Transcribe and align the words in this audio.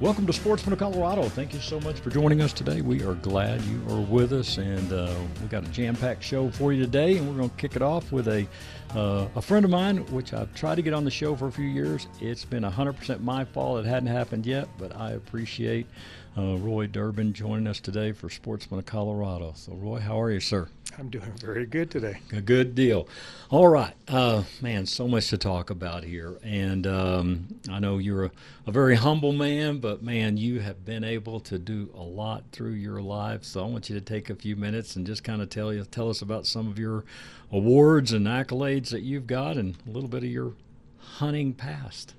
Welcome 0.00 0.28
to 0.28 0.32
Sportsman 0.32 0.74
of 0.74 0.78
Colorado. 0.78 1.24
Thank 1.24 1.52
you 1.52 1.58
so 1.58 1.80
much 1.80 1.98
for 1.98 2.10
joining 2.10 2.40
us 2.40 2.52
today. 2.52 2.82
We 2.82 3.02
are 3.02 3.14
glad 3.14 3.60
you 3.62 3.82
are 3.90 4.00
with 4.00 4.32
us, 4.32 4.56
and 4.56 4.92
uh, 4.92 5.12
we 5.42 5.48
got 5.48 5.66
a 5.66 5.70
jam-packed 5.72 6.22
show 6.22 6.52
for 6.52 6.72
you 6.72 6.80
today. 6.84 7.18
And 7.18 7.28
we're 7.28 7.36
going 7.36 7.50
to 7.50 7.56
kick 7.56 7.74
it 7.74 7.82
off 7.82 8.12
with 8.12 8.28
a 8.28 8.46
uh, 8.94 9.26
a 9.34 9.42
friend 9.42 9.64
of 9.64 9.72
mine, 9.72 10.06
which 10.12 10.32
I've 10.32 10.54
tried 10.54 10.76
to 10.76 10.82
get 10.82 10.94
on 10.94 11.04
the 11.04 11.10
show 11.10 11.34
for 11.34 11.48
a 11.48 11.52
few 11.52 11.64
years. 11.64 12.06
It's 12.20 12.44
been 12.44 12.62
100% 12.62 13.22
my 13.22 13.44
fault; 13.44 13.84
it 13.84 13.88
hadn't 13.88 14.08
happened 14.08 14.46
yet, 14.46 14.68
but 14.78 14.94
I 14.94 15.14
appreciate 15.14 15.88
uh, 16.38 16.56
Roy 16.58 16.86
Durbin 16.86 17.32
joining 17.32 17.66
us 17.66 17.80
today 17.80 18.12
for 18.12 18.30
Sportsman 18.30 18.78
of 18.78 18.86
Colorado. 18.86 19.52
So, 19.56 19.72
Roy, 19.72 19.98
how 19.98 20.20
are 20.20 20.30
you, 20.30 20.38
sir? 20.38 20.68
I'm 20.96 21.10
doing 21.10 21.32
very 21.40 21.66
good 21.66 21.90
today. 21.90 22.20
A 22.32 22.40
good 22.40 22.76
deal. 22.76 23.08
All 23.50 23.66
right, 23.66 23.94
uh, 24.06 24.44
man, 24.60 24.86
so 24.86 25.08
much 25.08 25.28
to 25.30 25.38
talk 25.38 25.70
about 25.70 26.04
here, 26.04 26.38
and 26.44 26.86
um, 26.86 27.48
I 27.68 27.80
know 27.80 27.98
you're 27.98 28.26
a, 28.26 28.30
a, 28.66 28.72
very 28.72 28.94
humble 28.94 29.32
man, 29.32 29.78
but 29.78 30.02
man, 30.02 30.36
you 30.36 30.60
have 30.60 30.84
been 30.84 31.02
able 31.02 31.40
to 31.40 31.58
do 31.58 31.90
a 31.94 32.02
lot 32.02 32.44
through 32.52 32.72
your 32.72 33.02
life. 33.02 33.42
So 33.42 33.64
I 33.64 33.66
want 33.66 33.90
you 33.90 33.96
to 33.96 34.04
take 34.04 34.30
a 34.30 34.34
few 34.34 34.54
minutes 34.54 34.94
and 34.94 35.06
just 35.06 35.24
kind 35.24 35.42
of 35.42 35.50
tell 35.50 35.72
you, 35.72 35.84
tell 35.84 36.08
us 36.08 36.22
about 36.22 36.46
some 36.46 36.68
of 36.68 36.78
your 36.78 37.04
awards 37.50 38.12
and 38.12 38.26
accolades 38.26 38.90
that 38.90 39.02
you've 39.02 39.26
got, 39.26 39.56
and 39.56 39.76
a 39.88 39.90
little 39.90 40.08
bit 40.08 40.22
of 40.22 40.30
your 40.30 40.52
hunting 40.98 41.52
past. 41.52 42.14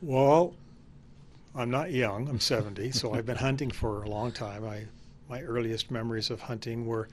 Well, 0.00 0.54
I'm 1.54 1.70
not 1.70 1.90
young. 1.90 2.28
I'm 2.28 2.40
70, 2.40 2.92
so 2.92 3.14
I've 3.14 3.26
been 3.26 3.36
hunting 3.36 3.70
for 3.70 4.02
a 4.02 4.08
long 4.08 4.32
time. 4.32 4.64
I 4.64 4.84
my 5.28 5.42
earliest 5.42 5.90
memories 5.90 6.30
of 6.30 6.40
hunting 6.40 6.86
were 6.86 7.08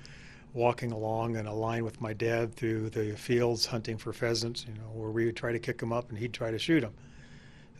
walking 0.54 0.92
along 0.94 1.36
in 1.36 1.48
a 1.48 1.54
line 1.54 1.84
with 1.84 2.00
my 2.00 2.14
dad 2.14 2.56
through 2.56 2.90
the 2.90 3.16
fields 3.18 3.66
hunting 3.66 3.98
for 3.98 4.14
pheasants, 4.14 4.66
you 4.68 4.74
know, 4.74 4.90
where 4.94 5.12
we 5.12 5.26
would 5.26 5.36
try 5.36 5.52
to 5.52 5.60
kick 5.60 5.78
them 5.78 5.92
up 5.92 6.10
and 6.10 6.18
he'd 6.18 6.34
try 6.34 6.50
to 6.50 6.58
shoot 6.58 6.80
them. 6.80 6.94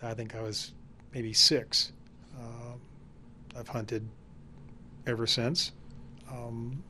I 0.04 0.14
think 0.14 0.36
I 0.36 0.42
was 0.42 0.74
maybe 1.14 1.32
six. 1.32 1.94
Uh, 2.38 3.58
I've 3.58 3.70
hunted 3.70 4.06
ever 5.08 5.26
since. 5.26 5.72
Um, 6.30 6.84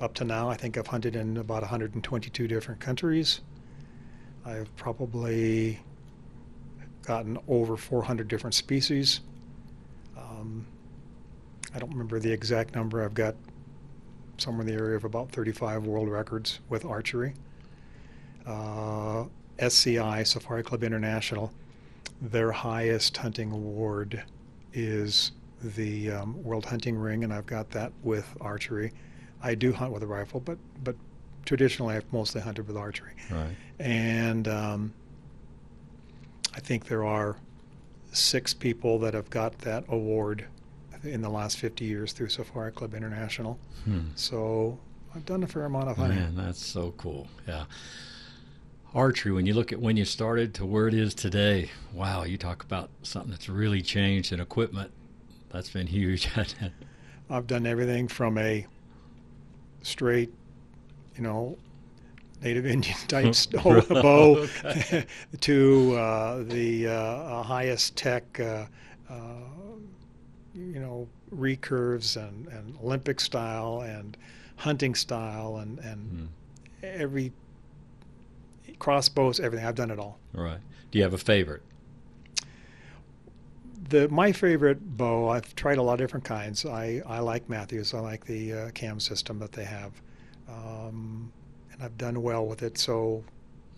up 0.00 0.14
to 0.14 0.24
now, 0.24 0.48
I 0.48 0.54
think 0.56 0.78
I've 0.78 0.86
hunted 0.86 1.16
in 1.16 1.36
about 1.38 1.62
122 1.62 2.46
different 2.46 2.80
countries. 2.80 3.40
I've 4.46 4.74
probably 4.76 5.80
gotten 7.02 7.38
over 7.48 7.76
400 7.76 8.28
different 8.28 8.54
species. 8.54 9.20
Um, 10.16 10.66
I 11.74 11.78
don't 11.78 11.90
remember 11.90 12.18
the 12.18 12.32
exact 12.32 12.74
number. 12.74 13.02
I've 13.04 13.14
got 13.14 13.34
somewhere 14.38 14.62
in 14.62 14.66
the 14.66 14.80
area 14.80 14.96
of 14.96 15.04
about 15.04 15.30
35 15.30 15.86
world 15.86 16.08
records 16.08 16.60
with 16.68 16.84
archery. 16.84 17.34
Uh, 18.46 19.24
SCI, 19.58 20.22
Safari 20.22 20.62
Club 20.62 20.82
International, 20.82 21.52
their 22.20 22.50
highest 22.50 23.16
hunting 23.16 23.52
award 23.52 24.22
is 24.72 25.32
the 25.62 26.10
um, 26.10 26.42
World 26.42 26.64
Hunting 26.64 26.96
Ring, 26.96 27.24
and 27.24 27.32
I've 27.32 27.46
got 27.46 27.70
that 27.70 27.92
with 28.02 28.26
archery. 28.40 28.92
I 29.42 29.54
do 29.54 29.72
hunt 29.72 29.92
with 29.92 30.02
a 30.02 30.06
rifle, 30.06 30.40
but 30.40 30.58
but 30.84 30.96
traditionally 31.44 31.96
I've 31.96 32.10
mostly 32.12 32.40
hunted 32.40 32.66
with 32.66 32.76
archery. 32.76 33.12
Right. 33.30 33.54
And 33.78 34.48
um, 34.48 34.92
I 36.54 36.60
think 36.60 36.86
there 36.86 37.04
are 37.04 37.36
six 38.12 38.52
people 38.52 38.98
that 39.00 39.14
have 39.14 39.30
got 39.30 39.58
that 39.58 39.84
award 39.88 40.46
in 41.04 41.22
the 41.22 41.30
last 41.30 41.58
50 41.58 41.84
years 41.84 42.12
through 42.12 42.28
Safari 42.28 42.72
Club 42.72 42.94
International. 42.94 43.58
Hmm. 43.84 44.08
So 44.14 44.78
I've 45.14 45.24
done 45.24 45.42
a 45.42 45.46
fair 45.46 45.64
amount 45.64 45.88
of 45.88 45.96
hunting. 45.96 46.18
Man, 46.18 46.36
that's 46.36 46.64
so 46.64 46.92
cool. 46.96 47.26
Yeah. 47.46 47.64
Archery, 48.94 49.32
when 49.32 49.46
you 49.46 49.54
look 49.54 49.72
at 49.72 49.80
when 49.80 49.96
you 49.96 50.04
started 50.04 50.52
to 50.54 50.66
where 50.66 50.88
it 50.88 50.94
is 50.94 51.14
today, 51.14 51.70
wow, 51.92 52.24
you 52.24 52.36
talk 52.36 52.64
about 52.64 52.90
something 53.02 53.30
that's 53.30 53.48
really 53.48 53.82
changed 53.82 54.32
in 54.32 54.40
equipment. 54.40 54.90
That's 55.50 55.70
been 55.70 55.86
huge. 55.86 56.28
I've 57.30 57.46
done 57.46 57.66
everything 57.66 58.08
from 58.08 58.36
a 58.36 58.66
straight, 59.82 60.32
you 61.16 61.22
know, 61.22 61.56
native 62.42 62.66
Indian 62.66 62.96
type 63.08 63.34
bow 63.88 64.46
to 65.40 65.94
uh, 65.96 66.42
the 66.44 66.86
uh, 66.88 67.42
highest 67.42 67.96
tech 67.96 68.40
uh, 68.40 68.66
uh 69.08 69.14
you 70.54 70.80
know 70.80 71.08
recurves 71.34 72.16
and, 72.16 72.48
and 72.48 72.76
Olympic 72.82 73.20
style 73.20 73.82
and 73.82 74.16
hunting 74.56 74.94
style 74.94 75.58
and 75.58 75.78
and 75.78 76.10
mm. 76.10 76.28
every 76.82 77.32
crossbows 78.78 79.40
everything 79.40 79.66
I've 79.66 79.74
done 79.74 79.90
it 79.90 79.98
all. 79.98 80.18
Right. 80.32 80.58
Do 80.90 80.98
you 80.98 81.04
have 81.04 81.14
a 81.14 81.18
favorite? 81.18 81.62
The 83.88 84.08
my 84.08 84.32
favorite 84.32 84.96
bow 84.96 85.28
I've 85.28 85.54
tried 85.54 85.78
a 85.78 85.82
lot 85.82 85.94
of 85.94 85.98
different 85.98 86.24
kinds. 86.24 86.66
I 86.66 87.02
I 87.06 87.20
like 87.20 87.48
Mathews. 87.48 87.94
I 87.94 88.00
like 88.00 88.24
the 88.24 88.52
uh, 88.52 88.70
cam 88.70 89.00
system 89.00 89.38
that 89.38 89.52
they 89.52 89.64
have, 89.64 89.92
um, 90.48 91.32
and 91.80 91.84
I've 91.84 91.98
done 91.98 92.22
well 92.22 92.46
with 92.46 92.62
it. 92.62 92.78
So 92.78 93.24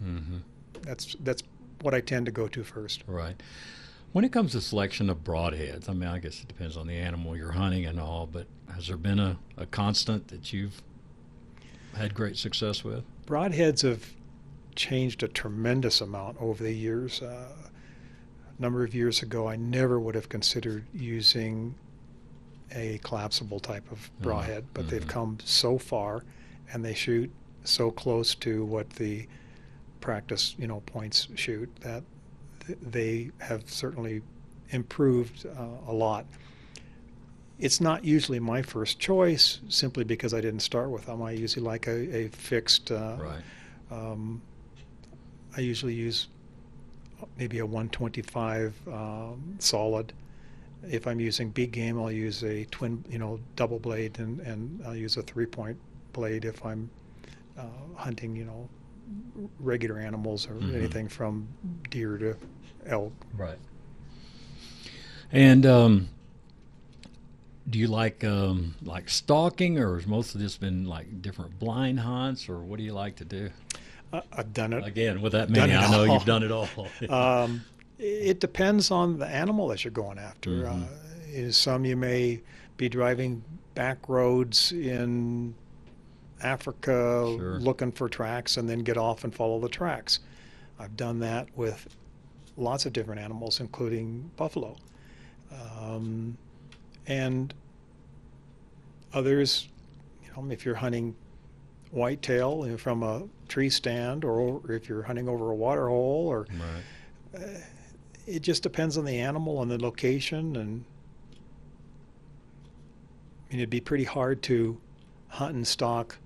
mm-hmm. 0.03 0.39
that's 0.83 1.17
that's 1.21 1.43
what 1.81 1.95
I 1.95 2.01
tend 2.01 2.27
to 2.27 2.33
go 2.33 2.49
to 2.49 2.63
first. 2.63 3.05
Right. 3.07 3.41
When 4.13 4.25
it 4.25 4.33
comes 4.33 4.53
to 4.53 4.61
selection 4.61 5.09
of 5.09 5.25
broadheads, 5.25 5.89
I 5.89 5.95
mean, 5.95 6.09
I 6.09 6.19
guess 6.19 6.43
it 6.43 6.49
depends 6.49 6.77
on 6.77 6.87
the 6.87 6.95
animal 6.95 7.35
you're 7.37 7.53
hunting 7.53 7.87
and 7.87 7.99
all, 7.99 8.29
but 8.31 8.47
has 8.75 8.87
there 8.89 8.99
been 8.99 9.19
a, 9.19 9.39
a 9.57 9.65
constant 9.65 10.29
that 10.29 10.53
you've 10.53 10.83
had 11.95 12.15
great 12.15 12.37
success 12.37 12.85
with? 12.85 13.05
Broadheads 13.27 13.83
have 13.83 14.13
changed 14.75 15.23
a 15.23 15.29
tremendous 15.29 16.03
amount 16.03 16.37
over 16.41 16.63
the 16.63 16.73
years. 16.73 17.23
Uh, 17.23 17.47
a 18.59 18.63
number 18.63 18.85
of 18.85 18.95
years 18.95 19.23
ago, 19.23 19.49
I 19.49 19.57
never 19.57 19.99
would 19.99 20.15
have 20.15 20.29
considered 20.29 20.85
using 20.93 21.75
a 22.71 22.99
collapsible 23.03 23.61
type 23.61 23.91
of 23.91 23.99
mm-hmm. 23.99 24.25
broadhead, 24.25 24.67
but 24.75 24.83
mm-hmm. 24.83 24.91
they've 24.91 25.07
come 25.07 25.39
so 25.43 25.79
far 25.79 26.23
and 26.71 26.85
they 26.85 26.95
shoot 26.95 27.31
so 27.65 27.91
close 27.91 28.35
to 28.37 28.65
what 28.65 28.91
the 28.91 29.27
practice, 30.01 30.55
you 30.59 30.67
know, 30.67 30.81
points 30.81 31.29
shoot 31.35 31.71
that 31.81 32.03
they 32.81 33.31
have 33.39 33.69
certainly 33.71 34.23
improved 34.71 35.47
uh, 35.47 35.91
a 35.91 35.93
lot. 35.93 36.27
It's 37.59 37.81
not 37.81 38.05
usually 38.05 38.41
my 38.41 38.63
first 38.63 38.99
choice 38.99 39.61
simply 39.69 40.05
because 40.05 40.35
I 40.35 40.41
didn't 40.41 40.61
start 40.61 40.91
with 40.91 41.07
them. 41.07 41.23
I 41.23 41.33
usually 41.33 41.65
like 41.65 41.87
a, 41.87 42.25
a 42.25 42.29
fixed. 42.29 42.91
Uh, 42.91 43.17
right. 43.21 43.43
Um, 43.91 44.43
I 45.57 45.61
usually 45.61 45.95
use 45.95 46.29
maybe 47.39 47.59
a 47.61 47.67
125 47.67 48.75
um, 48.89 49.57
solid. 49.59 50.13
If 50.89 51.07
I'm 51.07 51.21
using 51.21 51.51
big 51.51 51.71
game, 51.71 51.99
I'll 51.99 52.11
use 52.11 52.43
a 52.43 52.65
twin, 52.67 53.05
you 53.09 53.19
know, 53.19 53.39
double 53.55 53.79
blade, 53.79 54.19
and, 54.19 54.41
and 54.41 54.83
I'll 54.85 54.97
use 54.97 55.17
a 55.17 55.23
three 55.23 55.47
point 55.47 55.79
blade 56.13 56.45
if 56.45 56.65
I'm 56.65 56.91
uh, 57.59 57.65
hunting, 57.97 58.37
you 58.37 58.45
know, 58.45 58.69
regular 59.59 59.99
animals 59.99 60.47
or 60.47 60.55
mm-hmm. 60.55 60.77
anything 60.77 61.09
from 61.09 61.49
deer 61.91 62.19
to 62.19 62.37
elk. 62.87 63.13
Right. 63.37 63.59
And 65.31 65.65
um, 65.65 66.09
do 67.69 67.79
you 67.79 67.89
like 67.89 68.23
um, 68.25 68.75
like 68.83 69.09
stalking, 69.09 69.79
or 69.79 69.97
has 69.97 70.07
most 70.07 70.35
of 70.35 70.41
this 70.41 70.57
been 70.57 70.85
like 70.87 71.23
different 71.23 71.59
blind 71.59 72.01
hunts, 72.01 72.49
or 72.49 72.61
what 72.61 72.79
do 72.79 72.85
you 72.85 72.93
like 72.93 73.17
to 73.17 73.25
do? 73.25 73.51
Uh, 74.13 74.21
I've 74.33 74.53
done 74.53 74.73
it 74.75 74.85
again 74.85 75.23
with 75.23 75.33
that 75.33 75.49
many. 75.49 75.75
I 75.75 75.91
know 75.91 76.01
all. 76.01 76.07
you've 76.07 76.27
done 76.27 76.43
it 76.43 76.53
all. 76.53 76.69
um, 77.09 77.65
it 77.99 78.41
depends 78.41 78.91
on 78.91 79.19
the 79.19 79.27
animal 79.27 79.69
that 79.69 79.85
you're 79.85 79.91
going 79.91 80.19
after. 80.19 80.51
Mm-hmm. 80.51 81.49
Uh, 81.49 81.51
some 81.51 81.87
you 81.87 81.97
may 81.97 82.43
be 82.77 82.89
driving 82.91 83.43
back 83.75 84.09
roads 84.09 84.73
in 84.73 85.55
Africa 86.43 87.35
sure. 87.39 87.59
looking 87.59 87.93
for 87.93 88.09
tracks 88.09 88.57
and 88.57 88.69
then 88.69 88.81
get 88.81 88.97
off 88.97 89.25
and 89.25 89.35
follow 89.35 89.61
the 89.61 89.69
tracks. 89.69 90.21
I've 90.79 90.97
done 90.97 91.21
that 91.21 91.49
with 91.57 91.89
lots 92.57 92.87
of 92.87 92.93
different 92.93 93.21
animals, 93.21 93.61
including 93.61 94.31
buffalo. 94.37 94.77
Um, 95.81 96.37
and 97.07 97.53
others, 99.13 99.69
you 100.23 100.31
know, 100.37 100.51
if 100.51 100.65
you're 100.65 100.75
hunting 100.75 101.15
whitetail 101.91 102.63
you 102.65 102.73
know, 102.73 102.79
from 102.79 103.03
a 103.03 103.23
tree 103.49 103.69
stand 103.69 104.25
or 104.25 104.63
if 104.71 104.89
you're 104.89 105.03
hunting 105.03 105.29
over 105.29 105.51
a 105.51 105.55
water 105.55 105.89
hole 105.89 106.27
or 106.27 106.47
right. 106.51 107.43
uh, 107.45 107.59
it 108.27 108.41
just 108.41 108.63
depends 108.63 108.97
on 108.97 109.05
the 109.05 109.19
animal 109.19 109.61
and 109.61 109.71
the 109.71 109.79
location 109.79 110.57
and 110.57 110.85
I 113.45 113.53
mean, 113.53 113.61
it'd 113.61 113.71
be 113.71 113.81
pretty 113.81 114.05
hard 114.05 114.41
to 114.45 114.81
hunt 115.29 115.55
and 115.55 115.67
stalk 115.67 116.17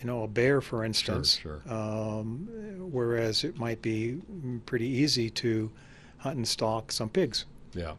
you 0.00 0.06
know, 0.06 0.22
a 0.22 0.28
bear, 0.28 0.60
for 0.60 0.84
instance. 0.84 1.36
Sure, 1.36 1.60
sure. 1.66 1.74
Um, 1.74 2.48
whereas 2.90 3.44
it 3.44 3.58
might 3.58 3.82
be 3.82 4.20
pretty 4.66 4.88
easy 4.88 5.28
to 5.30 5.70
hunt 6.18 6.36
and 6.36 6.48
stalk 6.48 6.90
some 6.90 7.08
pigs. 7.08 7.44
Yeah. 7.74 7.92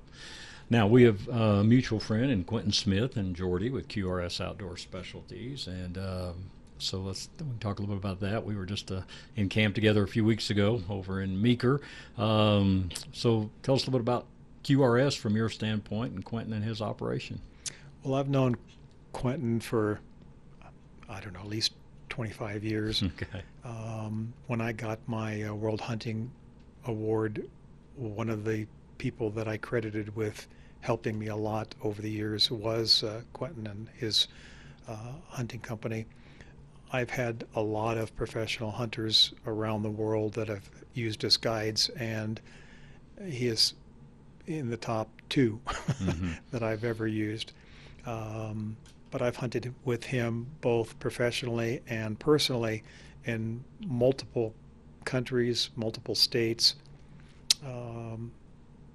Now 0.70 0.88
we 0.88 1.04
have 1.04 1.28
a 1.28 1.64
mutual 1.64 2.00
friend 2.00 2.32
in 2.32 2.44
Quentin 2.44 2.72
Smith 2.72 3.18
and 3.18 3.36
Jordy 3.36 3.70
with 3.70 3.88
QRS 3.88 4.40
Outdoor 4.40 4.78
Specialties, 4.78 5.68
and 5.68 5.98
um, 5.98 6.36
so 6.78 7.00
let's 7.00 7.30
we 7.40 7.46
can 7.46 7.60
talk 7.60 7.80
a 7.80 7.82
little 7.82 7.96
bit 7.96 8.04
about 8.04 8.22
that. 8.22 8.46
We 8.46 8.56
were 8.56 8.66
just 8.66 8.90
uh, 8.90 9.02
in 9.36 9.50
camp 9.50 9.76
together 9.76 10.02
a 10.02 10.08
few 10.08 10.24
weeks 10.24 10.50
ago 10.50 10.82
over 10.90 11.22
in 11.22 11.42
Meeker. 11.42 11.82
Um, 12.18 12.90
so 13.12 13.50
tell 13.64 13.76
us 13.76 13.84
a 13.84 13.92
little 13.92 14.00
bit 14.00 14.02
about 14.02 14.28
QRS 14.64 15.18
from 15.18 15.36
your 15.36 15.50
standpoint 15.50 16.14
and 16.14 16.24
Quentin 16.24 16.54
and 16.54 16.64
his 16.64 16.82
operation. 16.82 17.42
Well, 18.04 18.16
I've 18.16 18.30
known 18.30 18.56
Quentin 19.12 19.60
for 19.60 20.00
I 21.10 21.20
don't 21.20 21.34
know 21.34 21.42
at 21.42 21.50
least 21.50 21.74
25 22.12 22.64
years. 22.64 23.04
Okay. 23.22 23.42
Um, 23.64 24.34
when 24.48 24.62
I 24.62 24.72
got 24.74 25.00
my 25.08 25.44
uh, 25.44 25.54
World 25.54 25.82
Hunting 25.82 26.32
Award, 26.86 27.48
one 27.96 28.30
of 28.30 28.44
the 28.44 28.68
people 28.98 29.30
that 29.32 29.48
I 29.48 29.58
credited 29.58 30.16
with 30.16 30.48
helping 30.82 31.18
me 31.18 31.28
a 31.28 31.36
lot 31.36 31.74
over 31.82 32.02
the 32.02 32.10
years 32.10 32.52
was 32.52 33.04
uh, 33.04 33.22
Quentin 33.34 33.68
and 33.68 33.88
his 33.96 34.28
uh, 34.88 35.14
hunting 35.28 35.60
company. 35.60 36.06
I've 36.92 37.10
had 37.10 37.46
a 37.56 37.62
lot 37.62 37.98
of 37.98 38.16
professional 38.16 38.72
hunters 38.72 39.34
around 39.48 39.84
the 39.84 39.90
world 39.90 40.34
that 40.34 40.48
have 40.50 40.70
used 40.94 41.24
as 41.24 41.38
guides, 41.38 41.90
and 41.90 42.42
he 43.26 43.48
is 43.48 43.76
in 44.48 44.70
the 44.70 44.78
top 44.78 45.08
2 45.30 45.60
mm-hmm. 45.66 46.32
that 46.52 46.64
I've 46.64 46.84
ever 46.84 47.08
used. 47.08 47.54
Um, 48.06 48.76
but 49.12 49.22
I've 49.22 49.36
hunted 49.36 49.74
with 49.86 50.06
him 50.06 50.48
both 50.62 50.98
professionally 51.00 51.82
and 51.88 52.18
personally 52.18 52.84
in 53.26 53.64
multiple 53.86 54.56
countries, 55.06 55.70
multiple 55.76 56.16
states. 56.16 56.76
Um, 57.64 58.32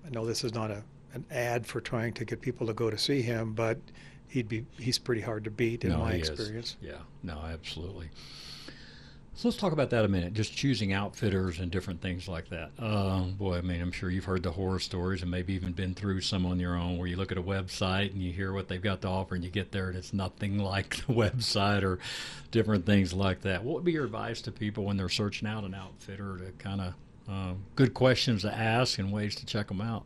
I 0.05 0.11
know 0.11 0.27
this 0.27 0.43
is 0.43 0.55
not 0.55 0.71
a 0.71 0.83
an 1.17 1.25
ad 1.31 1.67
for 1.67 1.81
trying 1.81 2.13
to 2.13 2.25
get 2.25 2.41
people 2.41 2.67
to 2.67 2.75
go 2.75 2.91
to 2.91 2.99
see 2.99 3.23
him, 3.23 3.55
but 3.55 3.79
he'd 4.29 4.49
be 4.49 4.65
he's 4.79 4.99
pretty 4.99 5.23
hard 5.23 5.45
to 5.45 5.51
beat 5.51 5.85
in 5.85 5.91
no, 5.91 5.99
my 5.99 6.13
experience. 6.13 6.77
Is. 6.83 6.89
Yeah, 6.89 6.99
no, 7.23 7.39
absolutely. 7.39 8.11
So 9.37 9.49
let's 9.49 9.59
talk 9.59 9.75
about 9.75 9.91
that 9.91 10.03
a 10.03 10.09
minute. 10.09 10.33
Just 10.33 10.57
choosing 10.57 10.95
outfitters 10.95 11.59
and 11.59 11.71
different 11.71 12.01
things 12.01 12.27
like 12.27 12.49
that. 12.49 12.71
Uh, 12.79 13.21
boy, 13.21 13.59
I 13.59 13.61
mean, 13.61 13.83
I'm 13.83 13.93
sure 13.93 14.09
you've 14.09 14.25
heard 14.25 14.43
the 14.43 14.51
horror 14.51 14.79
stories 14.79 15.21
and 15.21 15.31
maybe 15.31 15.53
even 15.53 15.73
been 15.73 15.95
through 15.95 16.23
some 16.23 16.47
on 16.47 16.59
your 16.59 16.75
own, 16.75 16.97
where 16.97 17.07
you 17.07 17.17
look 17.17 17.31
at 17.31 17.37
a 17.37 17.43
website 17.43 18.13
and 18.13 18.23
you 18.23 18.33
hear 18.33 18.55
what 18.55 18.67
they've 18.69 18.81
got 18.81 19.03
to 19.03 19.09
offer, 19.09 19.35
and 19.35 19.45
you 19.45 19.51
get 19.51 19.73
there 19.73 19.89
and 19.89 19.97
it's 19.99 20.15
nothing 20.15 20.57
like 20.63 21.07
the 21.07 21.13
website 21.13 21.83
or 21.83 21.99
different 22.51 22.87
things 22.87 23.13
like 23.13 23.43
that. 23.43 23.63
What 23.63 23.75
would 23.75 23.85
be 23.85 23.93
your 23.93 24.07
advice 24.07 24.41
to 24.41 24.53
people 24.53 24.85
when 24.85 24.97
they're 24.97 25.11
searching 25.11 25.47
out 25.47 25.65
an 25.65 25.75
outfitter 25.75 26.39
to 26.39 26.53
kind 26.53 26.81
of 26.81 26.95
uh, 27.29 27.53
good 27.75 27.93
questions 27.93 28.41
to 28.41 28.55
ask 28.55 28.99
and 28.99 29.13
ways 29.13 29.35
to 29.35 29.45
check 29.45 29.69
them 29.69 29.83
out? 29.83 30.05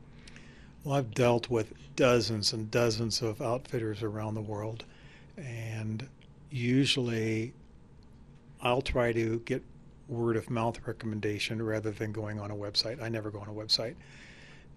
Well, 0.83 0.97
I've 0.97 1.15
dealt 1.15 1.49
with 1.49 1.73
dozens 1.95 2.53
and 2.53 2.69
dozens 2.69 3.23
of 3.23 3.41
outfitters 3.41 4.03
around 4.03 4.35
the 4.35 4.41
world, 4.41 4.83
and 5.37 6.09
usually 6.51 7.53
I'll 8.63 8.83
try 8.83 9.13
to 9.13 9.41
get 9.41 9.63
word 10.09 10.37
of 10.37 10.51
mouth 10.51 10.79
recommendation 10.87 11.63
rather 11.63 11.91
than 11.91 12.13
going 12.13 12.41
on 12.41 12.51
a 12.51 12.55
website. 12.55 13.01
I 13.01 13.09
never 13.09 13.31
go 13.31 13.39
on 13.39 13.49
a 13.49 13.53
website. 13.53 13.95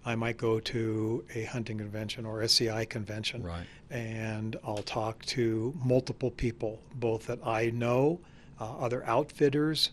I 0.06 0.14
might 0.14 0.36
go 0.36 0.60
to 0.60 1.24
a 1.34 1.44
hunting 1.44 1.78
convention 1.78 2.26
or 2.26 2.42
SCI 2.42 2.84
convention, 2.84 3.42
right. 3.42 3.66
and 3.90 4.56
I'll 4.62 4.82
talk 4.82 5.24
to 5.26 5.74
multiple 5.82 6.30
people, 6.30 6.80
both 6.96 7.26
that 7.26 7.38
I 7.44 7.70
know, 7.70 8.20
uh, 8.60 8.76
other 8.78 9.04
outfitters, 9.06 9.90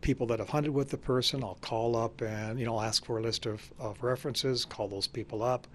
people 0.00 0.26
that 0.28 0.40
have 0.40 0.48
hunted 0.48 0.72
with 0.72 0.90
the 0.90 0.98
person. 0.98 1.44
I'll 1.44 1.58
call 1.60 1.96
up 1.96 2.20
and 2.20 2.58
you 2.58 2.66
know 2.66 2.76
I'll 2.76 2.84
ask 2.84 3.04
for 3.04 3.18
a 3.18 3.22
list 3.22 3.46
of, 3.46 3.62
of 3.78 4.02
references, 4.02 4.64
call 4.64 4.88
those 4.88 5.06
people 5.06 5.42
up. 5.42 5.66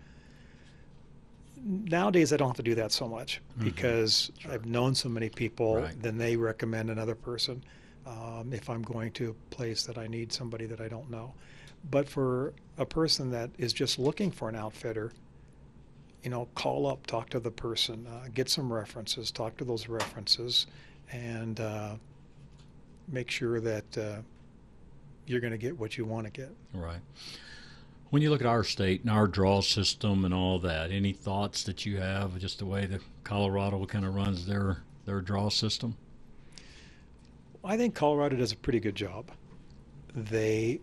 Nowadays, 1.65 2.33
I 2.33 2.38
don't 2.38 2.50
have 2.50 2.57
to 2.57 2.63
do 2.63 2.75
that 2.75 2.92
so 2.92 3.07
much 3.07 3.42
mm-hmm. 3.54 3.63
because 3.63 4.31
sure. 4.38 4.51
I've 4.51 4.65
known 4.65 4.94
so 4.95 5.07
many 5.10 5.30
people. 5.30 5.77
Right. 5.77 6.01
Then 6.01 6.18
they 6.18 6.36
recommend 6.36 6.89
another 6.89 7.15
person. 7.15 7.63
Um, 8.06 8.51
if 8.51 8.69
I'm 8.69 8.81
going 8.81 9.12
to 9.13 9.30
a 9.30 9.56
place 9.56 9.83
that 9.86 9.98
I 9.98 10.07
need 10.07 10.33
somebody 10.33 10.65
that 10.65 10.81
I 10.81 10.89
don't 10.89 11.10
know, 11.10 11.33
but 11.89 12.07
for 12.07 12.54
a 12.77 12.86
person 12.86 13.31
that 13.31 13.50
is 13.57 13.71
just 13.71 13.98
looking 13.98 14.30
for 14.30 14.50
an 14.50 14.56
outfitter, 14.56 15.13
you 16.21 16.30
know, 16.30 16.48
call 16.56 16.86
up, 16.88 17.06
talk 17.07 17.30
to 17.30 17.39
the 17.39 17.51
person, 17.51 18.07
uh, 18.07 18.27
get 18.33 18.50
some 18.50 18.71
references, 18.71 19.31
talk 19.31 19.56
to 19.57 19.65
those 19.65 19.88
references, 19.88 20.68
and 21.12 21.60
uh, 21.60 21.95
make 23.07 23.30
sure 23.30 23.60
that 23.60 23.98
uh, 23.98 24.18
you're 25.25 25.42
going 25.42 25.51
to 25.51 25.57
get 25.57 25.77
what 25.77 25.98
you 25.98 26.06
want 26.06 26.25
to 26.25 26.31
get. 26.31 26.51
Right. 26.74 27.00
When 28.13 28.21
you 28.21 28.30
look 28.30 28.42
at 28.42 28.48
our 28.48 28.63
state 28.63 29.01
and 29.01 29.10
our 29.10 29.25
draw 29.25 29.62
system 29.62 30.24
and 30.24 30.36
all 30.36 30.60
that, 30.60 30.92
any 30.92 31.13
thoughts 31.13 31.63
that 31.63 31.83
you 31.83 31.98
have 31.98 32.38
just 32.38 32.60
the 32.60 32.65
way 32.68 32.86
that 32.86 33.01
Colorado 33.24 33.83
kind 33.88 34.06
of 34.06 34.13
runs 34.13 34.45
their 34.45 34.83
their 35.06 35.19
draw 35.19 35.50
system? 35.50 35.98
I 37.63 37.75
think 37.75 37.95
Colorado 37.95 38.36
does 38.36 38.51
a 38.51 38.56
pretty 38.56 38.80
good 38.80 38.94
job. 38.94 39.31
They 40.13 40.80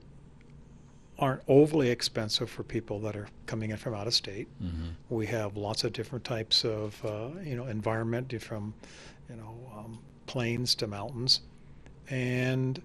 aren't 1.21 1.43
overly 1.47 1.91
expensive 1.91 2.51
for 2.51 2.65
people 2.65 2.99
that 2.99 3.15
are 3.15 3.29
coming 3.47 3.71
in 3.71 3.77
from 3.77 3.95
out 3.95 4.09
of 4.09 4.15
state. 4.15 4.49
Mm-hmm. 4.61 4.89
We 5.09 5.27
have 5.27 5.57
lots 5.57 5.85
of 5.85 5.93
different 5.93 6.25
types 6.25 6.65
of 6.65 7.01
uh, 7.05 7.29
you 7.45 7.55
know 7.55 7.67
environment 7.67 8.43
from 8.43 8.75
you 9.29 9.37
know 9.37 9.55
um, 9.79 10.01
plains 10.27 10.75
to 10.75 10.89
mountains, 10.89 11.43
and 12.09 12.83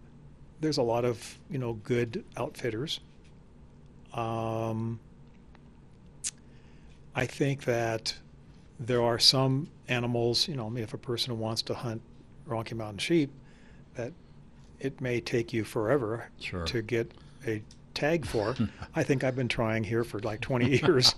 there's 0.62 0.78
a 0.78 0.84
lot 0.84 1.04
of 1.04 1.40
you 1.50 1.58
know 1.58 1.74
good 1.74 2.24
outfitters. 2.38 3.00
Um, 4.16 5.00
I 7.14 7.26
think 7.26 7.66
that 7.66 8.16
there 8.80 9.02
are 9.02 9.20
some 9.20 9.70
animals, 9.88 10.48
you 10.48 10.56
know, 10.56 10.76
if 10.76 10.94
a 10.94 10.98
person 10.98 11.38
wants 11.40 11.62
to 11.64 11.74
hunt 11.74 12.02
Rocky 12.46 12.76
Mountain 12.76 13.00
sheep, 13.00 13.32
that 13.96 14.12
it 14.80 15.00
may 15.00 15.22
take 15.22 15.54
you 15.54 15.64
forever 15.64 16.30
sure. 16.40 16.66
to 16.66 16.82
get 16.82 17.12
a 17.48 17.62
tag 17.94 18.26
for. 18.26 18.56
I 18.96 19.04
think 19.04 19.24
I've 19.24 19.36
been 19.36 19.48
trying 19.48 19.84
here 19.84 20.04
for 20.04 20.20
like 20.20 20.42
20 20.42 20.70
years. 20.82 21.16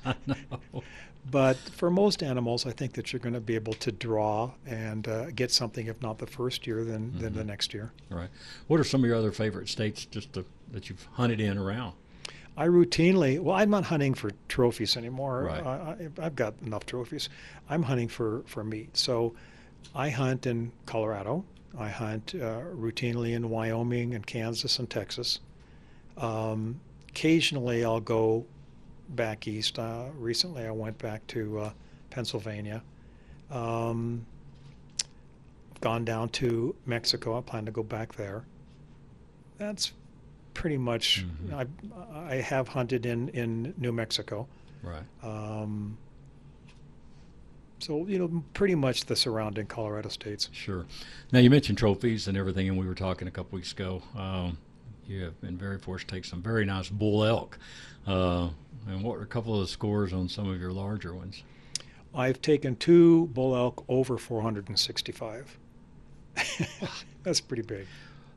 But 1.30 1.58
for 1.58 1.90
most 1.92 2.24
animals, 2.24 2.66
I 2.66 2.72
think 2.72 2.94
that 2.94 3.12
you're 3.12 3.20
going 3.20 3.34
to 3.34 3.42
be 3.42 3.56
able 3.56 3.74
to 3.74 3.92
draw 3.92 4.52
and 4.66 5.08
uh, 5.08 5.32
get 5.32 5.52
something, 5.52 5.88
if 5.88 6.02
not 6.02 6.20
the 6.20 6.28
first 6.28 6.66
year, 6.66 6.86
then, 6.86 7.10
mm-hmm. 7.10 7.20
then 7.20 7.34
the 7.34 7.44
next 7.44 7.74
year. 7.74 7.92
Right. 8.10 8.30
What 8.68 8.80
are 8.80 8.86
some 8.86 9.04
of 9.04 9.08
your 9.08 9.18
other 9.18 9.34
favorite 9.34 9.68
states 9.68 10.06
just 10.06 10.32
to, 10.34 10.46
that 10.72 10.90
you've 10.90 11.06
hunted 11.14 11.42
in 11.42 11.58
around? 11.58 11.94
I 12.58 12.68
routinely, 12.68 13.40
well, 13.40 13.56
I'm 13.56 13.70
not 13.70 13.84
hunting 13.86 14.16
for 14.16 14.32
trophies 14.48 14.98
anymore. 14.98 15.44
Right. 15.44 16.10
I, 16.18 16.24
have 16.24 16.36
got 16.36 16.56
enough 16.66 16.88
trophies. 16.88 17.30
I'm 17.70 17.84
hunting 17.84 18.08
for, 18.08 18.42
for 18.48 18.64
meat. 18.64 18.98
So 18.98 19.36
I 19.94 20.10
hunt 20.10 20.48
in 20.48 20.72
Colorado. 20.88 21.46
I 21.78 21.90
hunt 21.90 22.34
uh, 22.34 22.62
routinely 22.76 23.34
in 23.34 23.50
Wyoming 23.50 24.16
and 24.16 24.26
Kansas 24.26 24.80
and 24.80 24.90
Texas. 24.90 25.40
Um, 26.18 26.80
occasionally, 27.10 27.86
I'll 27.86 28.00
go 28.00 28.48
back 29.10 29.48
east. 29.48 29.78
Uh, 29.78 30.06
recently, 30.18 30.66
I 30.66 30.72
went 30.72 30.98
back 30.98 31.26
to 31.28 31.60
uh, 31.60 31.72
Pennsylvania. 32.10 32.82
Um, 33.52 34.26
gone 35.80 36.06
down 36.06 36.30
to 36.30 36.76
Mexico. 36.88 37.38
I 37.38 37.42
plan 37.42 37.66
to 37.66 37.72
go 37.72 37.84
back 37.84 38.16
there. 38.16 38.46
That's 39.60 39.92
pretty 40.58 40.78
much. 40.78 41.24
Mm-hmm. 41.24 41.56
I 41.56 42.34
I 42.34 42.36
have 42.42 42.68
hunted 42.68 43.06
in 43.06 43.30
in 43.30 43.74
New 43.78 43.94
Mexico. 43.94 44.48
Right. 44.84 45.04
Um, 45.24 45.98
so 47.80 48.06
you 48.08 48.20
know, 48.20 48.44
pretty 48.54 48.76
much 48.76 49.06
the 49.06 49.16
surrounding 49.16 49.68
Colorado 49.68 50.10
states. 50.10 50.50
Sure. 50.52 50.86
Now 51.32 51.40
you 51.40 51.50
mentioned 51.50 51.78
trophies 51.78 52.28
and 52.28 52.38
everything, 52.38 52.68
and 52.68 52.78
we 52.78 52.86
were 52.86 52.96
talking 52.96 53.28
a 53.28 53.32
couple 53.32 53.56
weeks 53.56 53.72
ago. 53.72 54.02
Um, 54.18 54.58
you 55.06 55.24
have 55.24 55.40
been 55.40 55.58
very 55.58 55.78
fortunate 55.78 56.10
to 56.10 56.16
take 56.16 56.26
some 56.26 56.42
very 56.42 56.66
nice 56.66 56.90
bull 56.90 57.24
elk. 57.24 57.58
Uh, 58.06 58.50
and 58.88 59.04
what 59.04 59.18
are 59.18 59.22
a 59.22 59.28
couple 59.28 59.54
of 59.54 59.62
the 59.62 59.68
scores 59.68 60.12
on 60.12 60.28
some 60.28 60.50
of 60.50 60.60
your 60.60 60.72
larger 60.72 61.14
ones? 61.14 61.44
I've 62.14 62.42
taken 62.42 62.76
two 62.76 63.28
bull 63.28 63.56
elk 63.56 63.86
over 63.88 64.18
465. 64.18 65.58
That's 67.24 67.42
pretty 67.42 67.64
big. 67.64 67.86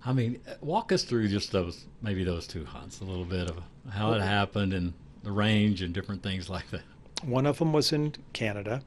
I 0.05 0.13
mean, 0.13 0.41
walk 0.61 0.93
us 0.93 1.05
through 1.05 1.29
just 1.29 1.53
those, 1.53 1.85
maybe 2.01 2.25
those 2.25 2.47
two 2.47 2.65
hunts, 2.65 3.01
a 3.01 3.05
little 3.05 3.25
bit 3.25 3.51
of 3.51 3.59
how 3.91 4.13
it 4.13 4.23
happened 4.23 4.73
and 4.73 4.95
the 5.23 5.33
range 5.33 5.83
and 5.83 5.93
different 5.93 6.23
things 6.23 6.49
like 6.49 6.71
that. 6.71 6.83
One 7.23 7.45
of 7.47 7.59
them 7.59 7.73
was 7.73 7.93
in 7.93 8.15
Canada, 8.33 8.83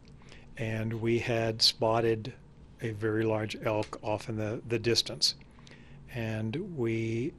and 0.57 0.93
we 0.93 1.19
had 1.19 1.61
spotted 1.61 2.33
a 2.81 2.91
very 2.91 3.23
large 3.23 3.55
elk 3.63 3.99
off 4.01 4.27
in 4.27 4.37
the, 4.37 4.61
the 4.67 4.79
distance. 4.79 5.35
And 6.13 6.75
we 6.75 7.33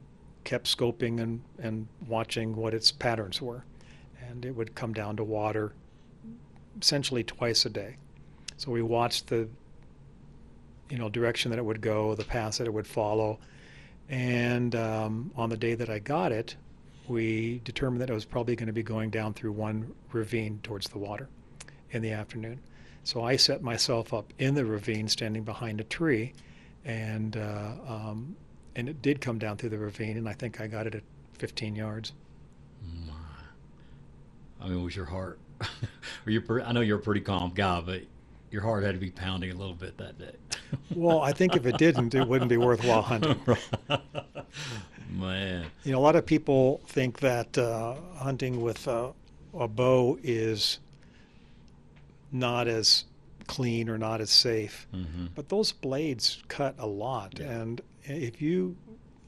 kept 0.45 0.65
scoping 0.65 1.19
and, 1.19 1.41
and 1.59 1.87
watching 2.07 2.55
what 2.55 2.73
its 2.73 2.91
patterns 2.91 3.41
were. 3.41 3.65
And 4.29 4.45
it 4.45 4.51
would 4.55 4.75
come 4.75 4.93
down 4.93 5.17
to 5.17 5.23
water 5.23 5.73
essentially 6.81 7.23
twice 7.23 7.65
a 7.65 7.69
day. 7.69 7.97
So 8.57 8.71
we 8.71 8.81
watched 8.81 9.27
the 9.27 9.47
you 10.89 10.97
know, 10.97 11.09
direction 11.09 11.51
that 11.51 11.57
it 11.57 11.65
would 11.65 11.81
go, 11.81 12.15
the 12.15 12.23
path 12.23 12.57
that 12.57 12.67
it 12.67 12.73
would 12.73 12.87
follow. 12.87 13.39
And 14.09 14.75
um, 14.75 15.31
on 15.35 15.49
the 15.49 15.57
day 15.57 15.75
that 15.75 15.89
I 15.89 15.99
got 15.99 16.31
it, 16.31 16.55
we 17.07 17.61
determined 17.63 18.01
that 18.01 18.09
it 18.09 18.13
was 18.13 18.25
probably 18.25 18.55
going 18.55 18.67
to 18.67 18.73
be 18.73 18.83
going 18.83 19.09
down 19.09 19.33
through 19.33 19.51
one 19.51 19.93
ravine 20.11 20.59
towards 20.63 20.87
the 20.89 20.97
water 20.97 21.29
in 21.91 22.01
the 22.01 22.11
afternoon. 22.11 22.59
So 23.03 23.23
I 23.23 23.35
set 23.35 23.61
myself 23.61 24.13
up 24.13 24.33
in 24.39 24.55
the 24.55 24.65
ravine, 24.65 25.07
standing 25.07 25.43
behind 25.43 25.79
a 25.79 25.83
tree, 25.83 26.33
and 26.83 27.37
uh, 27.37 27.73
um, 27.87 28.35
and 28.75 28.89
it 28.89 29.01
did 29.01 29.21
come 29.21 29.37
down 29.37 29.57
through 29.57 29.69
the 29.69 29.77
ravine, 29.77 30.17
and 30.17 30.27
I 30.27 30.33
think 30.33 30.59
I 30.59 30.67
got 30.67 30.87
it 30.87 30.95
at 30.95 31.03
15 31.37 31.75
yards. 31.75 32.13
My. 33.07 33.13
I 34.59 34.69
mean, 34.69 34.83
was 34.83 34.95
your 34.95 35.05
heart? 35.05 35.39
you? 36.25 36.43
I 36.63 36.71
know 36.71 36.81
you're 36.81 36.97
a 36.97 37.01
pretty 37.01 37.21
calm 37.21 37.51
guy, 37.53 37.81
but 37.81 38.01
your 38.49 38.63
heart 38.63 38.83
had 38.83 38.95
to 38.95 38.99
be 38.99 39.11
pounding 39.11 39.51
a 39.51 39.55
little 39.55 39.75
bit 39.75 39.97
that 39.97 40.17
day. 40.17 40.35
Well, 40.93 41.21
I 41.21 41.31
think 41.31 41.55
if 41.55 41.65
it 41.65 41.77
didn't, 41.77 42.13
it 42.15 42.27
wouldn't 42.27 42.49
be 42.49 42.57
worthwhile 42.57 43.01
hunting. 43.01 43.39
Man, 45.09 45.65
you 45.83 45.91
know, 45.91 45.99
a 45.99 46.01
lot 46.01 46.15
of 46.15 46.25
people 46.25 46.81
think 46.87 47.19
that 47.19 47.57
uh, 47.57 47.95
hunting 48.17 48.61
with 48.61 48.85
a, 48.87 49.13
a 49.57 49.67
bow 49.67 50.17
is 50.23 50.79
not 52.31 52.67
as 52.67 53.05
clean 53.47 53.87
or 53.89 53.97
not 53.97 54.19
as 54.21 54.29
safe. 54.29 54.87
mm-hmm. 54.93 55.27
But 55.35 55.49
those 55.49 55.71
blades 55.71 56.43
cut 56.47 56.75
a 56.79 56.87
lot, 56.87 57.39
Yeah. 57.39 57.51
and 57.51 57.81
if 58.03 58.41
you 58.41 58.75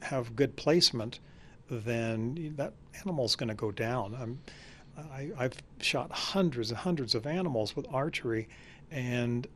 have 0.02 0.36
good 0.36 0.56
placement, 0.56 1.20
then 1.70 2.54
that 2.56 2.72
animal's 3.04 3.36
going 3.36 3.48
to 3.48 3.54
go 3.54 3.70
down. 3.70 4.16
I'm, 4.20 4.38
I, 5.12 5.30
I've 5.38 5.54
shot 5.80 6.10
hundreds 6.10 6.70
and 6.70 6.78
hundreds 6.78 7.14
of 7.14 7.26
animals 7.26 7.74
with 7.76 7.86
archery, 7.92 8.48
and 8.90 9.46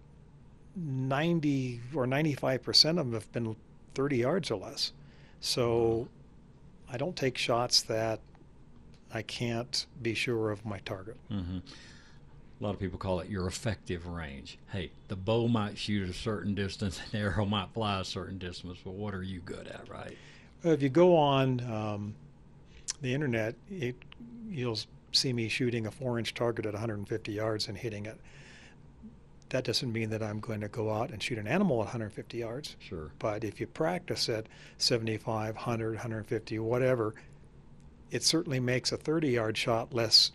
90 0.77 1.81
or 1.95 2.07
95 2.07 2.63
percent 2.63 2.99
of 2.99 3.07
them 3.07 3.15
have 3.15 3.33
been 3.33 3.57
30 3.95 4.17
yards 4.17 4.51
or 4.51 4.57
less. 4.57 4.93
So 5.41 6.09
I 6.91 6.97
don't 6.97 7.17
take 7.17 7.37
shots 7.37 7.83
that 7.83 8.21
I 9.13 9.23
can't 9.23 9.87
be 10.01 10.15
sure 10.15 10.51
of 10.51 10.65
my 10.65 10.79
target. 10.81 11.17
Mm-hmm. 11.31 11.59
A 11.59 12.65
lot 12.65 12.75
of 12.75 12.81
people 12.81 12.99
call 12.99 13.21
it 13.21 13.29
your 13.29 13.47
effective 13.47 14.07
range. 14.07 14.59
Hey, 14.71 14.93
the 15.09 15.17
bow 15.17 15.49
might 15.49 15.77
shoot 15.77 16.09
a 16.09 16.13
certain 16.13 16.55
distance, 16.55 17.01
and 17.01 17.13
the 17.13 17.19
arrow 17.19 17.45
might 17.45 17.71
fly 17.75 18.01
a 18.01 18.05
certain 18.05 18.39
distance, 18.39 18.79
but 18.85 18.93
what 18.93 19.15
are 19.15 19.23
you 19.23 19.41
good 19.41 19.67
at, 19.67 19.89
right? 19.89 20.17
If 20.63 20.81
you 20.81 20.89
go 20.89 21.17
on 21.17 21.61
um, 21.61 22.15
the 23.01 23.13
internet, 23.13 23.57
it, 23.69 23.97
you'll 24.49 24.79
see 25.11 25.33
me 25.33 25.49
shooting 25.49 25.87
a 25.87 25.91
four-inch 25.91 26.35
target 26.35 26.65
at 26.65 26.73
150 26.73 27.33
yards 27.33 27.69
and 27.69 27.77
hitting 27.77 28.07
it. 28.07 28.19
That 29.53 29.65
doesn't 29.65 29.93
mean 29.93 30.09
that 30.11 30.23
I'm 30.23 30.41
going 30.41 30.63
to 30.63 30.69
go 30.69 30.91
out 30.91 31.11
and 31.11 31.23
shoot 31.23 31.37
an 31.37 31.47
animal 31.47 31.77
at 31.77 31.85
150 31.85 32.39
yards. 32.39 32.75
Sure. 32.79 33.11
But 33.19 33.45
if 33.45 33.61
you 33.61 33.67
practice 33.67 34.31
at 34.31 34.47
75, 34.79 35.57
100, 35.57 35.89
150, 35.91 36.59
whatever, 36.59 37.15
it 38.11 38.23
certainly 38.23 38.61
makes 38.61 38.93
a 38.93 38.97
30-yard 38.97 39.59
shot 39.59 39.93
less 39.93 40.33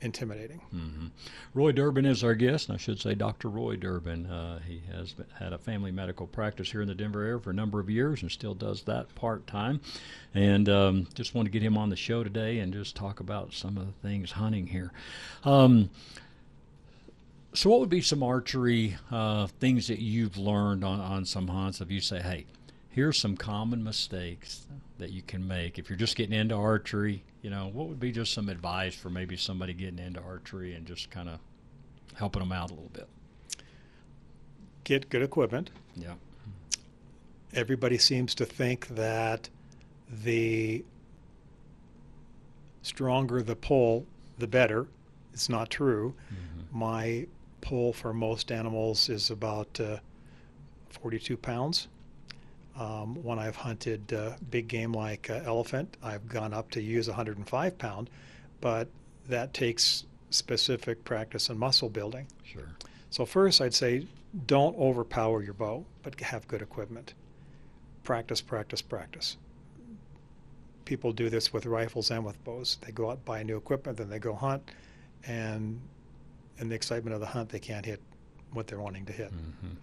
intimidating. 0.00 0.60
Mm-hmm. 0.74 1.06
Roy 1.54 1.70
Durbin 1.70 2.04
is 2.04 2.24
our 2.24 2.34
guest, 2.34 2.68
and 2.68 2.74
I 2.74 2.78
should 2.78 3.00
say 3.00 3.14
Dr. 3.14 3.48
Roy 3.48 3.76
Durbin. 3.76 4.26
Uh, 4.26 4.58
he 4.66 4.82
has 4.92 5.12
been, 5.12 5.26
had 5.38 5.52
a 5.52 5.58
family 5.58 5.92
medical 5.92 6.26
practice 6.26 6.72
here 6.72 6.82
in 6.82 6.88
the 6.88 6.96
Denver 6.96 7.22
area 7.22 7.38
for 7.38 7.50
a 7.50 7.54
number 7.54 7.78
of 7.78 7.88
years 7.88 8.22
and 8.22 8.30
still 8.30 8.54
does 8.54 8.82
that 8.82 9.14
part 9.14 9.46
time. 9.46 9.80
And 10.34 10.68
um, 10.68 11.06
just 11.14 11.32
want 11.32 11.46
to 11.46 11.50
get 11.50 11.62
him 11.62 11.78
on 11.78 11.90
the 11.90 11.96
show 11.96 12.24
today 12.24 12.58
and 12.58 12.72
just 12.72 12.96
talk 12.96 13.20
about 13.20 13.52
some 13.52 13.76
of 13.76 13.86
the 13.86 14.08
things 14.08 14.32
hunting 14.32 14.66
here. 14.66 14.92
Um, 15.44 15.90
so, 17.54 17.70
what 17.70 17.80
would 17.80 17.88
be 17.88 18.00
some 18.02 18.22
archery 18.22 18.96
uh, 19.10 19.46
things 19.58 19.88
that 19.88 19.98
you've 19.98 20.36
learned 20.36 20.84
on, 20.84 21.00
on 21.00 21.24
some 21.24 21.48
hunts? 21.48 21.80
If 21.80 21.90
you 21.90 22.00
say, 22.00 22.20
hey, 22.20 22.46
here's 22.90 23.18
some 23.18 23.36
common 23.36 23.82
mistakes 23.84 24.66
that 24.98 25.10
you 25.10 25.22
can 25.22 25.46
make 25.46 25.78
if 25.78 25.88
you're 25.88 25.96
just 25.96 26.16
getting 26.16 26.36
into 26.36 26.54
archery 26.56 27.22
you 27.42 27.48
know 27.50 27.70
what 27.72 27.86
would 27.86 28.00
be 28.00 28.10
just 28.10 28.32
some 28.34 28.48
advice 28.48 28.92
for 28.96 29.08
maybe 29.08 29.36
somebody 29.36 29.72
getting 29.72 30.00
into 30.00 30.20
archery 30.20 30.74
and 30.74 30.84
just 30.84 31.08
kind 31.08 31.28
of 31.28 31.38
helping 32.14 32.40
them 32.40 32.50
out 32.50 32.70
a 32.72 32.74
little 32.74 32.90
bit 32.92 33.06
Get 34.84 35.10
good 35.10 35.22
equipment. 35.22 35.70
yeah 35.94 36.14
Everybody 37.54 37.98
seems 37.98 38.34
to 38.36 38.44
think 38.44 38.88
that 38.88 39.48
the 40.10 40.84
stronger 42.82 43.42
the 43.42 43.54
pull, 43.56 44.06
the 44.38 44.46
better. 44.46 44.86
It's 45.32 45.48
not 45.48 45.70
true. 45.70 46.14
mm-hmm. 46.32 46.78
My 46.78 47.26
pull 47.68 47.92
for 47.92 48.14
most 48.14 48.50
animals 48.50 49.10
is 49.10 49.28
about 49.28 49.78
uh, 49.78 49.98
42 50.88 51.36
pounds. 51.36 51.88
Um, 52.78 53.22
when 53.22 53.38
I've 53.38 53.56
hunted 53.56 54.10
uh, 54.10 54.36
big 54.50 54.68
game 54.68 54.92
like 54.92 55.28
uh, 55.28 55.40
elephant, 55.44 55.98
I've 56.02 56.26
gone 56.28 56.54
up 56.54 56.70
to 56.70 56.80
use 56.80 57.08
105 57.08 57.76
pound, 57.76 58.08
but 58.62 58.88
that 59.28 59.52
takes 59.52 60.06
specific 60.30 61.04
practice 61.04 61.50
and 61.50 61.58
muscle 61.58 61.90
building. 61.90 62.26
sure 62.42 62.70
So 63.10 63.26
first, 63.26 63.60
I'd 63.60 63.74
say 63.74 64.06
don't 64.46 64.76
overpower 64.78 65.42
your 65.42 65.54
bow, 65.54 65.84
but 66.02 66.18
have 66.20 66.48
good 66.48 66.62
equipment. 66.62 67.12
Practice, 68.02 68.40
practice, 68.40 68.80
practice. 68.80 69.36
People 70.86 71.12
do 71.12 71.28
this 71.28 71.52
with 71.52 71.66
rifles 71.66 72.10
and 72.10 72.24
with 72.24 72.42
bows. 72.44 72.78
They 72.80 72.92
go 72.92 73.10
out 73.10 73.22
buy 73.26 73.42
new 73.42 73.58
equipment, 73.58 73.98
then 73.98 74.08
they 74.08 74.18
go 74.18 74.34
hunt, 74.34 74.62
and 75.26 75.80
in 76.58 76.68
the 76.68 76.74
excitement 76.74 77.14
of 77.14 77.20
the 77.20 77.26
hunt, 77.26 77.48
they 77.48 77.58
can't 77.58 77.84
hit 77.84 78.00
what 78.52 78.66
they're 78.66 78.80
wanting 78.80 79.04
to 79.06 79.12
hit. 79.12 79.32
mm-hmm. 79.32 79.74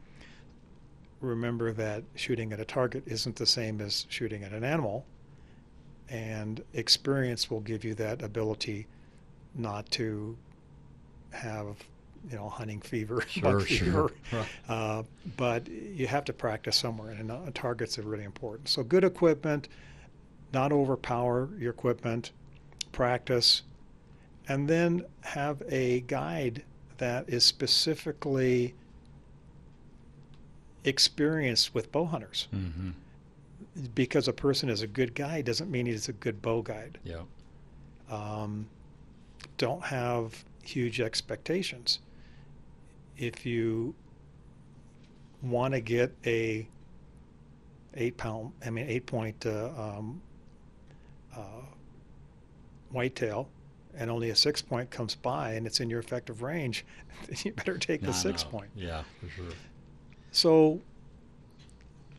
Remember 1.21 1.71
that 1.71 2.03
shooting 2.15 2.51
at 2.53 2.59
a 2.59 2.65
target 2.65 3.03
isn't 3.05 3.35
the 3.35 3.45
same 3.45 3.81
as 3.81 4.05
shooting 4.09 4.43
at 4.43 4.51
an 4.51 4.63
animal, 4.63 5.05
and 6.09 6.63
experience 6.73 7.49
will 7.49 7.61
give 7.61 7.83
you 7.83 7.95
that 7.95 8.21
ability 8.21 8.87
not 9.55 9.89
to 9.91 10.37
have, 11.31 11.77
you 12.29 12.35
know, 12.35 12.49
hunting 12.49 12.81
fever, 12.81 13.21
sure 13.27 13.41
buck 13.41 13.67
sure 13.67 14.11
uh, 14.69 15.03
but 15.37 15.67
you 15.67 16.05
have 16.05 16.25
to 16.25 16.33
practice 16.33 16.75
somewhere, 16.75 17.11
and 17.11 17.31
uh, 17.31 17.39
targets 17.53 17.97
are 17.97 18.03
really 18.03 18.25
important. 18.25 18.67
So 18.67 18.83
good 18.83 19.03
equipment, 19.03 19.69
not 20.53 20.71
overpower 20.71 21.49
your 21.57 21.71
equipment, 21.71 22.31
practice, 22.91 23.63
and 24.47 24.67
then 24.67 25.05
have 25.21 25.61
a 25.69 26.01
guide 26.01 26.63
that 26.97 27.27
is 27.27 27.43
specifically 27.43 28.73
experienced 30.83 31.73
with 31.73 31.91
bow 31.91 32.05
hunters. 32.05 32.47
mm-hmm. 32.53 32.91
Because 33.93 34.27
a 34.27 34.33
person 34.33 34.69
is 34.69 34.81
a 34.81 34.87
good 34.87 35.15
guide 35.15 35.45
doesn't 35.45 35.69
mean 35.69 35.85
he's 35.85 36.07
a 36.07 36.13
good 36.13 36.41
bow 36.41 36.61
guide. 36.61 36.97
yeah 37.03 37.23
Um, 38.09 38.67
don't 39.57 39.83
have 39.83 40.45
huge 40.63 41.01
expectations. 41.01 41.99
If 43.17 43.45
you 43.45 43.95
want 45.41 45.73
to 45.73 45.81
get 45.81 46.13
a 46.25 46.67
eight 47.95 48.17
pound, 48.17 48.53
I 48.65 48.69
mean 48.69 48.87
eight 48.87 49.05
point 49.05 49.45
uh, 49.45 49.69
um, 49.77 50.21
uh, 51.35 51.65
whitetail, 52.91 53.49
and 53.97 54.09
only 54.11 54.29
a 54.29 54.35
six 54.35 54.61
point 54.61 54.89
comes 54.89 55.15
by 55.15 55.53
and 55.53 55.65
it's 55.67 55.79
in 55.79 55.89
your 55.89 55.99
effective 55.99 56.41
range, 56.41 56.85
then 57.27 57.37
you 57.43 57.51
better 57.53 57.77
take 57.77 58.03
I 58.03 58.07
the 58.07 58.13
six 58.13 58.43
know. 58.43 58.49
point. 58.51 58.69
yeah 58.75 59.03
for 59.21 59.29
sure 59.29 59.45
So 60.31 60.81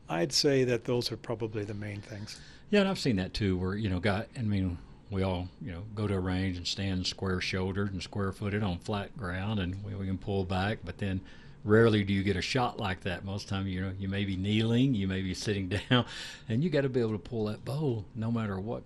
I'd 0.09 0.33
say 0.33 0.65
that 0.65 0.85
those 0.85 1.11
are 1.11 1.17
probably 1.17 1.65
the 1.65 1.75
main 1.75 2.01
things. 2.01 2.41
yeah 2.71 2.81
and 2.81 2.89
i've 2.89 2.99
seen 2.99 3.17
that 3.17 3.35
too 3.35 3.57
where 3.59 3.75
you 3.75 3.89
know 3.89 3.99
got 4.01 4.27
i 4.39 4.43
mean 4.43 4.79
we 5.11 5.23
all 5.23 5.49
you 5.63 5.71
know 5.73 5.83
go 5.95 6.07
to 6.07 6.15
a 6.15 6.21
range 6.21 6.57
and 6.57 6.67
stand 6.67 7.07
square 7.07 7.41
shouldered 7.41 7.93
and 7.93 8.03
square 8.03 8.33
footed 8.33 8.63
on 8.63 8.79
flat 8.79 9.17
ground 9.17 9.61
and 9.61 9.83
we, 9.85 9.95
we 9.95 10.07
can 10.07 10.19
pull 10.19 10.45
back 10.45 10.79
but 10.85 10.99
then 10.99 11.21
rarely 11.65 12.03
do 12.05 12.13
you 12.13 12.23
get 12.23 12.37
a 12.37 12.43
shot 12.43 12.79
like 12.79 13.01
that 13.03 13.25
most 13.25 13.49
time 13.49 13.67
you 13.67 13.81
know 13.81 13.93
you 13.99 14.09
may 14.09 14.25
be 14.25 14.37
kneeling 14.37 14.95
you 14.95 15.07
may 15.09 15.21
be 15.23 15.35
sitting 15.35 15.69
down 15.91 16.05
and 16.49 16.63
you 16.65 16.71
got 16.71 16.83
to 16.83 16.89
be 16.89 17.01
able 17.01 17.13
to 17.13 17.19
pull 17.19 17.45
that 17.47 17.65
bow 17.65 18.05
no 18.15 18.31
matter 18.31 18.59
what 18.61 18.83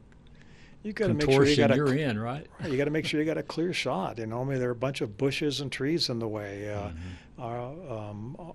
You 0.83 0.93
got 0.93 1.09
to 1.09 1.15
make 1.15 1.31
sure 1.31 1.45
you 1.45 1.57
got 1.57 1.77
you're 1.77 1.93
a 1.93 1.99
in 1.99 2.19
right 2.19 2.47
Right, 2.61 2.71
you 2.71 2.79
got 2.79 2.85
to 2.87 2.91
make 2.91 3.05
sure 3.05 3.21
you 3.21 3.27
got 3.27 3.37
a 3.39 3.43
clear 3.43 3.73
shot. 3.73 4.19
You 4.19 4.27
know, 4.27 4.41
I 4.41 4.45
mean, 4.45 4.59
there 4.59 4.69
are 4.69 4.73
a 4.73 4.77
bunch 4.77 5.01
of 5.03 5.19
bushes 5.19 5.61
and 5.61 5.71
trees 5.71 6.09
in 6.09 6.19
the 6.19 6.29
way. 6.29 6.73
Uh, 6.73 6.89
Mm-hmm. 6.89 7.43
uh, 7.43 7.97
um, 8.11 8.37
uh, 8.39 8.53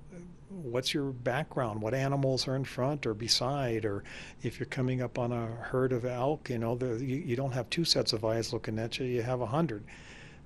what's 0.50 0.94
your 0.94 1.12
background? 1.12 1.82
What 1.82 1.94
animals 1.94 2.48
are 2.48 2.55
in 2.55 2.63
front 2.65 3.05
or 3.05 3.13
beside? 3.13 3.86
Or 3.86 4.03
if 4.41 4.60
you're 4.60 4.65
coming 4.67 5.01
up 5.01 5.20
on 5.20 5.32
a 5.32 5.46
herd 5.48 5.91
of 5.94 6.05
elk, 6.05 6.50
you 6.50 6.58
know, 6.58 6.75
the, 6.75 7.03
you, 7.03 7.17
you 7.17 7.36
don't 7.36 7.51
have 7.51 7.70
two 7.70 7.86
sets 7.86 8.13
of 8.13 8.24
eyes 8.25 8.53
looking 8.53 8.79
at 8.79 8.98
you. 9.00 9.05
You 9.05 9.22
have 9.22 9.41
a 9.41 9.46
hundred. 9.48 9.84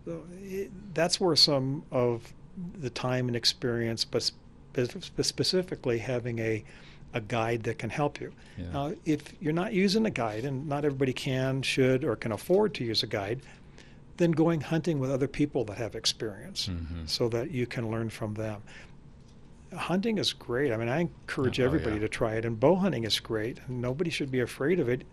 So 0.06 0.24
it, 0.42 0.72
that's 0.94 1.20
where 1.22 1.36
some 1.36 1.84
of 1.92 2.34
the 2.80 2.90
time 2.90 3.28
and 3.28 3.36
experience, 3.38 4.04
but 4.04 4.24
spe- 4.24 5.22
specifically 5.22 6.00
having 6.00 6.40
a 6.40 6.64
a 7.14 7.22
guide 7.22 7.64
that 7.64 7.78
can 7.80 7.90
help 7.90 8.20
you. 8.22 8.32
Yeah. 8.58 8.72
Now, 8.72 8.94
if 9.06 9.34
you're 9.42 9.54
not 9.54 9.74
using 9.74 10.06
a 10.06 10.12
guide, 10.12 10.46
and 10.46 10.68
not 10.68 10.86
everybody 10.86 11.14
can, 11.14 11.62
should, 11.62 12.04
or 12.04 12.16
can 12.16 12.32
afford 12.32 12.74
to 12.76 12.84
use 12.84 13.02
a 13.04 13.08
guide, 13.08 13.42
then 14.18 14.32
going 14.32 14.62
hunting 14.62 15.00
with 15.00 15.10
other 15.12 15.28
people 15.28 15.64
that 15.66 15.78
have 15.78 15.96
experience 15.96 16.68
Mhm. 16.68 17.08
so 17.10 17.30
that 17.30 17.52
you 17.52 17.66
can 17.66 17.90
learn 17.90 18.10
from 18.10 18.34
them. 18.36 18.62
hunting 19.78 20.18
is 20.18 20.34
great. 20.34 20.72
I 20.72 20.78
mean, 20.78 20.90
I 20.90 21.02
encourage 21.02 21.60
Oh, 21.60 21.64
everybody 21.66 21.98
yeah. 21.98 22.02
to 22.02 22.10
try 22.10 22.34
it, 22.34 22.44
and 22.44 22.60
bow 22.60 22.74
hunting 22.76 23.04
is 23.04 23.20
great. 23.20 23.60
Nobody 23.70 24.10
should 24.10 24.32
be 24.32 24.40
afraid 24.40 24.80
of 24.80 24.90
it. 24.90 25.04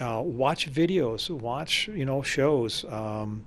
Uh, 0.00 0.20
watch 0.24 0.68
videos, 0.72 1.30
watch 1.30 1.86
you 1.86 2.04
know 2.04 2.20
shows. 2.20 2.84
Um, 2.86 3.44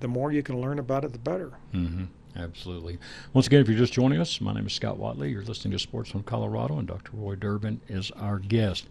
the 0.00 0.08
more 0.08 0.32
you 0.32 0.42
can 0.42 0.58
learn 0.62 0.78
about 0.78 1.04
it, 1.04 1.12
the 1.12 1.18
better. 1.18 1.52
Mm-hmm. 1.74 2.04
Absolutely. 2.36 2.98
Once 3.32 3.46
again, 3.46 3.60
if 3.60 3.68
you're 3.68 3.78
just 3.78 3.92
joining 3.92 4.20
us, 4.20 4.40
my 4.40 4.52
name 4.52 4.66
is 4.66 4.72
Scott 4.72 4.96
Watley. 4.96 5.30
You're 5.30 5.42
listening 5.42 5.72
to 5.72 5.78
Sportsman 5.78 6.20
of 6.20 6.26
Colorado, 6.26 6.78
and 6.78 6.86
Dr. 6.86 7.12
Roy 7.14 7.34
Durbin 7.34 7.80
is 7.88 8.10
our 8.12 8.38
guest. 8.38 8.86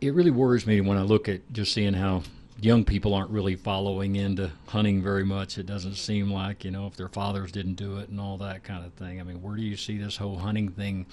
It 0.00 0.12
really 0.12 0.30
worries 0.30 0.66
me 0.66 0.80
when 0.80 0.98
I 0.98 1.02
look 1.02 1.28
at 1.28 1.40
just 1.52 1.72
seeing 1.72 1.94
how 1.94 2.22
young 2.60 2.84
people 2.84 3.14
aren't 3.14 3.30
really 3.30 3.56
following 3.56 4.16
into 4.16 4.50
hunting 4.68 5.02
very 5.02 5.24
much. 5.24 5.58
It 5.58 5.66
doesn't 5.66 5.94
seem 5.94 6.30
like, 6.30 6.64
you 6.64 6.70
know, 6.70 6.86
if 6.86 6.96
their 6.96 7.08
fathers 7.08 7.52
didn't 7.52 7.74
do 7.74 7.98
it 7.98 8.08
and 8.08 8.20
all 8.20 8.36
that 8.38 8.64
kind 8.64 8.84
of 8.84 8.92
thing. 8.94 9.20
I 9.20 9.24
mean, 9.24 9.42
where 9.42 9.56
do 9.56 9.62
you 9.62 9.76
see 9.76 9.98
this 9.98 10.16
whole 10.16 10.38
hunting 10.38 10.70
thing 10.70 11.06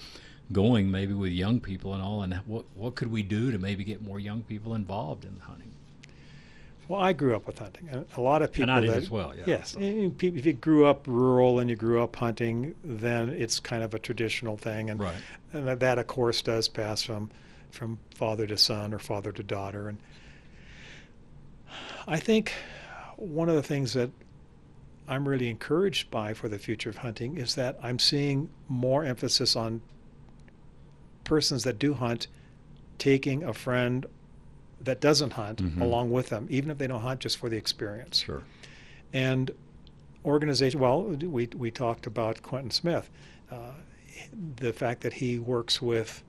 going, 0.52 0.90
maybe 0.90 1.14
with 1.14 1.32
young 1.32 1.60
people 1.60 1.94
and 1.94 2.02
all? 2.02 2.22
And 2.22 2.34
what, 2.46 2.64
what 2.74 2.94
could 2.94 3.10
we 3.10 3.22
do 3.22 3.50
to 3.50 3.58
maybe 3.58 3.84
get 3.84 4.02
more 4.02 4.18
young 4.18 4.42
people 4.42 4.74
involved 4.74 5.24
in 5.24 5.38
hunting? 5.40 5.73
Well, 6.88 7.00
I 7.00 7.12
grew 7.14 7.34
up 7.34 7.46
with 7.46 7.58
hunting. 7.58 7.88
and 7.90 8.04
A 8.16 8.20
lot 8.20 8.42
of 8.42 8.52
people 8.52 8.70
I 8.70 8.80
did 8.80 8.90
that, 8.90 8.96
as 8.98 9.10
well, 9.10 9.34
yeah. 9.34 9.44
Yes, 9.46 9.74
and 9.74 10.16
pe- 10.18 10.28
if 10.28 10.44
you 10.44 10.52
grew 10.52 10.86
up 10.86 11.06
rural 11.06 11.58
and 11.58 11.70
you 11.70 11.76
grew 11.76 12.02
up 12.02 12.14
hunting, 12.16 12.74
then 12.84 13.30
it's 13.30 13.58
kind 13.58 13.82
of 13.82 13.94
a 13.94 13.98
traditional 13.98 14.56
thing, 14.56 14.90
and 14.90 15.00
Right. 15.00 15.14
and 15.52 15.66
that, 15.66 15.80
that 15.80 15.98
of 15.98 16.06
course 16.06 16.42
does 16.42 16.68
pass 16.68 17.02
from 17.02 17.30
from 17.70 17.98
father 18.14 18.46
to 18.46 18.56
son 18.56 18.92
or 18.94 18.98
father 18.98 19.32
to 19.32 19.42
daughter. 19.42 19.88
And 19.88 19.98
I 22.06 22.18
think 22.20 22.52
one 23.16 23.48
of 23.48 23.54
the 23.56 23.62
things 23.62 23.94
that 23.94 24.10
I'm 25.08 25.26
really 25.28 25.48
encouraged 25.48 26.10
by 26.10 26.34
for 26.34 26.48
the 26.48 26.58
future 26.58 26.88
of 26.90 26.98
hunting 26.98 27.36
is 27.36 27.56
that 27.56 27.78
I'm 27.82 27.98
seeing 27.98 28.48
more 28.68 29.04
emphasis 29.04 29.56
on 29.56 29.80
persons 31.24 31.64
that 31.64 31.78
do 31.78 31.94
hunt 31.94 32.26
taking 32.98 33.42
a 33.42 33.52
friend 33.52 34.06
that 34.84 35.00
doesn't 35.00 35.34
hunt 35.34 35.62
Mhm. 35.62 35.80
along 35.80 36.10
with 36.10 36.28
them, 36.28 36.46
even 36.50 36.70
if 36.70 36.78
they 36.78 36.86
don't 36.86 37.00
hunt, 37.00 37.20
just 37.20 37.36
for 37.36 37.48
the 37.48 37.56
experience. 37.56 38.18
Sure. 38.18 38.42
And 39.12 39.50
organization, 40.24 40.80
well, 40.80 41.02
we, 41.02 41.48
we 41.54 41.70
talked 41.70 42.06
about 42.06 42.42
Quentin 42.42 42.70
Smith, 42.70 43.10
uh, 43.50 43.72
the 44.56 44.72
fact 44.72 45.02
that 45.02 45.14
he 45.14 45.38
works 45.38 45.80
with 45.82 46.22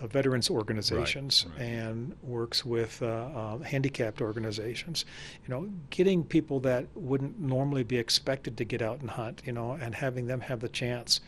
uh, 0.00 0.06
veterans 0.06 0.50
organizations 0.50 1.46
right. 1.50 1.60
and 1.62 2.16
works 2.22 2.64
with 2.64 3.02
uh, 3.02 3.06
uh, 3.06 3.58
handicapped 3.58 4.20
organizations. 4.20 5.04
You 5.46 5.54
know, 5.54 5.68
getting 5.90 6.24
people 6.24 6.60
that 6.60 6.86
wouldn't 6.94 7.38
normally 7.38 7.84
be 7.84 7.96
expected 7.98 8.56
to 8.56 8.64
get 8.64 8.82
out 8.82 9.00
and 9.00 9.10
hunt, 9.10 9.42
you 9.44 9.52
know, 9.52 9.72
and 9.72 9.94
having 9.94 10.26
them 10.26 10.40
have 10.40 10.60
the 10.60 10.68
chance. 10.68 11.20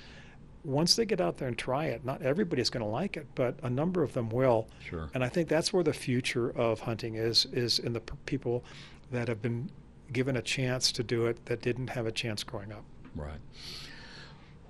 Once 0.64 0.96
they 0.96 1.04
get 1.04 1.20
out 1.20 1.36
there 1.36 1.48
and 1.48 1.58
try 1.58 1.86
it, 1.86 2.04
not 2.04 2.22
everybody's 2.22 2.70
going 2.70 2.84
to 2.84 2.90
like 2.90 3.16
it, 3.16 3.26
but 3.34 3.58
a 3.62 3.70
number 3.70 4.02
of 4.02 4.14
them 4.14 4.30
will. 4.30 4.66
Sure. 4.88 5.10
And 5.14 5.22
I 5.22 5.28
think 5.28 5.48
that's 5.48 5.72
where 5.72 5.84
the 5.84 5.92
future 5.92 6.50
of 6.50 6.80
hunting 6.80 7.16
is 7.16 7.46
is 7.52 7.78
in 7.78 7.92
the 7.92 8.00
p- 8.00 8.14
people 8.26 8.64
that 9.10 9.28
have 9.28 9.42
been 9.42 9.70
given 10.12 10.36
a 10.36 10.42
chance 10.42 10.92
to 10.92 11.02
do 11.02 11.26
it 11.26 11.44
that 11.46 11.60
didn't 11.62 11.88
have 11.88 12.06
a 12.06 12.12
chance 12.12 12.42
growing 12.42 12.72
up. 12.72 12.84
Right. 13.14 13.40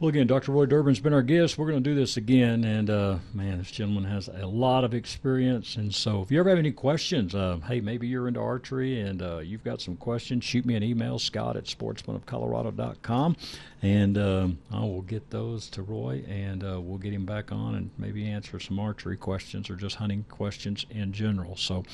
Well, 0.01 0.09
again, 0.09 0.27
Dr. 0.27 0.51
Roy 0.51 0.67
Durbin's 0.67 0.99
been 0.99 1.13
our 1.13 1.23
guest. 1.23 1.57
We're 1.57 1.71
going 1.71 1.83
to 1.83 1.91
do 1.91 1.95
this 1.95 2.17
again, 2.17 2.65
and 2.65 2.91
uh, 2.91 3.19
man, 3.33 3.59
this 3.59 3.71
gentleman 3.71 4.05
has 4.05 4.27
a 4.27 4.45
lot 4.45 4.83
of 4.83 4.93
experience. 4.93 5.77
And 5.77 5.95
so, 5.95 6.21
if 6.21 6.33
you 6.33 6.41
ever 6.41 6.49
have 6.51 6.59
any 6.59 6.73
questions, 6.73 7.33
uh, 7.33 7.59
hey, 7.69 7.81
maybe 7.81 8.09
you're 8.09 8.27
into 8.27 8.41
archery 8.41 9.01
and 9.01 9.23
uh, 9.23 9.39
you've 9.39 9.63
got 9.63 9.81
some 9.81 9.97
questions, 9.97 10.43
shoot 10.43 10.67
me 10.67 10.75
an 10.75 10.83
email, 10.83 11.21
Scott 11.21 11.57
at 11.57 11.67
sportsmanofcolorado.com, 11.67 13.37
and 13.85 14.17
um, 14.17 14.59
I 14.73 14.81
will 14.81 15.03
get 15.03 15.29
those 15.29 15.69
to 15.71 15.83
Roy, 15.83 16.25
and 16.27 16.65
uh, 16.65 16.81
we'll 16.81 16.97
get 16.97 17.13
him 17.13 17.27
back 17.27 17.53
on 17.53 17.75
and 17.75 17.91
maybe 17.99 18.27
answer 18.27 18.59
some 18.59 18.79
archery 18.79 19.19
questions 19.19 19.69
or 19.69 19.77
just 19.77 19.97
hunting 19.97 20.25
questions 20.31 20.87
in 20.89 21.13
general. 21.13 21.55
So, 21.57 21.85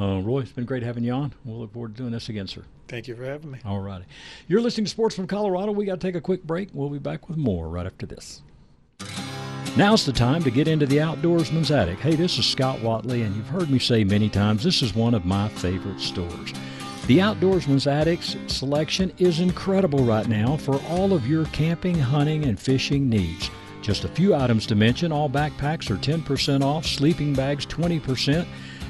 uh, 0.00 0.20
Roy, 0.22 0.40
it's 0.40 0.52
been 0.52 0.64
great 0.64 0.82
having 0.82 1.04
you 1.04 1.12
on. 1.12 1.34
We'll 1.44 1.58
look 1.58 1.74
forward 1.74 1.96
to 1.96 2.02
doing 2.02 2.12
this 2.12 2.30
again, 2.30 2.46
sir. 2.46 2.62
Thank 2.88 3.08
you 3.08 3.14
for 3.14 3.24
having 3.24 3.50
me. 3.50 3.58
All 3.62 3.80
righty. 3.80 4.06
You're 4.48 4.62
listening 4.62 4.86
to 4.86 4.90
Sportsman 4.90 5.24
of 5.24 5.28
Colorado. 5.28 5.72
We 5.72 5.84
got 5.84 6.00
to 6.00 6.06
take 6.06 6.14
a 6.14 6.20
quick 6.22 6.42
break. 6.44 6.70
We'll 6.72 6.88
be 6.88 6.98
back 6.98 7.28
with 7.28 7.36
more 7.36 7.68
right 7.68 7.84
after 7.84 8.06
this. 8.06 8.40
Now's 9.76 10.06
the 10.06 10.12
time 10.12 10.42
to 10.44 10.50
get 10.50 10.66
into 10.66 10.86
the 10.86 10.98
outdoorsman's 10.98 11.70
attic. 11.70 11.98
Hey, 11.98 12.16
this 12.16 12.38
is 12.38 12.46
Scott 12.46 12.80
Watley, 12.80 13.20
and 13.20 13.36
you've 13.36 13.48
heard 13.48 13.68
me 13.68 13.78
say 13.78 14.02
many 14.02 14.30
times 14.30 14.64
this 14.64 14.80
is 14.80 14.94
one 14.94 15.12
of 15.12 15.26
my 15.26 15.48
favorite 15.48 16.00
stores. 16.00 16.54
The 17.06 17.18
Outdoorsman's 17.18 17.86
Attic's 17.86 18.34
selection 18.46 19.12
is 19.18 19.40
incredible 19.40 20.04
right 20.04 20.26
now 20.26 20.56
for 20.56 20.80
all 20.88 21.12
of 21.12 21.26
your 21.26 21.44
camping, 21.46 21.98
hunting, 21.98 22.46
and 22.46 22.58
fishing 22.58 23.10
needs. 23.10 23.50
Just 23.82 24.04
a 24.04 24.08
few 24.08 24.34
items 24.34 24.64
to 24.68 24.74
mention 24.74 25.12
all 25.12 25.28
backpacks 25.28 25.90
are 25.90 25.98
10% 25.98 26.64
off, 26.64 26.86
sleeping 26.86 27.34
bags 27.34 27.66
20%, 27.66 28.46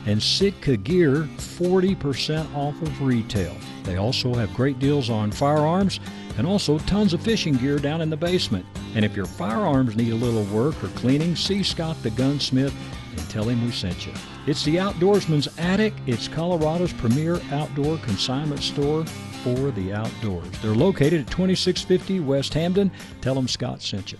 and 0.06 0.22
Sitka 0.22 0.76
gear 0.76 1.28
40% 1.38 2.54
off 2.54 2.80
of 2.80 3.02
retail. 3.02 3.56
They 3.82 3.96
also 3.96 4.32
have 4.32 4.54
great 4.54 4.78
deals 4.78 5.10
on 5.10 5.32
firearms 5.32 5.98
and 6.38 6.46
also 6.46 6.78
tons 6.78 7.14
of 7.14 7.20
fishing 7.20 7.54
gear 7.56 7.80
down 7.80 8.00
in 8.00 8.10
the 8.10 8.16
basement. 8.16 8.64
And 8.94 9.04
if 9.04 9.16
your 9.16 9.26
firearms 9.26 9.96
need 9.96 10.12
a 10.12 10.16
little 10.16 10.44
work 10.56 10.84
or 10.84 10.88
cleaning, 10.90 11.34
see 11.34 11.64
Scott 11.64 12.00
the 12.04 12.10
gunsmith 12.10 12.74
and 13.10 13.28
tell 13.28 13.48
him 13.48 13.64
we 13.64 13.72
sent 13.72 14.06
you. 14.06 14.12
It's 14.46 14.62
the 14.62 14.76
Outdoorsman's 14.76 15.48
Attic. 15.58 15.94
It's 16.06 16.28
Colorado's 16.28 16.92
premier 16.92 17.40
outdoor 17.50 17.96
consignment 17.98 18.60
store 18.60 19.06
for 19.42 19.70
the 19.70 19.94
outdoors. 19.94 20.46
They're 20.60 20.74
located 20.74 21.22
at 21.22 21.30
2650 21.30 22.20
West 22.20 22.52
Hampden. 22.52 22.90
Tell 23.22 23.34
them 23.34 23.48
Scott 23.48 23.80
sent 23.80 24.12
you. 24.12 24.18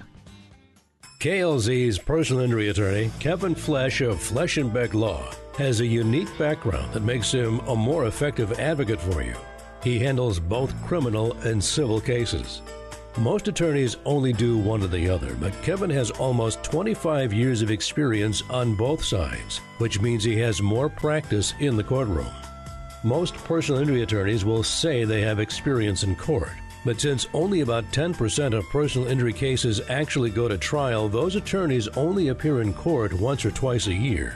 KLZ's 1.20 1.98
personal 1.98 2.42
injury 2.42 2.70
attorney, 2.70 3.10
Kevin 3.18 3.54
Flesh 3.54 4.00
of 4.00 4.20
Flesh 4.20 4.56
and 4.56 4.72
Beck 4.72 4.94
Law, 4.94 5.30
has 5.58 5.80
a 5.80 5.86
unique 5.86 6.36
background 6.38 6.92
that 6.94 7.02
makes 7.02 7.30
him 7.30 7.60
a 7.60 7.76
more 7.76 8.06
effective 8.06 8.58
advocate 8.58 9.00
for 9.00 9.22
you. 9.22 9.34
He 9.82 9.98
handles 9.98 10.40
both 10.40 10.74
criminal 10.86 11.34
and 11.40 11.62
civil 11.62 12.00
cases. 12.00 12.62
Most 13.18 13.46
attorneys 13.46 13.96
only 14.04 14.32
do 14.32 14.58
one 14.58 14.82
or 14.82 14.88
the 14.88 15.08
other, 15.08 15.36
but 15.36 15.52
Kevin 15.62 15.90
has 15.90 16.10
almost 16.10 16.64
25 16.64 17.32
years 17.32 17.62
of 17.62 17.70
experience 17.70 18.42
on 18.50 18.74
both 18.74 19.04
sides, 19.04 19.58
which 19.78 20.00
means 20.00 20.24
he 20.24 20.36
has 20.40 20.60
more 20.60 20.88
practice 20.88 21.54
in 21.60 21.76
the 21.76 21.84
courtroom. 21.84 22.26
Most 23.04 23.36
personal 23.36 23.80
injury 23.80 24.02
attorneys 24.02 24.44
will 24.44 24.64
say 24.64 25.04
they 25.04 25.20
have 25.20 25.38
experience 25.38 26.02
in 26.02 26.16
court, 26.16 26.50
but 26.84 27.00
since 27.00 27.28
only 27.34 27.60
about 27.60 27.84
10% 27.92 28.52
of 28.52 28.68
personal 28.70 29.06
injury 29.06 29.32
cases 29.32 29.80
actually 29.88 30.30
go 30.30 30.48
to 30.48 30.58
trial, 30.58 31.08
those 31.08 31.36
attorneys 31.36 31.86
only 31.88 32.28
appear 32.28 32.62
in 32.62 32.74
court 32.74 33.12
once 33.12 33.44
or 33.44 33.52
twice 33.52 33.86
a 33.86 33.94
year. 33.94 34.34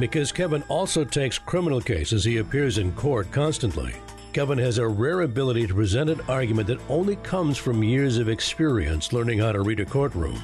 Because 0.00 0.32
Kevin 0.32 0.64
also 0.68 1.04
takes 1.04 1.38
criminal 1.38 1.80
cases, 1.80 2.24
he 2.24 2.38
appears 2.38 2.78
in 2.78 2.90
court 2.92 3.30
constantly. 3.30 3.94
Kevin 4.36 4.58
has 4.58 4.76
a 4.76 4.86
rare 4.86 5.22
ability 5.22 5.66
to 5.66 5.72
present 5.72 6.10
an 6.10 6.20
argument 6.28 6.66
that 6.66 6.90
only 6.90 7.16
comes 7.16 7.56
from 7.56 7.82
years 7.82 8.18
of 8.18 8.28
experience 8.28 9.14
learning 9.14 9.38
how 9.38 9.50
to 9.50 9.62
read 9.62 9.80
a 9.80 9.84
courtroom. 9.86 10.38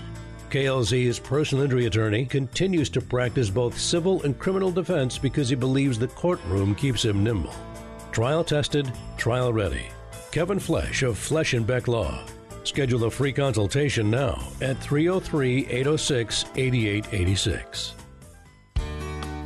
KLZ's 0.49 1.19
personal 1.19 1.65
injury 1.65 1.85
attorney 1.85 2.25
continues 2.25 2.89
to 2.89 3.03
practice 3.03 3.51
both 3.51 3.79
civil 3.79 4.23
and 4.23 4.39
criminal 4.39 4.71
defense 4.71 5.19
because 5.19 5.51
he 5.51 5.57
believes 5.57 5.99
the 5.99 6.09
courtroom 6.09 6.75
keeps 6.75 7.05
him 7.05 7.23
nimble. 7.23 7.53
Trial 8.13 8.43
tested, 8.43 8.91
trial 9.19 9.53
ready. 9.53 9.85
Kevin 10.31 10.59
Flesh 10.59 11.03
of 11.03 11.19
Flesh 11.19 11.53
and 11.53 11.67
Beck 11.67 11.87
Law. 11.87 12.25
Schedule 12.65 13.05
a 13.05 13.11
free 13.11 13.31
consultation 13.31 14.11
now 14.11 14.43
at 14.63 14.79
303 14.79 15.67
806 15.67 16.47
8886. 16.57 18.02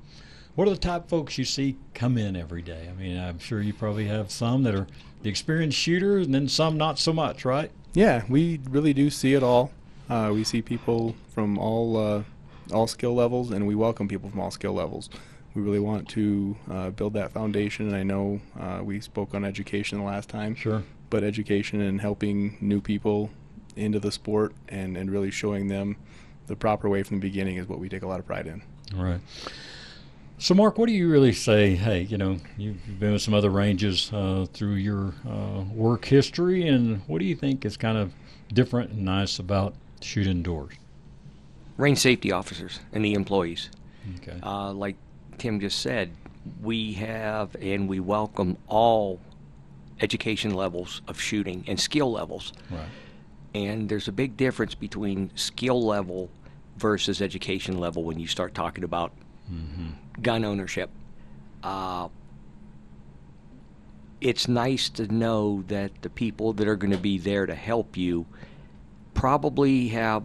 What 0.56 0.68
are 0.68 0.72
the 0.72 0.78
type 0.78 1.10
folks 1.10 1.38
you 1.38 1.46
see 1.46 1.78
come 1.94 2.18
in 2.18 2.36
every 2.36 2.62
day? 2.62 2.88
I 2.90 2.94
mean, 2.94 3.18
I'm 3.18 3.40
sure 3.40 3.62
you 3.62 3.74
probably 3.74 4.06
have 4.06 4.30
some 4.30 4.64
that 4.64 4.76
are 4.76 4.88
the 5.24 5.30
experienced 5.30 5.78
shooters, 5.78 6.28
and 6.28 6.36
then 6.36 6.48
some 6.48 6.78
not 6.78 7.00
so 7.00 7.12
much, 7.12 7.44
right? 7.44 7.72
Yeah, 7.94 8.24
we 8.30 8.60
really 8.70 8.94
do 8.94 9.10
see 9.10 9.34
it 9.34 9.42
all. 9.42 9.72
Uh, 10.10 10.32
we 10.34 10.44
see 10.44 10.62
people 10.62 11.16
from 11.34 11.58
all 11.58 11.98
uh, 11.98 12.24
all 12.72 12.88
skill 12.88 13.16
levels, 13.16 13.52
and 13.52 13.66
we 13.66 13.74
welcome 13.74 14.08
people 14.08 14.30
from 14.30 14.40
all 14.40 14.52
skill 14.52 14.74
levels. 14.74 15.10
We 15.56 15.64
really 15.64 15.80
want 15.80 16.08
to 16.10 16.56
uh, 16.70 16.90
build 16.92 17.14
that 17.14 17.32
foundation, 17.32 17.88
and 17.88 17.96
I 17.96 18.04
know 18.04 18.42
uh, 18.60 18.82
we 18.84 19.02
spoke 19.02 19.34
on 19.34 19.44
education 19.44 19.98
the 19.98 20.04
last 20.04 20.30
time. 20.30 20.54
Sure. 20.54 20.84
But 21.10 21.24
education 21.24 21.82
and 21.82 22.02
helping 22.02 22.58
new 22.62 22.82
people 22.82 23.32
into 23.76 24.00
the 24.00 24.12
sport 24.12 24.54
and, 24.68 24.98
and 24.98 25.12
really 25.12 25.32
showing 25.32 25.68
them 25.68 25.98
the 26.48 26.56
proper 26.56 26.90
way 26.90 27.04
from 27.04 27.18
the 27.18 27.22
beginning 27.22 27.58
is 27.58 27.68
what 27.68 27.80
we 27.80 27.90
take 27.90 28.04
a 28.04 28.08
lot 28.08 28.20
of 28.20 28.26
pride 28.26 28.48
in. 28.48 28.62
Right. 28.96 29.22
So, 30.42 30.54
Mark, 30.54 30.78
what 30.78 30.88
do 30.88 30.94
you 30.94 31.10
really 31.10 31.34
say? 31.34 31.76
Hey, 31.76 32.04
you 32.04 32.18
know, 32.18 32.38
you've 32.58 33.00
been 33.00 33.14
with 33.14 33.22
some 33.22 33.34
other 33.34 33.50
ranges 33.50 34.12
uh, 34.14 34.46
through 34.54 34.76
your 34.76 35.14
uh, 35.28 35.64
work 35.74 36.06
history, 36.06 36.68
and 36.68 37.02
what 37.08 37.20
do 37.20 37.26
you 37.26 37.36
think 37.36 37.66
is 37.66 37.76
kind 37.76 37.98
of 37.98 38.14
different 38.54 38.92
and 38.92 39.04
nice 39.04 39.38
about 39.38 39.76
shooting 40.02 40.38
Indoors? 40.38 40.76
Range 41.78 41.98
safety 41.98 42.32
officers 42.32 42.80
and 42.94 43.04
the 43.04 43.14
employees. 43.14 43.70
Okay. 44.18 44.40
Uh, 44.42 44.72
like 44.72 44.96
Tim 45.38 45.60
just 45.60 45.80
said, 45.80 46.12
we 46.62 46.94
have 46.94 47.56
and 47.62 47.90
we 47.90 48.00
welcome 48.00 48.58
all 48.68 49.20
education 50.02 50.54
levels 50.54 51.02
of 51.08 51.20
shooting 51.20 51.64
and 51.68 51.80
skill 51.80 52.12
levels. 52.12 52.54
right. 52.70 52.88
And 53.56 53.90
there's 53.90 54.08
a 54.08 54.12
big 54.12 54.38
difference 54.38 54.76
between 54.76 55.32
skill 55.36 55.84
level 55.84 56.30
versus 56.78 57.20
education 57.20 57.80
level 57.80 58.04
when 58.04 58.20
you 58.20 58.28
start 58.28 58.54
talking 58.54 58.84
about 58.84 59.12
gun 60.22 60.46
ownership. 60.46 60.90
Uh, 61.64 62.10
it's 64.22 64.48
nice 64.48 64.90
to 64.90 65.08
know 65.08 65.64
that 65.68 66.02
the 66.02 66.10
people 66.10 66.54
that 66.54 66.68
are 66.68 66.76
going 66.76 66.92
to 66.92 66.98
be 66.98 67.18
there 67.18 67.46
to 67.46 67.56
help 67.56 67.98
you 67.98 68.26
probably 69.14 69.90
have 69.90 70.24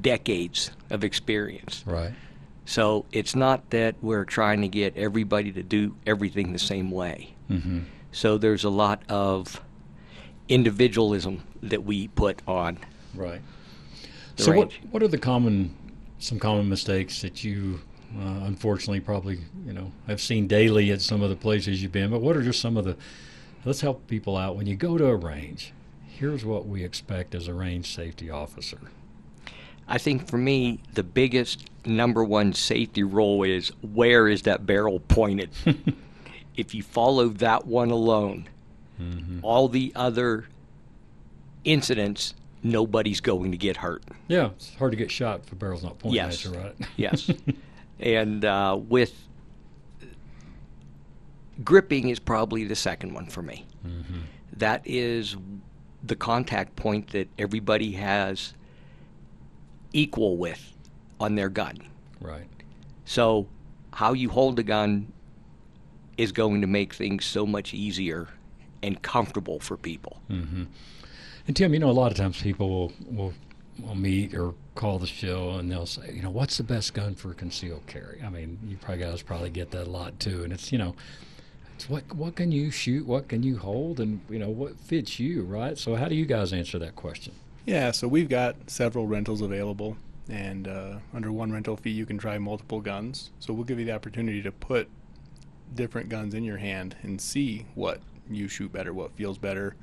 decades 0.00 0.70
of 0.90 1.04
experience. 1.04 1.84
Right. 1.86 2.12
So 2.64 3.06
it's 3.12 3.34
not 3.34 3.70
that 3.70 3.96
we're 4.02 4.24
trying 4.24 4.60
to 4.62 4.68
get 4.68 4.96
everybody 4.96 5.52
to 5.52 5.62
do 5.62 5.94
everything 6.06 6.52
the 6.52 6.58
same 6.58 6.90
way. 6.90 7.34
Mm-hmm. 7.50 7.80
So 8.18 8.36
there's 8.36 8.64
a 8.64 8.68
lot 8.68 9.00
of 9.08 9.62
individualism 10.48 11.44
that 11.62 11.84
we 11.84 12.08
put 12.08 12.42
on. 12.48 12.78
Right. 13.14 13.40
So, 14.34 14.50
what 14.50 14.70
range. 14.72 14.80
what 14.90 15.04
are 15.04 15.08
the 15.08 15.18
common 15.18 15.72
some 16.18 16.40
common 16.40 16.68
mistakes 16.68 17.22
that 17.22 17.44
you 17.44 17.78
uh, 18.16 18.42
unfortunately 18.42 18.98
probably 18.98 19.38
you 19.64 19.72
know 19.72 19.92
have 20.08 20.20
seen 20.20 20.48
daily 20.48 20.90
at 20.90 21.00
some 21.00 21.22
of 21.22 21.30
the 21.30 21.36
places 21.36 21.80
you've 21.80 21.92
been? 21.92 22.10
But 22.10 22.20
what 22.20 22.36
are 22.36 22.42
just 22.42 22.60
some 22.60 22.76
of 22.76 22.84
the 22.84 22.96
let's 23.64 23.82
help 23.82 24.08
people 24.08 24.36
out 24.36 24.56
when 24.56 24.66
you 24.66 24.74
go 24.74 24.98
to 24.98 25.06
a 25.06 25.14
range. 25.14 25.72
Here's 26.08 26.44
what 26.44 26.66
we 26.66 26.82
expect 26.82 27.36
as 27.36 27.46
a 27.46 27.54
range 27.54 27.94
safety 27.94 28.30
officer. 28.30 28.80
I 29.86 29.98
think 29.98 30.26
for 30.26 30.38
me, 30.38 30.80
the 30.92 31.04
biggest 31.04 31.70
number 31.86 32.24
one 32.24 32.52
safety 32.52 33.04
role 33.04 33.44
is 33.44 33.68
where 33.80 34.26
is 34.26 34.42
that 34.42 34.66
barrel 34.66 34.98
pointed? 34.98 35.50
if 36.58 36.74
you 36.74 36.82
follow 36.82 37.28
that 37.28 37.66
one 37.66 37.90
alone, 37.90 38.46
all 39.42 39.68
the 39.68 39.92
other 39.94 40.46
incidents, 41.64 42.34
nobody's 42.64 43.20
going 43.20 43.52
to 43.52 43.56
get 43.56 43.76
hurt. 43.76 44.02
Yeah, 44.26 44.46
it's 44.56 44.74
hard 44.74 44.90
to 44.90 44.96
get 44.98 45.10
shot 45.10 45.40
if 45.46 45.52
a 45.52 45.54
barrel's 45.54 45.84
not 45.84 45.98
pointing 46.00 46.16
Yes. 46.16 46.44
at 46.44 46.52
you, 46.52 46.58
right? 46.58 46.74
Yes. 46.96 47.30
and 48.00 48.44
uh, 48.44 48.76
with 48.88 49.14
gripping 51.64 52.08
is 52.08 52.18
probably 52.18 52.64
the 52.64 52.74
second 52.76 53.14
one 53.14 53.26
for 53.26 53.42
me. 53.42 53.64
That 54.56 54.82
is 54.84 55.36
the 56.02 56.16
contact 56.16 56.74
point 56.76 57.08
that 57.10 57.28
everybody 57.38 57.92
has 57.92 58.54
equal 59.92 60.36
with 60.36 60.72
on 61.20 61.34
their 61.36 61.48
gun. 61.48 61.76
right. 62.20 62.44
So, 63.04 63.46
how 63.92 64.12
you 64.12 64.28
hold 64.28 64.58
a 64.58 64.62
gun 64.62 65.10
is 66.18 66.32
going 66.32 66.60
to 66.60 66.66
make 66.66 66.92
things 66.92 67.24
so 67.24 67.46
much 67.46 67.72
easier 67.72 68.28
and 68.82 69.00
comfortable 69.00 69.60
for 69.60 69.76
people. 69.76 70.20
And 70.28 71.56
Tim, 71.56 71.72
you 71.72 71.80
know, 71.80 71.90
a 71.90 71.92
lot 71.92 72.10
of 72.10 72.18
times 72.18 72.42
people 72.42 72.68
will, 72.68 72.92
will 73.10 73.34
will 73.80 73.94
meet 73.94 74.34
or 74.34 74.54
call 74.74 74.98
the 74.98 75.06
show 75.06 75.50
and 75.52 75.70
they'll 75.70 75.86
say, 75.86 76.12
you 76.12 76.22
know, 76.22 76.30
what's 76.30 76.56
the 76.56 76.64
best 76.64 76.94
gun 76.94 77.14
for 77.14 77.32
concealed 77.32 77.86
carry? 77.86 78.20
I 78.24 78.28
mean, 78.28 78.58
you 78.66 78.76
probably 78.76 79.04
guys 79.04 79.22
probably 79.22 79.50
get 79.50 79.70
that 79.70 79.86
a 79.86 79.90
lot 79.90 80.18
too, 80.20 80.44
and 80.44 80.52
it's 80.52 80.72
you 80.72 80.78
know, 80.78 80.94
it's 81.74 81.88
what 81.88 82.12
what 82.14 82.36
can 82.36 82.52
you 82.52 82.70
shoot, 82.70 83.06
what 83.06 83.28
can 83.28 83.42
you 83.42 83.56
hold, 83.58 84.00
and 84.00 84.20
you 84.28 84.38
know 84.38 84.50
what 84.50 84.78
fits 84.80 85.18
you, 85.18 85.42
right? 85.42 85.78
So 85.78 85.94
how 85.94 86.08
do 86.08 86.14
you 86.14 86.26
guys 86.26 86.52
answer 86.52 86.78
that 86.80 86.96
question? 86.96 87.34
Yeah, 87.66 87.90
so 87.90 88.08
we've 88.08 88.28
got 88.28 88.56
several 88.66 89.06
rentals 89.06 89.42
available, 89.42 89.96
and 90.28 90.66
uh, 90.66 90.96
under 91.14 91.30
one 91.30 91.52
rental 91.52 91.76
fee, 91.76 91.90
you 91.90 92.06
can 92.06 92.18
try 92.18 92.38
multiple 92.38 92.80
guns. 92.80 93.30
So 93.40 93.52
we'll 93.52 93.64
give 93.64 93.78
you 93.78 93.84
the 93.84 93.92
opportunity 93.92 94.42
to 94.42 94.50
put 94.52 94.88
different 95.74 96.08
guns 96.08 96.34
in 96.34 96.44
your 96.44 96.58
hand 96.58 96.96
and 97.02 97.20
see 97.20 97.66
what 97.74 98.00
you 98.30 98.48
shoot 98.48 98.72
better, 98.72 98.92
what 98.92 99.12
feels 99.12 99.38
better. 99.38 99.74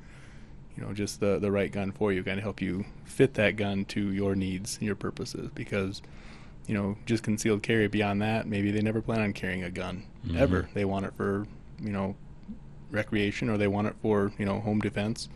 You 0.76 0.84
know, 0.84 0.92
just 0.92 1.20
the 1.20 1.38
the 1.38 1.50
right 1.50 1.72
gun 1.72 1.92
for 1.92 2.12
you, 2.12 2.22
kind 2.22 2.38
of 2.38 2.42
help 2.42 2.60
you 2.60 2.84
fit 3.04 3.34
that 3.34 3.56
gun 3.56 3.84
to 3.86 4.12
your 4.12 4.34
needs 4.34 4.76
and 4.76 4.86
your 4.86 4.94
purposes. 4.94 5.50
Because, 5.54 6.02
you 6.66 6.74
know, 6.74 6.98
just 7.06 7.22
concealed 7.22 7.62
carry 7.62 7.88
beyond 7.88 8.20
that, 8.20 8.46
maybe 8.46 8.70
they 8.70 8.82
never 8.82 9.00
plan 9.00 9.20
on 9.20 9.32
carrying 9.32 9.64
a 9.64 9.70
gun 9.70 10.04
mm-hmm. 10.26 10.36
ever. 10.36 10.68
They 10.74 10.84
want 10.84 11.06
it 11.06 11.14
for, 11.16 11.46
you 11.80 11.92
know, 11.92 12.14
recreation 12.90 13.48
or 13.48 13.56
they 13.56 13.68
want 13.68 13.86
it 13.86 13.94
for 14.02 14.32
you 14.38 14.44
know 14.44 14.60
home 14.60 14.80
defense 14.80 15.28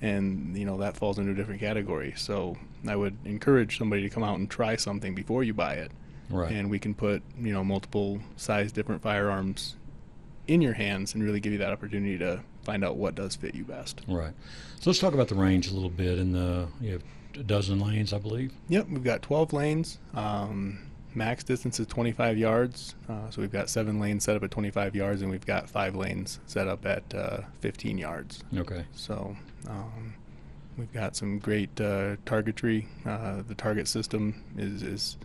and 0.00 0.56
you 0.56 0.64
know 0.64 0.78
that 0.78 0.96
falls 0.96 1.18
into 1.18 1.32
a 1.32 1.34
different 1.34 1.60
category 1.60 2.12
so 2.16 2.56
i 2.88 2.96
would 2.96 3.16
encourage 3.24 3.78
somebody 3.78 4.02
to 4.02 4.08
come 4.08 4.22
out 4.22 4.38
and 4.38 4.50
try 4.50 4.76
something 4.76 5.14
before 5.14 5.44
you 5.44 5.52
buy 5.52 5.74
it 5.74 5.90
Right. 6.30 6.52
and 6.52 6.70
we 6.70 6.78
can 6.78 6.94
put 6.94 7.22
you 7.38 7.52
know 7.52 7.62
multiple 7.64 8.20
size 8.36 8.72
different 8.72 9.02
firearms 9.02 9.76
in 10.48 10.60
your 10.62 10.72
hands 10.74 11.14
and 11.14 11.22
really 11.22 11.40
give 11.40 11.52
you 11.52 11.58
that 11.58 11.72
opportunity 11.72 12.18
to 12.18 12.40
find 12.64 12.84
out 12.84 12.96
what 12.96 13.14
does 13.14 13.36
fit 13.36 13.54
you 13.54 13.64
best 13.64 14.00
Right. 14.08 14.32
So 14.80 14.90
let's 14.90 14.98
talk 14.98 15.14
about 15.14 15.28
the 15.28 15.34
range 15.34 15.70
a 15.70 15.74
little 15.74 15.90
bit. 15.90 16.18
In 16.18 16.32
the 16.32 16.68
you 16.80 16.92
have 16.92 17.02
a 17.34 17.42
dozen 17.42 17.78
lanes, 17.78 18.12
I 18.12 18.18
believe. 18.18 18.52
yep 18.68 18.88
we've 18.88 19.04
got 19.04 19.22
12 19.22 19.52
lanes 19.52 19.98
um, 20.14 20.80
max 21.14 21.42
distance 21.44 21.78
is 21.80 21.86
25 21.86 22.36
yards 22.38 22.94
uh, 23.08 23.30
so 23.30 23.40
we've 23.40 23.52
got 23.52 23.68
seven 23.70 23.98
lanes 24.00 24.24
set 24.24 24.36
up 24.36 24.42
at 24.44 24.50
25 24.50 24.94
yards 24.96 25.22
and 25.22 25.30
we've 25.30 25.46
got 25.46 25.68
five 25.68 25.94
lanes 25.96 26.38
set 26.46 26.66
up 26.68 26.84
at 26.86 27.02
uh, 27.14 27.40
15 27.60 27.98
yards 27.98 28.42
Okay. 28.56 28.84
So 28.94 29.36
um, 29.68 30.14
We've 30.76 30.92
got 30.94 31.14
some 31.14 31.38
great 31.40 31.78
uh, 31.78 32.16
targetry. 32.24 32.86
Uh, 33.04 33.42
the 33.46 33.54
target 33.54 33.86
system 33.86 34.42
is, 34.56 34.82
is 34.82 35.16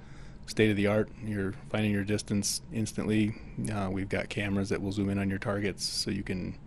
state 0.47 0.69
of 0.69 0.77
the 0.77 0.88
art. 0.88 1.10
You're 1.23 1.53
finding 1.69 1.91
your 1.91 2.03
distance 2.03 2.62
instantly. 2.73 3.36
Uh, 3.71 3.89
we've 3.91 4.10
got 4.10 4.29
cameras 4.29 4.69
that 4.69 4.81
will 4.81 4.91
zoom 4.91 5.10
in 5.10 5.19
on 5.19 5.29
your 5.29 5.39
targets, 5.39 5.84
so 5.84 6.12
you 6.12 6.23
can, 6.23 6.58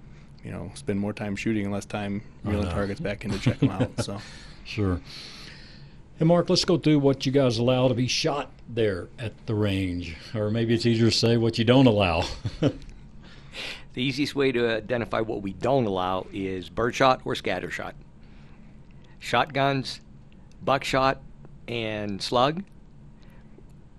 you 0.44 0.50
know, 0.50 0.70
spend 0.74 0.98
more 0.98 1.12
time 1.12 1.36
shooting 1.36 1.64
and 1.64 1.72
less 1.72 1.84
time 1.84 2.22
reeling 2.44 2.68
targets 2.68 3.00
back 3.00 3.24
in 3.24 3.30
to 3.30 3.38
check 3.38 3.58
them 3.60 3.70
out. 3.70 4.04
So, 4.04 4.20
Sure. 4.64 5.00
And 6.20 6.28
Mark, 6.28 6.50
let's 6.50 6.64
go 6.64 6.76
through 6.76 6.98
what 6.98 7.24
you 7.24 7.32
guys 7.32 7.58
allow 7.58 7.88
to 7.88 7.94
be 7.94 8.08
shot 8.08 8.50
there 8.68 9.08
at 9.18 9.46
the 9.46 9.54
range, 9.54 10.16
or 10.34 10.50
maybe 10.50 10.74
it's 10.74 10.84
easier 10.84 11.10
to 11.10 11.16
say 11.16 11.36
what 11.36 11.58
you 11.58 11.64
don't 11.64 11.86
allow. 11.86 12.24
The 13.94 14.04
easiest 14.04 14.36
way 14.36 14.52
to 14.52 14.76
identify 14.76 15.22
what 15.22 15.42
we 15.42 15.54
don't 15.54 15.84
allow 15.84 16.28
is 16.32 16.68
birdshot 16.68 17.22
or 17.24 17.34
scattershot. 17.34 17.94
Shotguns, 19.18 20.00
buckshot, 20.62 21.20
and 21.66 22.22
slug, 22.22 22.62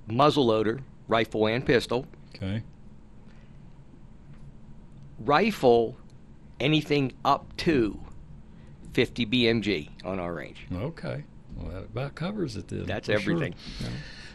muzzleloader, 0.09 0.81
rifle 1.07 1.47
and 1.47 1.65
pistol, 1.65 2.05
okay. 2.35 2.63
rifle, 5.19 5.97
anything 6.59 7.13
up 7.25 7.55
to 7.57 7.99
50 8.93 9.25
BMG 9.25 9.89
on 10.03 10.19
our 10.19 10.33
range. 10.33 10.65
Okay. 10.73 11.23
Well, 11.55 11.71
that 11.71 11.83
about 11.85 12.15
covers 12.15 12.55
it 12.55 12.67
then. 12.67 12.85
That's 12.85 13.07
for 13.07 13.19
sure. 13.19 13.33
everything. 13.33 13.55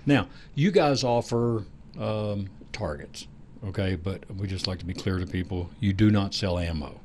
Now, 0.06 0.28
you 0.54 0.70
guys 0.70 1.04
offer 1.04 1.64
um, 1.98 2.48
targets, 2.72 3.26
okay? 3.66 3.96
But 3.96 4.24
we 4.36 4.46
just 4.46 4.66
like 4.66 4.78
to 4.80 4.84
be 4.84 4.92
clear 4.94 5.18
to 5.18 5.26
people: 5.26 5.70
you 5.80 5.92
do 5.94 6.10
not 6.10 6.34
sell 6.34 6.58
ammo, 6.58 7.00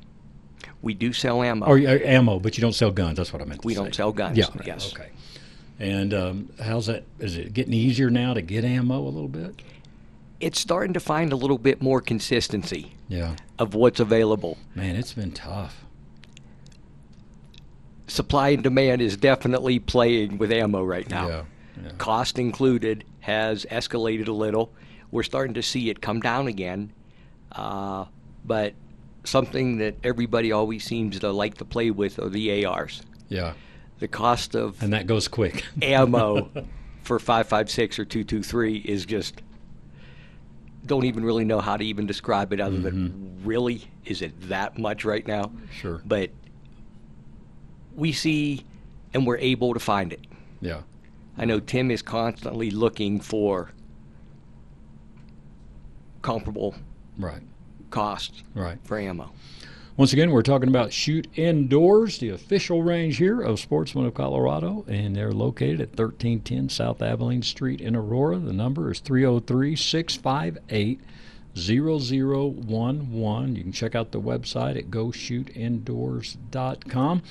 We 0.82 0.92
do 0.92 1.12
sell 1.14 1.42
ammo. 1.42 1.64
or 1.66 1.78
uh, 1.78 1.98
ammo, 2.04 2.38
but 2.38 2.58
you 2.58 2.60
don't 2.62 2.74
sell 2.74 2.90
guns. 2.90 3.16
That's 3.16 3.32
what 3.32 3.40
I 3.40 3.46
meant. 3.46 3.62
To 3.62 3.66
We 3.66 3.74
say. 3.74 3.82
don't 3.82 3.94
sell 3.94 4.12
guns, 4.12 4.36
Yeah. 4.36 4.46
yes. 4.66 4.92
Okay. 4.92 5.08
And 5.80 6.12
um, 6.14 6.50
how's 6.62 6.86
that? 6.86 7.04
Is 7.18 7.36
it 7.36 7.52
getting 7.54 7.72
easier 7.72 8.10
now 8.10 8.34
to 8.34 8.42
get 8.42 8.64
ammo 8.64 9.00
a 9.00 9.08
little 9.10 9.28
bit? 9.28 9.62
it's 10.40 10.58
starting 10.58 10.94
to 10.94 11.00
find 11.00 11.34
a 11.34 11.36
little 11.36 11.58
bit 11.58 11.82
more 11.82 12.00
consistency 12.00 12.94
Yeah. 13.08 13.36
of 13.58 13.74
what's 13.74 14.00
available. 14.00 14.56
Man, 14.74 14.96
it's 14.96 15.12
been 15.12 15.32
tough. 15.32 15.84
Supply 18.06 18.48
and 18.48 18.62
demand 18.62 19.02
is 19.02 19.18
definitely 19.18 19.78
playing 19.78 20.38
with 20.38 20.50
ammo 20.50 20.82
right 20.82 21.08
now. 21.10 21.28
Yeah. 21.28 21.42
Yeah. 21.84 21.90
Cost 21.98 22.38
included 22.38 23.04
has 23.20 23.66
escalated 23.70 24.28
a 24.28 24.32
little. 24.32 24.72
We're 25.10 25.22
starting 25.24 25.52
to 25.54 25.62
see 25.62 25.90
it 25.90 26.00
come 26.00 26.20
down 26.20 26.46
again. 26.48 26.90
Uh, 27.52 28.06
but 28.44 28.72
something 29.24 29.76
that 29.78 29.96
everybody 30.02 30.52
always 30.52 30.84
seems 30.84 31.18
to 31.20 31.30
like 31.30 31.58
to 31.58 31.66
play 31.66 31.90
with 31.90 32.18
are 32.18 32.30
the 32.30 32.64
ARs. 32.64 33.02
Yeah. 33.28 33.52
The 34.00 34.08
cost 34.08 34.54
of 34.54 34.82
And 34.82 34.92
that 34.92 35.06
goes 35.06 35.28
quick. 35.28 35.64
ammo 35.82 36.50
for 37.02 37.18
556 37.18 37.98
or 37.98 38.04
223 38.04 38.76
is 38.78 39.06
just 39.06 39.42
don't 40.86 41.04
even 41.04 41.24
really 41.24 41.44
know 41.44 41.60
how 41.60 41.76
to 41.76 41.84
even 41.84 42.06
describe 42.06 42.52
it 42.52 42.60
other 42.60 42.78
than 42.78 43.10
mm-hmm. 43.10 43.46
really 43.46 43.82
is 44.06 44.22
it 44.22 44.32
that 44.48 44.78
much 44.78 45.04
right 45.04 45.26
now 45.26 45.52
Sure. 45.72 46.00
but 46.06 46.30
we 47.94 48.12
see 48.12 48.64
and 49.12 49.26
we're 49.26 49.36
able 49.38 49.74
to 49.74 49.80
find 49.80 50.12
it 50.12 50.26
Yeah. 50.60 50.80
i 51.36 51.44
know 51.44 51.60
tim 51.60 51.90
is 51.90 52.00
constantly 52.02 52.70
looking 52.70 53.20
for 53.20 53.70
comparable 56.22 56.74
Right. 57.18 57.42
costs 57.90 58.42
Right. 58.54 58.78
for 58.84 58.98
ammo 58.98 59.30
Once 60.00 60.14
again, 60.14 60.30
we're 60.30 60.40
talking 60.40 60.70
about 60.70 60.94
Shoot 60.94 61.28
Indoors, 61.34 62.20
the 62.20 62.30
official 62.30 62.82
range 62.82 63.18
here 63.18 63.42
of 63.42 63.60
Sportsman 63.60 64.06
of 64.06 64.14
Colorado, 64.14 64.82
and 64.88 65.14
they're 65.14 65.30
located 65.30 65.78
at 65.78 65.90
1310 65.90 66.70
South 66.70 67.02
Abilene 67.02 67.42
Street 67.42 67.82
in 67.82 67.94
Aurora. 67.94 68.38
The 68.38 68.54
number 68.54 68.90
is 68.90 69.00
303 69.00 69.76
658 69.76 71.00
0011. 71.54 73.56
You 73.56 73.62
can 73.62 73.72
check 73.72 73.94
out 73.94 74.12
the 74.12 74.22
website 74.22 74.78
at 74.78 74.90
goshootindoors.com. 74.90 77.22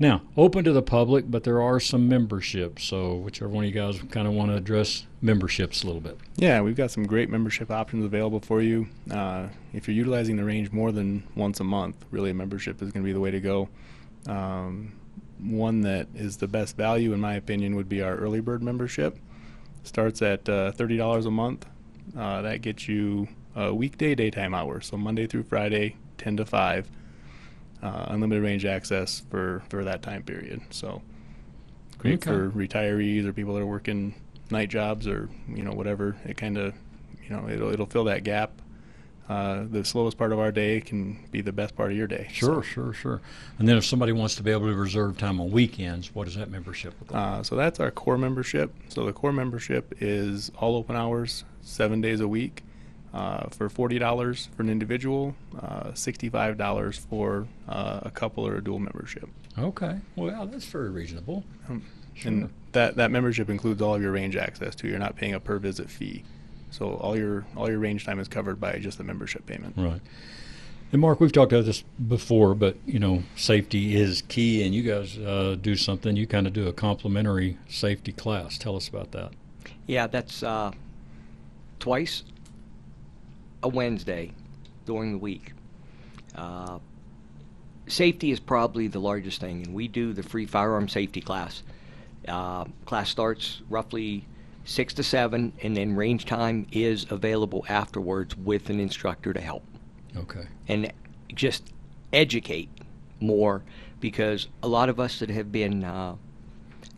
Now, 0.00 0.22
open 0.36 0.62
to 0.64 0.72
the 0.72 0.82
public, 0.82 1.28
but 1.28 1.42
there 1.42 1.60
are 1.60 1.80
some 1.80 2.08
memberships. 2.08 2.84
So, 2.84 3.14
whichever 3.14 3.50
one 3.50 3.64
of 3.64 3.74
you 3.74 3.74
guys 3.74 4.00
kind 4.10 4.28
of 4.28 4.32
want 4.32 4.50
to 4.50 4.56
address 4.56 5.06
memberships 5.20 5.82
a 5.82 5.86
little 5.86 6.00
bit. 6.00 6.16
yeah, 6.36 6.60
we've 6.60 6.76
got 6.76 6.92
some 6.92 7.04
great 7.04 7.28
membership 7.28 7.70
options 7.70 8.04
available 8.04 8.38
for 8.38 8.62
you. 8.62 8.86
Uh, 9.10 9.48
if 9.72 9.88
you're 9.88 9.96
utilizing 9.96 10.36
the 10.36 10.44
range 10.44 10.70
more 10.70 10.92
than 10.92 11.24
once 11.34 11.58
a 11.58 11.64
month, 11.64 12.04
really 12.12 12.30
a 12.30 12.34
membership 12.34 12.80
is 12.80 12.92
going 12.92 13.02
to 13.02 13.06
be 13.06 13.12
the 13.12 13.20
way 13.20 13.32
to 13.32 13.40
go. 13.40 13.68
Um, 14.28 14.92
one 15.40 15.80
that 15.80 16.06
is 16.14 16.36
the 16.36 16.48
best 16.48 16.76
value, 16.76 17.12
in 17.12 17.20
my 17.20 17.34
opinion, 17.34 17.74
would 17.74 17.88
be 17.88 18.00
our 18.00 18.14
early 18.16 18.40
bird 18.40 18.62
membership. 18.62 19.18
Starts 19.82 20.22
at 20.22 20.48
uh, 20.48 20.72
$30 20.72 21.26
a 21.26 21.30
month. 21.30 21.66
Uh, 22.16 22.42
that 22.42 22.62
gets 22.62 22.88
you 22.88 23.28
a 23.56 23.74
weekday 23.74 24.14
daytime 24.14 24.54
hours, 24.54 24.86
so 24.86 24.96
Monday 24.96 25.26
through 25.26 25.42
Friday, 25.42 25.96
10 26.18 26.36
to 26.36 26.44
5. 26.44 26.88
Uh, 27.82 28.06
unlimited 28.08 28.42
range 28.42 28.64
access 28.64 29.22
for, 29.30 29.62
for 29.68 29.84
that 29.84 30.02
time 30.02 30.22
period. 30.24 30.60
So 30.70 31.00
great 31.98 32.14
Okay. 32.14 32.30
for 32.30 32.50
retirees 32.50 33.24
or 33.24 33.32
people 33.32 33.54
that 33.54 33.60
are 33.60 33.66
working 33.66 34.14
night 34.50 34.68
jobs 34.68 35.06
or 35.06 35.28
you 35.48 35.62
know 35.62 35.72
whatever. 35.72 36.16
It 36.24 36.36
kind 36.36 36.58
of 36.58 36.74
you 37.22 37.30
know 37.30 37.48
it'll 37.48 37.72
it'll 37.72 37.86
fill 37.86 38.04
that 38.04 38.24
gap. 38.24 38.50
Uh, 39.28 39.64
the 39.70 39.84
slowest 39.84 40.16
part 40.16 40.32
of 40.32 40.38
our 40.38 40.50
day 40.50 40.80
can 40.80 41.22
be 41.30 41.40
the 41.42 41.52
best 41.52 41.76
part 41.76 41.90
of 41.92 41.96
your 41.98 42.06
day. 42.06 42.26
Sure, 42.32 42.62
sure, 42.62 42.94
sure. 42.94 43.20
And 43.58 43.68
then 43.68 43.76
if 43.76 43.84
somebody 43.84 44.10
wants 44.10 44.34
to 44.36 44.42
be 44.42 44.50
able 44.50 44.66
to 44.68 44.74
reserve 44.74 45.18
time 45.18 45.38
on 45.38 45.50
weekends, 45.50 46.14
what 46.14 46.24
does 46.24 46.34
that 46.36 46.50
membership 46.50 46.94
look 46.98 47.12
like? 47.12 47.22
Uh, 47.22 47.42
so 47.42 47.54
that's 47.54 47.78
our 47.78 47.90
core 47.90 48.16
membership. 48.16 48.74
So 48.88 49.04
the 49.04 49.12
core 49.12 49.32
membership 49.34 49.94
is 50.00 50.50
all 50.58 50.76
open 50.76 50.96
hours, 50.96 51.44
seven 51.60 52.00
days 52.00 52.20
a 52.20 52.26
week, 52.28 52.62
uh, 53.14 53.48
for 53.48 53.68
forty 53.68 53.98
dollars 53.98 54.48
for 54.56 54.62
an 54.62 54.68
individual, 54.70 55.34
uh, 55.60 55.92
sixty-five 55.94 56.58
dollars 56.58 56.98
for 56.98 57.46
uh, 57.68 58.00
a 58.02 58.10
couple 58.10 58.46
or 58.46 58.56
a 58.56 58.64
dual 58.64 58.78
membership. 58.78 59.28
Okay. 59.58 59.98
Well, 60.16 60.46
that's 60.46 60.66
very 60.66 60.90
reasonable. 60.90 61.44
Sure. 62.14 62.32
And 62.32 62.50
that 62.72 62.96
that 62.96 63.10
membership 63.10 63.48
includes 63.48 63.80
all 63.80 63.94
of 63.94 64.02
your 64.02 64.12
range 64.12 64.36
access 64.36 64.74
too. 64.74 64.88
You're 64.88 64.98
not 64.98 65.16
paying 65.16 65.34
a 65.34 65.40
per 65.40 65.58
visit 65.58 65.88
fee. 65.90 66.24
So 66.70 66.94
all 66.94 67.16
your 67.16 67.46
all 67.56 67.68
your 67.70 67.78
range 67.78 68.04
time 68.04 68.20
is 68.20 68.28
covered 68.28 68.60
by 68.60 68.78
just 68.78 68.98
the 68.98 69.04
membership 69.04 69.46
payment. 69.46 69.74
Right. 69.76 70.00
And 70.90 71.02
Mark, 71.02 71.20
we've 71.20 71.32
talked 71.32 71.52
about 71.52 71.66
this 71.66 71.82
before, 72.08 72.54
but 72.54 72.76
you 72.86 72.98
know, 72.98 73.22
safety 73.36 73.94
is 73.94 74.22
key, 74.28 74.64
and 74.64 74.74
you 74.74 74.82
guys 74.82 75.18
uh, 75.18 75.56
do 75.60 75.76
something. 75.76 76.16
You 76.16 76.26
kind 76.26 76.46
of 76.46 76.52
do 76.54 76.66
a 76.66 76.72
complimentary 76.72 77.58
safety 77.68 78.12
class. 78.12 78.56
Tell 78.58 78.74
us 78.76 78.88
about 78.88 79.12
that. 79.12 79.32
yeah 79.86 80.06
that's 80.06 80.42
uh, 80.42 80.70
twice 81.78 82.22
a 83.62 83.68
wednesday 83.68 84.30
during 84.84 85.12
the 85.12 85.18
week 85.18 85.52
uh, 86.34 86.78
safety 87.86 88.30
is 88.30 88.38
probably 88.38 88.86
the 88.86 88.98
largest 89.00 89.40
thing, 89.40 89.64
and 89.64 89.74
we 89.74 89.88
do 89.88 90.12
the 90.12 90.22
free 90.22 90.46
firearm 90.46 90.88
safety 90.88 91.20
class. 91.20 91.62
Uh, 92.28 92.64
class 92.84 93.08
starts 93.08 93.62
roughly 93.70 94.24
six 94.64 94.92
to 94.94 95.02
seven, 95.02 95.52
and 95.62 95.76
then 95.76 95.96
range 95.96 96.26
time 96.26 96.66
is 96.70 97.06
available 97.10 97.64
afterwards 97.68 98.36
with 98.36 98.68
an 98.70 98.78
instructor 98.78 99.32
to 99.32 99.40
help 99.40 99.64
Okay. 100.16 100.46
and 100.68 100.92
just 101.34 101.72
educate 102.12 102.68
more 103.20 103.62
because 104.00 104.48
a 104.62 104.68
lot 104.68 104.88
of 104.90 105.00
us 105.00 105.18
that 105.18 105.30
have 105.30 105.50
been 105.50 105.82
uh, 105.82 106.14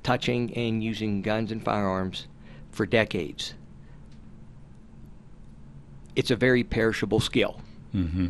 touching 0.03 0.53
and 0.55 0.83
using 0.83 1.23
guns 1.23 1.53
and 1.53 1.65
firearms 1.65 2.27
for 2.73 2.85
decades, 2.85 3.55
it's 6.17 6.31
a 6.31 6.37
very 6.37 6.65
perishable 6.65 7.21
skill. 7.21 7.61
Mm-hmm. 7.95 8.29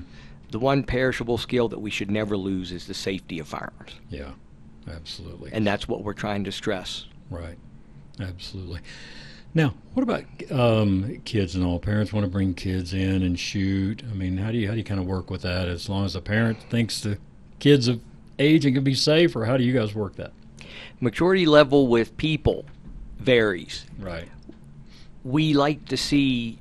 The 0.50 0.58
one 0.58 0.82
perishable 0.82 1.38
skill 1.38 1.68
that 1.68 1.80
we 1.80 1.90
should 1.90 2.10
never 2.10 2.36
lose 2.36 2.72
is 2.72 2.86
the 2.86 2.94
safety 2.94 3.38
of 3.38 3.48
firearms. 3.48 3.94
Yeah. 4.08 4.30
Absolutely. 4.90 5.50
And 5.52 5.66
that's 5.66 5.86
what 5.86 6.02
we're 6.02 6.14
trying 6.14 6.44
to 6.44 6.52
stress. 6.52 7.06
Right. 7.30 7.56
Absolutely. 8.18 8.80
Now, 9.54 9.74
what 9.94 10.02
about 10.02 10.24
um, 10.50 11.20
kids 11.24 11.54
and 11.54 11.64
all? 11.64 11.78
Parents 11.78 12.12
want 12.12 12.24
to 12.24 12.30
bring 12.30 12.54
kids 12.54 12.94
in 12.94 13.22
and 13.22 13.38
shoot. 13.38 14.02
I 14.08 14.14
mean, 14.14 14.36
how 14.36 14.50
do 14.50 14.58
you 14.58 14.66
how 14.66 14.72
do 14.72 14.78
you 14.78 14.84
kind 14.84 15.00
of 15.00 15.06
work 15.06 15.30
with 15.30 15.42
that? 15.42 15.68
As 15.68 15.88
long 15.88 16.04
as 16.04 16.14
the 16.14 16.20
parent 16.20 16.58
thinks 16.70 17.00
the 17.00 17.18
kids 17.58 17.88
of 17.88 18.00
age 18.38 18.64
and 18.64 18.74
can 18.74 18.84
be 18.84 18.94
safe, 18.94 19.36
or 19.36 19.44
how 19.44 19.56
do 19.56 19.64
you 19.64 19.72
guys 19.72 19.94
work 19.94 20.16
that? 20.16 20.32
Maturity 21.00 21.46
level 21.46 21.86
with 21.88 22.16
people 22.16 22.64
varies. 23.18 23.86
Right. 23.98 24.28
we 25.24 25.52
like 25.54 25.84
to 25.86 25.96
see 25.96 26.58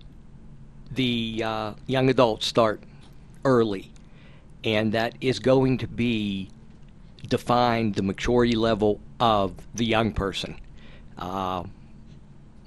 the 0.91 1.43
uh, 1.45 1.73
young 1.87 2.09
adults 2.09 2.45
start 2.45 2.81
early, 3.45 3.91
and 4.63 4.91
that 4.93 5.15
is 5.21 5.39
going 5.39 5.77
to 5.79 5.87
be 5.87 6.49
define 7.27 7.91
the 7.91 8.01
maturity 8.01 8.55
level 8.55 8.99
of 9.19 9.53
the 9.75 9.85
young 9.85 10.11
person. 10.13 10.59
Uh, 11.17 11.63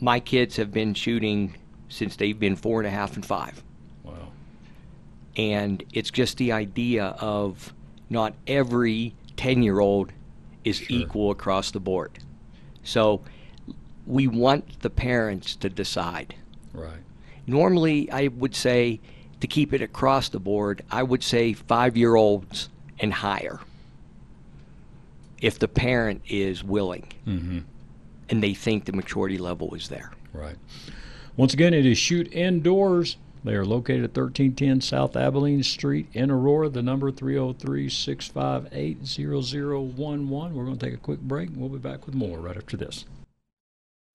my 0.00 0.20
kids 0.20 0.56
have 0.56 0.72
been 0.72 0.94
shooting 0.94 1.54
since 1.88 2.16
they've 2.16 2.38
been 2.38 2.56
four 2.56 2.80
and 2.80 2.86
a 2.86 2.90
half 2.90 3.14
and 3.16 3.24
five, 3.24 3.62
Wow. 4.04 4.14
and 5.36 5.82
it's 5.92 6.10
just 6.10 6.36
the 6.38 6.52
idea 6.52 7.06
of 7.18 7.72
not 8.10 8.34
every 8.46 9.14
ten 9.36 9.62
year 9.62 9.80
old 9.80 10.12
is 10.64 10.76
Sure. 10.76 10.86
equal 10.90 11.30
across 11.30 11.70
the 11.70 11.80
board. 11.80 12.12
So 12.84 13.20
we 14.06 14.26
want 14.26 14.80
the 14.80 14.90
parents 14.90 15.56
to 15.56 15.68
decide. 15.68 16.34
Right. 16.72 17.00
Normally, 17.46 18.10
I 18.10 18.28
would 18.28 18.54
say 18.54 19.00
to 19.40 19.46
keep 19.46 19.72
it 19.72 19.82
across 19.82 20.28
the 20.28 20.38
board, 20.38 20.82
I 20.90 21.02
would 21.02 21.22
say 21.22 21.52
five 21.52 21.96
year 21.96 22.14
olds 22.14 22.68
and 23.00 23.12
higher. 23.12 23.60
If 25.40 25.58
the 25.58 25.66
parent 25.66 26.22
is 26.28 26.62
willing 26.62 27.08
mm-hmm. 27.26 27.58
and 28.28 28.42
they 28.42 28.54
think 28.54 28.84
the 28.84 28.92
maturity 28.92 29.38
level 29.38 29.74
is 29.74 29.88
there. 29.88 30.12
Right. 30.32 30.54
Once 31.36 31.52
again, 31.52 31.74
it 31.74 31.84
is 31.84 31.98
Shoot 31.98 32.32
Indoors. 32.32 33.16
They 33.44 33.54
are 33.54 33.64
located 33.64 34.04
at 34.04 34.16
1310 34.16 34.80
South 34.80 35.16
Abilene 35.16 35.64
Street 35.64 36.06
in 36.12 36.30
Aurora. 36.30 36.68
The 36.68 36.82
number 36.82 37.10
303 37.10 37.88
658 37.88 38.98
0011. 39.04 40.54
We're 40.54 40.64
going 40.64 40.78
to 40.78 40.86
take 40.86 40.94
a 40.94 40.98
quick 40.98 41.20
break 41.20 41.48
and 41.48 41.56
we'll 41.56 41.68
be 41.68 41.78
back 41.78 42.06
with 42.06 42.14
more 42.14 42.38
right 42.38 42.56
after 42.56 42.76
this. 42.76 43.04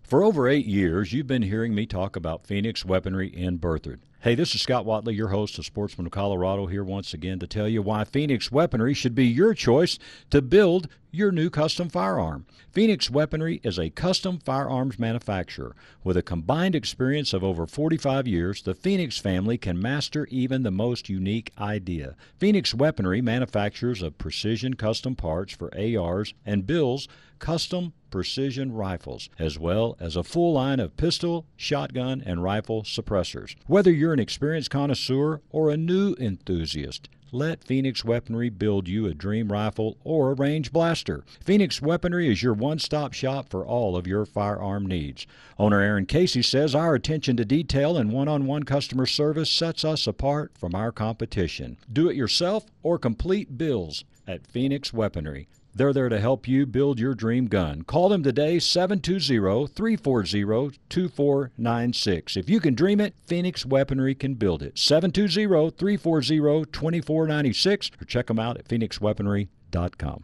For 0.08 0.24
over 0.24 0.48
eight 0.48 0.65
years, 0.65 1.12
you've 1.12 1.28
been 1.28 1.41
hearing 1.41 1.76
me 1.76 1.86
talk 1.86 2.15
about 2.15 2.48
Phoenix 2.48 2.86
Weaponry 2.86 3.28
in 3.28 3.60
Berthoud. 3.60 4.00
Hey, 4.28 4.36
this 4.36 4.54
is 4.54 4.62
Scott 4.62 4.86
Watley, 4.86 5.16
your 5.16 5.30
host 5.30 5.58
of 5.58 5.66
Sportsman 5.66 6.06
of 6.06 6.12
Colorado, 6.12 6.66
here 6.66 6.84
once 6.84 7.13
again 7.13 7.40
to 7.40 7.48
tell 7.48 7.66
you 7.66 7.82
why 7.82 8.04
Phoenix 8.04 8.52
Weaponry 8.52 8.94
should 8.94 9.16
be 9.16 9.26
your 9.26 9.54
choice 9.54 9.98
to 10.32 10.42
build 10.42 10.90
your 11.12 11.32
new 11.32 11.50
custom 11.50 11.88
firearm. 11.88 12.46
Phoenix 12.70 13.10
Weaponry 13.10 13.62
is 13.63 13.80
a 13.80 13.90
custom 13.90 14.38
firearms 14.40 15.00
manufacturer. 15.00 15.78
With 16.04 16.18
a 16.18 16.22
combined 16.22 16.76
experience 16.76 17.32
of 17.32 17.42
over 17.42 17.66
45 17.66 18.28
years, 18.28 18.62
the 18.62 18.76
Phoenix 18.76 19.18
family 19.18 19.58
can 19.58 19.82
master 19.82 20.28
even 20.30 20.63
the 20.63 20.72
most 20.72 21.08
unique 21.08 21.54
idea. 21.58 22.18
Phoenix 22.38 22.74
Weaponry 22.74 23.22
manufactures 23.22 24.02
of 24.02 24.18
precision 24.18 24.74
custom 24.74 25.16
parts 25.16 25.54
for 25.54 25.72
ARs 25.74 26.34
and 26.46 26.68
builds 26.68 27.08
custom 27.40 27.94
precision 28.10 28.72
rifles, 28.72 29.30
as 29.38 29.60
well 29.60 29.96
as 30.00 30.16
a 30.16 30.24
full 30.24 30.54
line 30.54 30.80
of 30.80 30.96
pistol, 30.98 31.46
shotgun, 31.56 32.22
and 32.26 32.42
rifle 32.42 32.84
suppressors. 32.84 33.56
Whether 33.68 33.92
you're 33.92 34.13
an 34.18 34.24
experienced 34.24 34.72
connoisseur 34.72 35.42
or 35.52 35.70
a 35.70 35.78
new 35.78 36.16
enthusiast, 36.20 37.08
let 37.32 37.64
Phoenix 37.64 38.04
Weaponry 38.04 38.50
build 38.50 38.88
you 38.88 39.06
a 39.06 39.14
dream 39.14 39.52
rifle 39.52 39.96
or 40.04 40.32
a 40.32 40.34
range 40.34 40.72
blaster. 40.72 41.24
Phoenix 41.44 41.84
Weaponry 41.84 42.28
is 42.28 42.42
your 42.42 42.56
one 42.56 42.80
stop 42.80 43.14
shop 43.14 43.48
for 43.48 43.64
all 43.64 43.96
of 43.96 44.08
your 44.08 44.26
firearm 44.26 44.88
needs. 44.88 45.28
Owner 45.60 45.80
Aaron 45.82 46.08
Casey 46.08 46.42
says 46.42 46.74
our 46.74 46.96
attention 46.96 47.38
to 47.38 47.46
detail 47.46 47.96
and 47.96 48.12
one 48.12 48.28
on 48.28 48.48
one 48.48 48.64
customer 48.64 49.06
service 49.06 49.52
sets 49.52 49.86
us 49.86 50.08
apart 50.08 50.52
from 50.58 50.74
our 50.74 50.92
competition. 50.92 51.78
Do 51.94 52.10
it 52.10 52.16
yourself 52.16 52.66
or 52.82 52.98
complete 52.98 53.56
bills 53.56 54.04
at 54.28 54.48
Phoenix 54.48 54.92
Weaponry. 54.92 55.48
They're 55.78 55.94
there 55.94 56.10
to 56.10 56.20
help 56.20 56.48
you 56.48 56.66
build 56.66 57.00
your 57.00 57.13
dream 57.13 57.46
gun. 57.46 57.84
Call 57.84 58.10
them 58.10 58.24
today, 58.24 58.58
720 58.58 59.68
340 59.68 60.80
2496. 60.90 62.36
If 62.36 62.50
you 62.50 62.60
can 62.60 62.74
dream 62.74 63.00
it, 63.00 63.13
Phoenix 63.28 63.63
Weaponry 63.63 64.16
can 64.16 64.34
build 64.34 64.63
it. 64.63 64.80
720 64.80 65.70
340 65.70 66.72
2496 66.72 67.92
or 68.02 68.06
check 68.06 68.26
them 68.26 68.40
out 68.40 68.58
at 68.58 68.68
phoenixweaponry.com. 68.68 70.24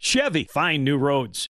Chevy, 0.00 0.44
find 0.44 0.84
new 0.84 0.96
roads. 0.96 1.48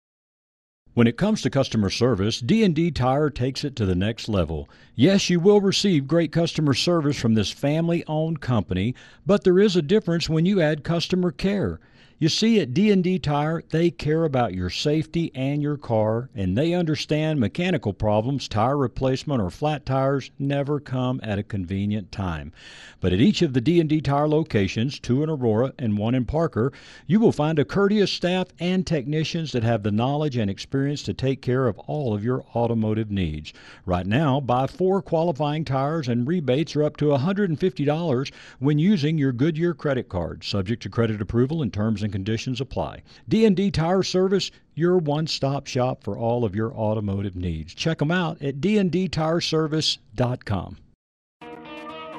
When 0.93 1.07
it 1.07 1.17
comes 1.17 1.41
to 1.43 1.51
customer 1.51 1.89
service, 1.89 2.41
D&D 2.41 2.91
Tire 2.91 3.31
takes 3.31 3.65
it 3.65 3.77
to 3.77 3.87
the 3.87 3.95
next 3.95 4.29
level. 4.29 4.69
Yes, 4.97 5.31
you 5.31 5.39
will 5.39 5.61
receive 5.61 6.09
great 6.09 6.33
customer 6.33 6.75
service 6.75 7.19
from 7.19 7.35
this 7.35 7.51
family-owned 7.51 8.41
company, 8.41 8.95
but 9.25 9.45
there 9.45 9.61
is 9.61 9.77
a 9.77 9.83
difference 9.83 10.29
when 10.29 10.47
you 10.47 10.61
add 10.61 10.83
customer 10.83 11.31
care. 11.31 11.79
You 12.21 12.29
see, 12.29 12.61
at 12.61 12.75
D&D 12.75 13.19
Tire, 13.21 13.63
they 13.71 13.91
care 13.91 14.25
about 14.25 14.53
your 14.53 14.69
safety 14.69 15.33
and 15.35 15.63
your 15.63 15.79
car, 15.79 16.29
and 16.35 16.55
they 16.55 16.75
understand 16.75 17.41
mechanical 17.41 17.95
problems, 17.95 18.47
tire 18.47 18.77
replacement, 18.77 19.41
or 19.41 19.49
flat 19.49 19.87
tires 19.87 20.31
never 20.39 20.81
come 20.81 21.21
at 21.23 21.39
a 21.39 21.43
convenient 21.43 22.13
time. 22.13 22.53
But 23.01 23.15
at 23.15 23.23
each 23.23 23.41
of 23.41 23.55
the 23.55 23.63
D&D 23.63 24.03
Tire 24.03 24.29
locations, 24.29 24.99
two 24.99 25.23
in 25.23 25.31
Aurora 25.31 25.73
and 25.79 25.97
one 25.97 26.15
in 26.15 26.27
Parker, 26.27 26.75
you 27.07 27.21
will 27.21 27.33
find 27.33 27.59
a 27.59 27.65
courteous 27.65 28.13
staff 28.13 28.49
and 28.59 28.87
technicians 28.87 29.53
that 29.53 29.65
have 29.65 29.83
the 29.83 29.91
knowledge 29.91 30.37
and 30.37 30.51
experience 30.51 31.03
to 31.05 31.15
take 31.15 31.41
care 31.41 31.69
of 31.69 31.79
all 31.79 32.13
of 32.13 32.23
your 32.23 32.45
automotive 32.55 33.11
needs. 33.11 33.55
Right 33.87 34.07
now, 34.07 34.41
buy 34.41 34.67
four 34.67 35.01
qualifying 35.01 35.65
tires 35.65 36.07
and 36.07 36.29
rebates 36.29 36.77
are 36.77 36.85
up 36.85 36.99
to 36.99 37.07
$150 37.07 38.33
when 38.59 38.79
using 38.79 39.17
your 39.17 39.33
Goodyear 39.33 39.73
credit 39.73 40.11
card, 40.11 40.45
subject 40.45 40.83
to 40.83 40.91
credit 40.91 41.23
approval 41.23 41.63
and 41.63 41.73
terms 41.73 42.03
and 42.03 42.10
conditions 42.11 42.61
apply. 42.61 43.03
D&D 43.29 43.71
Tire 43.71 44.03
Service, 44.03 44.51
your 44.75 44.99
one-stop 44.99 45.67
shop 45.67 46.03
for 46.03 46.19
all 46.19 46.45
of 46.45 46.55
your 46.55 46.75
automotive 46.75 47.37
needs. 47.37 47.73
Check 47.75 47.97
them 47.99 48.11
out 48.11 48.43
at 48.43 48.61
dndtireservice.com. 48.61 50.77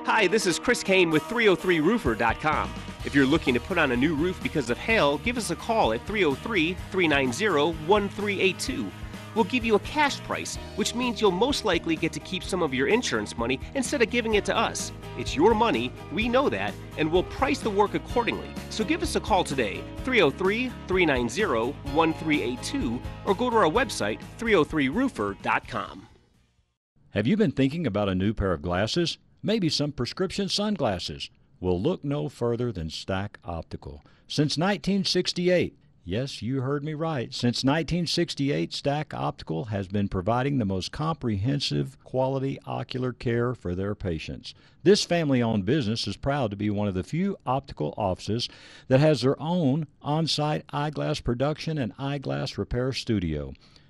Hi, 0.03 0.25
this 0.27 0.47
is 0.47 0.57
Chris 0.57 0.81
Kane 0.83 1.11
with 1.11 1.21
303roofer.com. 1.23 2.73
If 3.05 3.15
you're 3.15 3.25
looking 3.25 3.53
to 3.53 3.59
put 3.59 3.77
on 3.77 3.91
a 3.91 3.97
new 3.97 4.15
roof 4.15 4.41
because 4.43 4.69
of 4.69 4.77
hail, 4.77 5.17
give 5.19 5.37
us 5.37 5.51
a 5.51 5.55
call 5.55 5.93
at 5.93 6.05
303 6.07 6.75
390 6.91 7.77
1382. 7.87 8.91
We'll 9.35 9.45
give 9.45 9.63
you 9.63 9.75
a 9.75 9.79
cash 9.79 10.19
price, 10.21 10.57
which 10.75 10.95
means 10.95 11.21
you'll 11.21 11.31
most 11.31 11.65
likely 11.65 11.95
get 11.95 12.11
to 12.13 12.19
keep 12.19 12.43
some 12.43 12.61
of 12.61 12.73
your 12.73 12.87
insurance 12.87 13.37
money 13.37 13.59
instead 13.75 14.01
of 14.01 14.09
giving 14.09 14.35
it 14.35 14.45
to 14.45 14.55
us. 14.55 14.91
It's 15.17 15.35
your 15.35 15.53
money, 15.53 15.91
we 16.11 16.27
know 16.27 16.49
that, 16.49 16.73
and 16.97 17.11
we'll 17.11 17.23
price 17.23 17.59
the 17.59 17.69
work 17.69 17.93
accordingly. 17.93 18.49
So 18.69 18.83
give 18.83 19.03
us 19.03 19.15
a 19.15 19.19
call 19.19 19.43
today, 19.43 19.83
303 20.03 20.71
390 20.87 21.71
1382, 21.93 23.01
or 23.25 23.35
go 23.35 23.49
to 23.49 23.55
our 23.57 23.69
website, 23.69 24.19
303roofer.com. 24.39 26.07
Have 27.11 27.27
you 27.27 27.35
been 27.35 27.51
thinking 27.51 27.85
about 27.85 28.07
a 28.07 28.15
new 28.15 28.33
pair 28.33 28.53
of 28.53 28.61
glasses? 28.61 29.17
Maybe 29.43 29.67
some 29.69 29.91
prescription 29.91 30.47
sunglasses? 30.47 31.29
Well, 31.59 31.79
look 31.81 32.03
no 32.03 32.29
further 32.29 32.71
than 32.71 32.89
Stack 32.89 33.37
Optical. 33.43 34.01
Since 34.27 34.57
1968, 34.57 35.77
yes, 36.11 36.41
you 36.41 36.59
heard 36.59 36.83
me 36.83 36.93
right. 36.93 37.33
Since 37.33 37.63
1968, 37.63 38.73
Stack 38.73 39.13
Optical 39.13 39.65
has 39.65 39.87
been 39.87 40.09
providing 40.09 40.57
the 40.57 40.65
most 40.65 40.91
comprehensive 40.91 41.97
quality 42.03 42.59
ocular 42.65 43.13
care 43.13 43.55
for 43.55 43.73
their 43.73 43.95
patients. 43.95 44.53
This 44.83 45.05
family 45.05 45.41
owned 45.41 45.63
business 45.63 46.07
is 46.07 46.17
proud 46.17 46.51
to 46.51 46.57
be 46.57 46.69
one 46.69 46.89
of 46.89 46.95
the 46.95 47.03
few 47.03 47.37
optical 47.45 47.93
offices 47.97 48.49
that 48.89 48.99
has 48.99 49.21
their 49.21 49.41
own 49.41 49.87
on 50.01 50.27
site 50.27 50.65
eyeglass 50.73 51.21
production 51.21 51.77
and 51.77 51.93
eyeglass 51.97 52.57
repair 52.57 52.91
studio. 52.91 53.53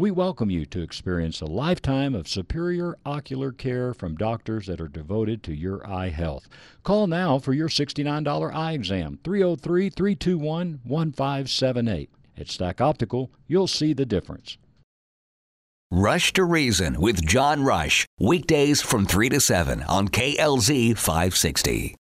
We 0.00 0.10
welcome 0.10 0.48
you 0.48 0.64
to 0.64 0.80
experience 0.80 1.42
a 1.42 1.44
lifetime 1.44 2.14
of 2.14 2.26
superior 2.26 2.96
ocular 3.04 3.52
care 3.52 3.92
from 3.92 4.16
doctors 4.16 4.66
that 4.66 4.80
are 4.80 4.88
devoted 4.88 5.42
to 5.42 5.54
your 5.54 5.86
eye 5.86 6.08
health. 6.08 6.48
Call 6.84 7.06
now 7.06 7.38
for 7.38 7.52
your 7.52 7.68
$69 7.68 8.54
eye 8.54 8.72
exam, 8.72 9.18
303 9.22 9.90
321 9.90 10.80
1578. 10.84 12.08
At 12.38 12.48
Stack 12.48 12.80
Optical, 12.80 13.30
you'll 13.46 13.66
see 13.66 13.92
the 13.92 14.06
difference. 14.06 14.56
Rush 15.90 16.32
to 16.32 16.44
Reason 16.44 16.98
with 16.98 17.22
John 17.26 17.62
Rush. 17.62 18.06
Weekdays 18.18 18.80
from 18.80 19.04
3 19.04 19.28
to 19.28 19.38
7 19.38 19.82
on 19.82 20.08
KLZ 20.08 20.96
560. 20.96 21.99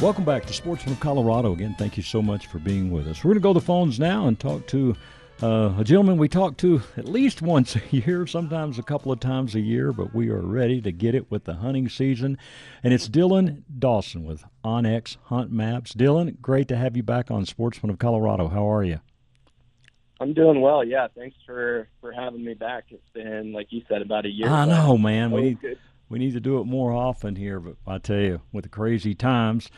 Welcome 0.00 0.24
back 0.24 0.46
to 0.46 0.54
Sportsman 0.54 0.94
of 0.94 1.00
Colorado. 1.00 1.52
Again, 1.52 1.74
thank 1.78 1.98
you 1.98 2.02
so 2.02 2.22
much 2.22 2.46
for 2.46 2.58
being 2.58 2.90
with 2.90 3.06
us. 3.06 3.22
We're 3.22 3.30
going 3.34 3.42
to 3.42 3.42
go 3.42 3.52
to 3.52 3.60
the 3.60 3.66
phones 3.66 4.00
now 4.00 4.26
and 4.28 4.38
talk 4.38 4.66
to 4.68 4.96
Uh, 5.42 5.74
a 5.78 5.84
gentleman 5.84 6.18
we 6.18 6.28
talk 6.28 6.58
to 6.58 6.82
at 6.98 7.06
least 7.06 7.40
once 7.56 7.74
a 7.74 7.80
year, 7.90 8.26
sometimes 8.26 8.78
a 8.78 8.82
couple 8.82 9.10
of 9.10 9.18
times 9.20 9.54
a 9.54 9.60
year, 9.60 9.90
but 9.90 10.14
we 10.14 10.28
are 10.28 10.40
ready 10.42 10.82
to 10.82 10.92
get 10.92 11.14
it 11.14 11.30
with 11.30 11.44
the 11.44 11.54
hunting 11.54 11.88
season. 11.88 12.36
And 12.82 12.92
it's 12.92 13.08
Dylan 13.08 13.62
Dawson 13.78 14.24
with 14.24 14.44
onX 14.62 15.16
Hunt 15.24 15.50
Maps. 15.50 15.94
Dylan, 15.94 16.38
great 16.42 16.68
to 16.68 16.76
have 16.76 16.94
you 16.94 17.02
back 17.02 17.30
on 17.30 17.46
Sportsman 17.46 17.88
of 17.88 17.98
Colorado. 17.98 18.48
How 18.48 18.70
are 18.70 18.84
you? 18.84 19.00
I'm 20.20 20.34
doing 20.34 20.60
well. 20.60 20.84
Yeah, 20.84 21.08
thanks 21.16 21.36
for 21.46 21.88
for 22.02 22.12
having 22.12 22.44
me 22.44 22.52
back. 22.52 22.84
It's 22.90 23.08
been 23.14 23.54
like 23.54 23.68
you 23.70 23.80
said 23.88 24.02
about 24.02 24.26
a 24.26 24.30
year. 24.30 24.46
I 24.48 24.66
know, 24.66 24.98
man. 24.98 25.30
We 25.30 25.40
need 25.42 25.60
good. 25.62 25.78
We 26.10 26.18
need 26.18 26.34
to 26.34 26.40
do 26.40 26.60
it 26.60 26.64
more 26.64 26.92
often 26.92 27.36
here. 27.36 27.58
But 27.58 27.76
I 27.86 27.96
tell 27.96 28.18
you, 28.18 28.42
with 28.52 28.64
the 28.64 28.68
crazy 28.68 29.14
times, 29.14 29.70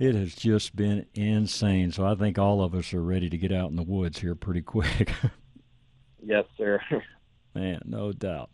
it 0.00 0.16
has 0.16 0.34
just 0.34 0.74
been 0.74 1.06
insane. 1.14 1.92
So 1.92 2.04
I 2.04 2.16
think 2.16 2.38
all 2.38 2.62
of 2.62 2.74
us 2.74 2.92
are 2.92 3.02
ready 3.02 3.30
to 3.30 3.38
get 3.38 3.52
out 3.52 3.70
in 3.70 3.76
the 3.76 3.84
woods 3.84 4.18
here 4.18 4.34
pretty 4.34 4.62
quick. 4.62 5.12
yes, 6.24 6.46
sir. 6.56 6.80
Man, 7.54 7.82
no 7.84 8.12
doubt. 8.12 8.50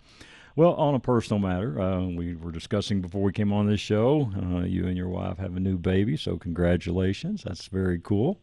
Well, 0.57 0.75
on 0.75 0.95
a 0.95 1.01
personal 1.01 1.41
matter, 1.41 1.81
uh, 1.81 2.07
we 2.07 2.35
were 2.35 2.53
discussing 2.53 3.01
before 3.01 3.23
we 3.23 3.33
came 3.33 3.53
on 3.53 3.67
this 3.67 3.81
show. 3.81 4.31
Uh, 4.37 4.61
you 4.61 4.87
and 4.87 4.97
your 4.97 5.09
wife 5.09 5.39
have 5.39 5.57
a 5.57 5.61
new 5.61 5.79
baby, 5.79 6.17
so 6.17 6.37
congratulations. 6.37 7.43
That's 7.43 7.67
very 7.67 8.01
cool. 8.01 8.39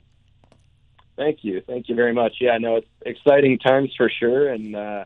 Thank 1.15 1.39
you. 1.43 1.61
Thank 1.65 1.87
you 1.87 1.95
very 1.95 2.13
much. 2.13 2.35
Yeah, 2.41 2.51
I 2.51 2.57
know 2.57 2.77
it's 2.77 2.87
exciting 3.05 3.59
times 3.59 3.93
for 3.95 4.09
sure. 4.09 4.49
And 4.49 4.75
uh, 4.75 5.05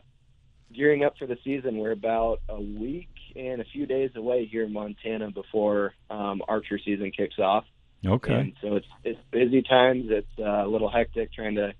gearing 0.72 1.04
up 1.04 1.16
for 1.16 1.26
the 1.26 1.38
season, 1.44 1.78
we're 1.78 1.92
about 1.92 2.40
a 2.48 2.60
week 2.60 3.08
and 3.36 3.60
a 3.60 3.64
few 3.64 3.86
days 3.86 4.10
away 4.16 4.46
here 4.46 4.64
in 4.64 4.72
Montana 4.72 5.30
before 5.30 5.94
um, 6.10 6.42
archer 6.48 6.78
season 6.78 7.10
kicks 7.10 7.38
off. 7.38 7.64
Okay. 8.04 8.34
And 8.34 8.52
so 8.60 8.76
it's 8.76 8.86
it's 9.04 9.20
busy 9.30 9.62
times. 9.62 10.06
It's 10.10 10.38
uh, 10.38 10.64
a 10.64 10.68
little 10.68 10.88
hectic 10.88 11.32
trying 11.32 11.56
to 11.56 11.74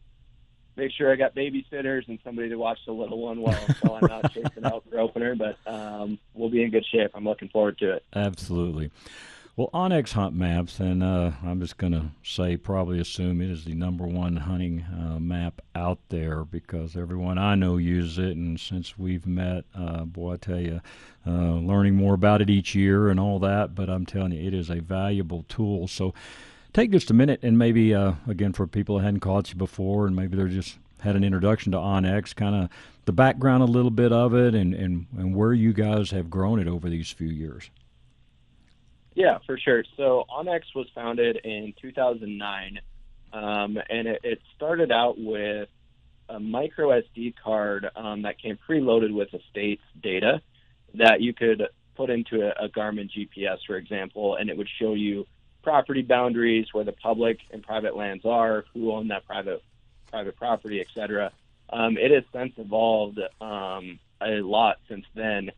make 0.77 0.93
sure 0.93 1.13
I 1.13 1.17
got 1.17 1.35
babysitters 1.35 2.09
and 2.09 2.19
somebody 2.25 2.51
to 2.51 2.57
watch 2.57 2.79
the 2.87 2.93
little 2.93 3.21
one 3.21 3.41
while, 3.41 3.55
while 3.81 3.99
I'm 4.03 4.11
out 4.11 4.33
chasing 4.35 4.65
out 4.65 4.85
for 4.91 4.99
opener. 4.99 5.35
But 5.35 5.59
um, 5.67 6.19
we'll 6.35 6.51
be 6.51 6.63
in 6.63 6.71
good 6.71 6.87
shape. 6.87 7.11
I'm 7.15 7.25
looking 7.25 7.49
forward 7.49 7.79
to 7.79 7.93
it. 7.95 8.05
Absolutely. 8.15 8.91
Well, 9.59 9.71
onX 9.73 10.13
Hunt 10.13 10.35
Maps, 10.35 10.81
and 10.81 11.03
uh, 11.03 11.31
I'm 11.43 11.61
just 11.61 11.79
going 11.79 11.95
to 11.95 12.11
say, 12.23 12.59
probably 12.59 13.01
assume 13.01 13.41
it 13.41 13.49
is 13.49 13.65
the 13.65 13.73
number 13.73 14.07
one 14.07 14.37
hunting 14.37 14.83
uh, 14.83 15.19
map 15.19 15.63
out 15.75 15.99
there 16.11 16.45
because 16.45 16.95
everyone 16.95 17.39
I 17.39 17.55
know 17.55 17.79
uses 17.79 18.19
it. 18.19 18.37
And 18.37 18.61
since 18.61 18.99
we've 18.99 19.27
met, 19.27 19.65
uh, 19.75 20.05
boy, 20.05 20.35
I 20.35 20.37
tell 20.37 20.61
you, 20.61 20.83
uh, 21.27 21.55
learning 21.55 21.95
more 21.95 22.13
about 22.13 22.43
it 22.43 22.51
each 22.51 22.75
year 22.75 23.09
and 23.09 23.19
all 23.19 23.39
that. 23.39 23.75
But 23.75 23.89
I'm 23.89 24.05
telling 24.05 24.33
you, 24.33 24.47
it 24.47 24.53
is 24.53 24.69
a 24.69 24.83
valuable 24.83 25.47
tool. 25.49 25.89
So 25.89 26.13
take 26.75 26.91
just 26.91 27.11
a 27.11 27.15
minute 27.15 27.41
and 27.43 27.57
maybe, 27.57 27.95
uh, 27.95 28.13
again, 28.29 28.53
for 28.53 28.67
people 28.67 28.99
that 28.99 29.05
hadn't 29.05 29.21
caught 29.21 29.49
you 29.49 29.57
before 29.57 30.07
and 30.07 30.15
maybe 30.15 30.37
they're 30.37 30.49
just 30.49 30.77
had 31.01 31.17
an 31.17 31.25
introduction 31.25 31.73
to 31.73 31.79
onX, 31.79 32.37
kind 32.37 32.55
of 32.55 32.69
the 33.07 33.13
background 33.13 33.63
a 33.63 33.67
little 33.67 33.91
bit 33.91 34.13
of 34.13 34.35
it 34.35 34.55
and, 34.55 34.75
and, 34.75 35.07
and 35.17 35.35
where 35.35 35.55
you 35.55 35.73
guys 35.73 36.11
have 36.11 36.29
grown 36.29 36.59
it 36.61 36.69
over 36.69 36.91
these 36.91 37.11
few 37.11 37.29
years. 37.29 37.71
Yeah, 39.17 39.39
for 39.47 39.59
sure. 39.59 39.83
So 39.97 40.27
onX 40.31 40.61
was 40.75 40.87
founded 40.95 41.37
in 41.43 41.73
2009, 41.81 42.79
um, 43.33 43.79
and 43.89 44.09
it, 44.09 44.21
it, 44.23 44.41
started 44.55 44.93
out 44.93 45.15
with 45.19 45.71
a 46.29 46.39
micro 46.39 46.89
SD 46.91 47.35
card 47.43 47.89
um, 47.97 48.23
that 48.23 48.39
came 48.39 48.59
preloaded 48.69 49.15
with 49.15 49.31
the 49.31 49.41
state's 49.51 49.83
data 50.03 50.43
that 50.95 51.23
you 51.23 51.33
could 51.33 51.63
put 51.97 52.11
into 52.11 52.43
a, 52.43 52.67
a 52.67 52.69
Garmin 52.69 53.09
GPS, 53.11 53.57
for 53.67 53.77
example, 53.77 54.37
and 54.37 54.51
it 54.51 54.57
would 54.57 54.69
show 54.79 54.93
you 54.93 55.27
property 55.63 56.03
boundaries, 56.03 56.67
where 56.73 56.85
the 56.85 56.93
public 56.93 57.39
and 57.51 57.63
private 57.63 57.97
lands 57.97 58.27
are, 58.27 58.67
who 58.75 58.93
own 58.93 59.09
that 59.09 59.27
private 59.27 59.63
private 60.11 60.37
property, 60.37 60.83
etc. 60.83 61.33
Um, 61.71 61.97
it 61.97 62.11
has 62.11 62.25
since 62.35 62.53
evolved 62.59 63.19
um, 63.41 63.99
a 64.21 64.43
lot 64.43 64.77
since 64.91 65.07
then 65.15 65.53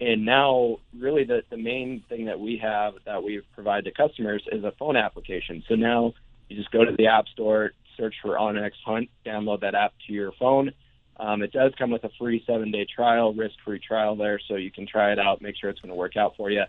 and 0.00 0.24
now, 0.24 0.78
really, 0.96 1.24
the, 1.24 1.42
the 1.50 1.56
main 1.56 2.04
thing 2.08 2.26
that 2.26 2.38
we 2.38 2.58
have 2.58 2.94
that 3.04 3.22
we 3.22 3.42
provide 3.54 3.84
to 3.84 3.90
customers 3.90 4.42
is 4.52 4.62
a 4.62 4.72
phone 4.78 4.96
application. 4.96 5.64
So 5.68 5.74
now 5.74 6.14
you 6.48 6.56
just 6.56 6.70
go 6.70 6.84
to 6.84 6.94
the 6.96 7.08
App 7.08 7.26
Store, 7.28 7.72
search 7.96 8.14
for 8.22 8.36
onX 8.36 8.72
Hunt, 8.84 9.10
download 9.26 9.60
that 9.62 9.74
app 9.74 9.94
to 10.06 10.12
your 10.12 10.32
phone. 10.38 10.72
Um, 11.16 11.42
it 11.42 11.50
does 11.50 11.72
come 11.76 11.90
with 11.90 12.04
a 12.04 12.10
free 12.16 12.44
seven 12.46 12.70
day 12.70 12.86
trial, 12.86 13.34
risk 13.34 13.56
free 13.64 13.80
trial 13.80 14.14
there, 14.14 14.38
so 14.46 14.54
you 14.54 14.70
can 14.70 14.86
try 14.86 15.10
it 15.12 15.18
out, 15.18 15.42
make 15.42 15.56
sure 15.56 15.68
it's 15.68 15.80
going 15.80 15.90
to 15.90 15.96
work 15.96 16.16
out 16.16 16.36
for 16.36 16.48
you. 16.48 16.62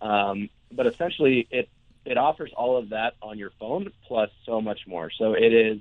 Um, 0.00 0.50
but 0.72 0.86
essentially, 0.86 1.46
it 1.52 1.68
it 2.04 2.18
offers 2.18 2.50
all 2.56 2.76
of 2.76 2.88
that 2.88 3.14
on 3.22 3.38
your 3.38 3.52
phone 3.60 3.92
plus 4.08 4.30
so 4.44 4.60
much 4.60 4.80
more. 4.88 5.10
So 5.16 5.34
it 5.34 5.52
is 5.52 5.78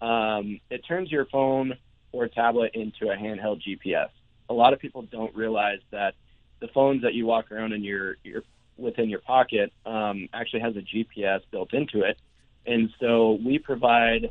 um, 0.00 0.60
it 0.70 0.84
turns 0.86 1.10
your 1.10 1.24
phone 1.26 1.76
or 2.12 2.28
tablet 2.28 2.72
into 2.74 3.10
a 3.10 3.16
handheld 3.16 3.60
GPS. 3.66 4.10
A 4.48 4.54
lot 4.54 4.72
of 4.72 4.78
people 4.78 5.02
don't 5.02 5.34
realize 5.34 5.80
that 5.90 6.14
the 6.60 6.68
phones 6.68 7.02
that 7.02 7.14
you 7.14 7.26
walk 7.26 7.50
around 7.52 7.72
in 7.72 7.84
your, 7.84 8.16
your 8.22 8.42
within 8.76 9.08
your 9.08 9.20
pocket 9.20 9.72
um, 9.86 10.28
actually 10.32 10.60
has 10.60 10.74
a 10.76 10.80
GPS 10.80 11.40
built 11.50 11.72
into 11.74 12.02
it, 12.02 12.18
and 12.66 12.90
so 13.00 13.38
we 13.44 13.58
provide 13.58 14.30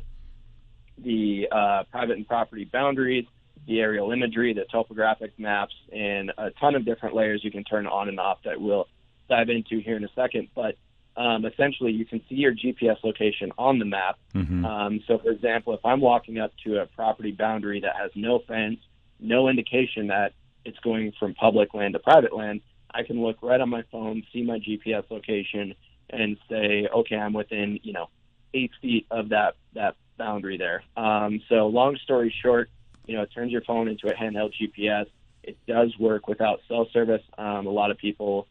the 0.96 1.48
uh, 1.50 1.84
private 1.90 2.16
and 2.16 2.26
property 2.26 2.64
boundaries, 2.64 3.26
the 3.66 3.80
aerial 3.80 4.12
imagery, 4.12 4.52
the 4.54 4.64
topographic 4.70 5.38
maps, 5.38 5.74
and 5.92 6.32
a 6.38 6.50
ton 6.52 6.74
of 6.74 6.84
different 6.84 7.14
layers 7.14 7.42
you 7.44 7.50
can 7.50 7.64
turn 7.64 7.86
on 7.86 8.08
and 8.08 8.18
off 8.18 8.38
that 8.44 8.60
we'll 8.60 8.88
dive 9.28 9.48
into 9.48 9.80
here 9.80 9.96
in 9.96 10.04
a 10.04 10.08
second. 10.14 10.48
But 10.54 10.76
um, 11.16 11.44
essentially, 11.44 11.92
you 11.92 12.04
can 12.04 12.20
see 12.28 12.36
your 12.36 12.54
GPS 12.54 13.02
location 13.02 13.52
on 13.58 13.78
the 13.78 13.84
map. 13.84 14.18
Mm-hmm. 14.34 14.64
Um, 14.64 15.00
so, 15.06 15.18
for 15.18 15.30
example, 15.30 15.74
if 15.74 15.84
I'm 15.84 16.00
walking 16.00 16.38
up 16.38 16.52
to 16.64 16.80
a 16.80 16.86
property 16.86 17.32
boundary 17.32 17.80
that 17.80 17.96
has 17.96 18.10
no 18.14 18.40
fence, 18.46 18.78
no 19.20 19.48
indication 19.48 20.06
that 20.08 20.32
it's 20.68 20.78
going 20.80 21.12
from 21.18 21.34
public 21.34 21.74
land 21.74 21.94
to 21.94 21.98
private 21.98 22.34
land, 22.34 22.60
I 22.92 23.02
can 23.02 23.22
look 23.22 23.38
right 23.42 23.60
on 23.60 23.68
my 23.68 23.82
phone, 23.90 24.22
see 24.32 24.42
my 24.42 24.58
GPS 24.58 25.04
location, 25.10 25.74
and 26.10 26.36
say, 26.48 26.88
okay, 26.94 27.16
I'm 27.16 27.32
within 27.32 27.80
you 27.82 27.92
know 27.92 28.08
eight 28.54 28.70
feet 28.80 29.06
of 29.10 29.30
that 29.30 29.54
that 29.74 29.96
boundary 30.16 30.58
there. 30.58 30.82
Um, 30.96 31.40
so 31.48 31.68
long 31.68 31.96
story 32.02 32.34
short, 32.42 32.70
you 33.06 33.16
know, 33.16 33.22
it 33.22 33.30
turns 33.34 33.52
your 33.52 33.62
phone 33.62 33.88
into 33.88 34.08
a 34.08 34.14
handheld 34.14 34.52
GPS. 34.60 35.06
It 35.42 35.56
does 35.66 35.96
work 35.98 36.28
without 36.28 36.60
cell 36.68 36.88
service. 36.92 37.22
Um, 37.36 37.66
a 37.66 37.70
lot 37.70 37.90
of 37.90 37.98
people 37.98 38.46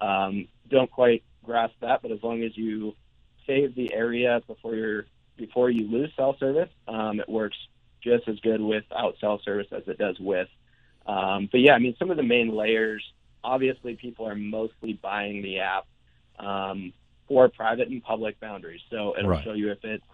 um, 0.00 0.48
don't 0.68 0.90
quite 0.90 1.22
grasp 1.44 1.74
that, 1.80 2.02
but 2.02 2.10
as 2.10 2.22
long 2.22 2.42
as 2.42 2.56
you 2.56 2.94
save 3.46 3.74
the 3.74 3.92
area 3.92 4.42
before 4.46 4.74
you're 4.74 5.06
before 5.36 5.70
you 5.70 5.90
lose 5.90 6.10
cell 6.16 6.36
service, 6.38 6.68
um, 6.86 7.20
it 7.20 7.28
works 7.28 7.56
just 8.02 8.28
as 8.28 8.38
good 8.40 8.60
without 8.60 9.16
cell 9.20 9.40
service 9.44 9.68
as 9.72 9.82
it 9.86 9.98
does 9.98 10.18
with. 10.18 10.48
Um, 11.06 11.48
but 11.50 11.58
yeah, 11.58 11.72
I 11.72 11.78
mean, 11.78 11.94
some 11.98 12.10
of 12.10 12.16
the 12.16 12.22
main 12.22 12.54
layers, 12.54 13.04
obviously, 13.42 13.94
people 13.94 14.26
are 14.26 14.34
mostly 14.34 14.94
buying 14.94 15.42
the 15.42 15.58
app 15.58 15.86
um, 16.38 16.92
for 17.28 17.48
private 17.48 17.88
and 17.88 18.02
public 18.02 18.38
boundaries. 18.40 18.80
So 18.90 19.14
it'll 19.18 19.30
right. 19.30 19.44
show 19.44 19.52
you 19.52 19.70
if 19.70 19.78
it's 19.82 20.04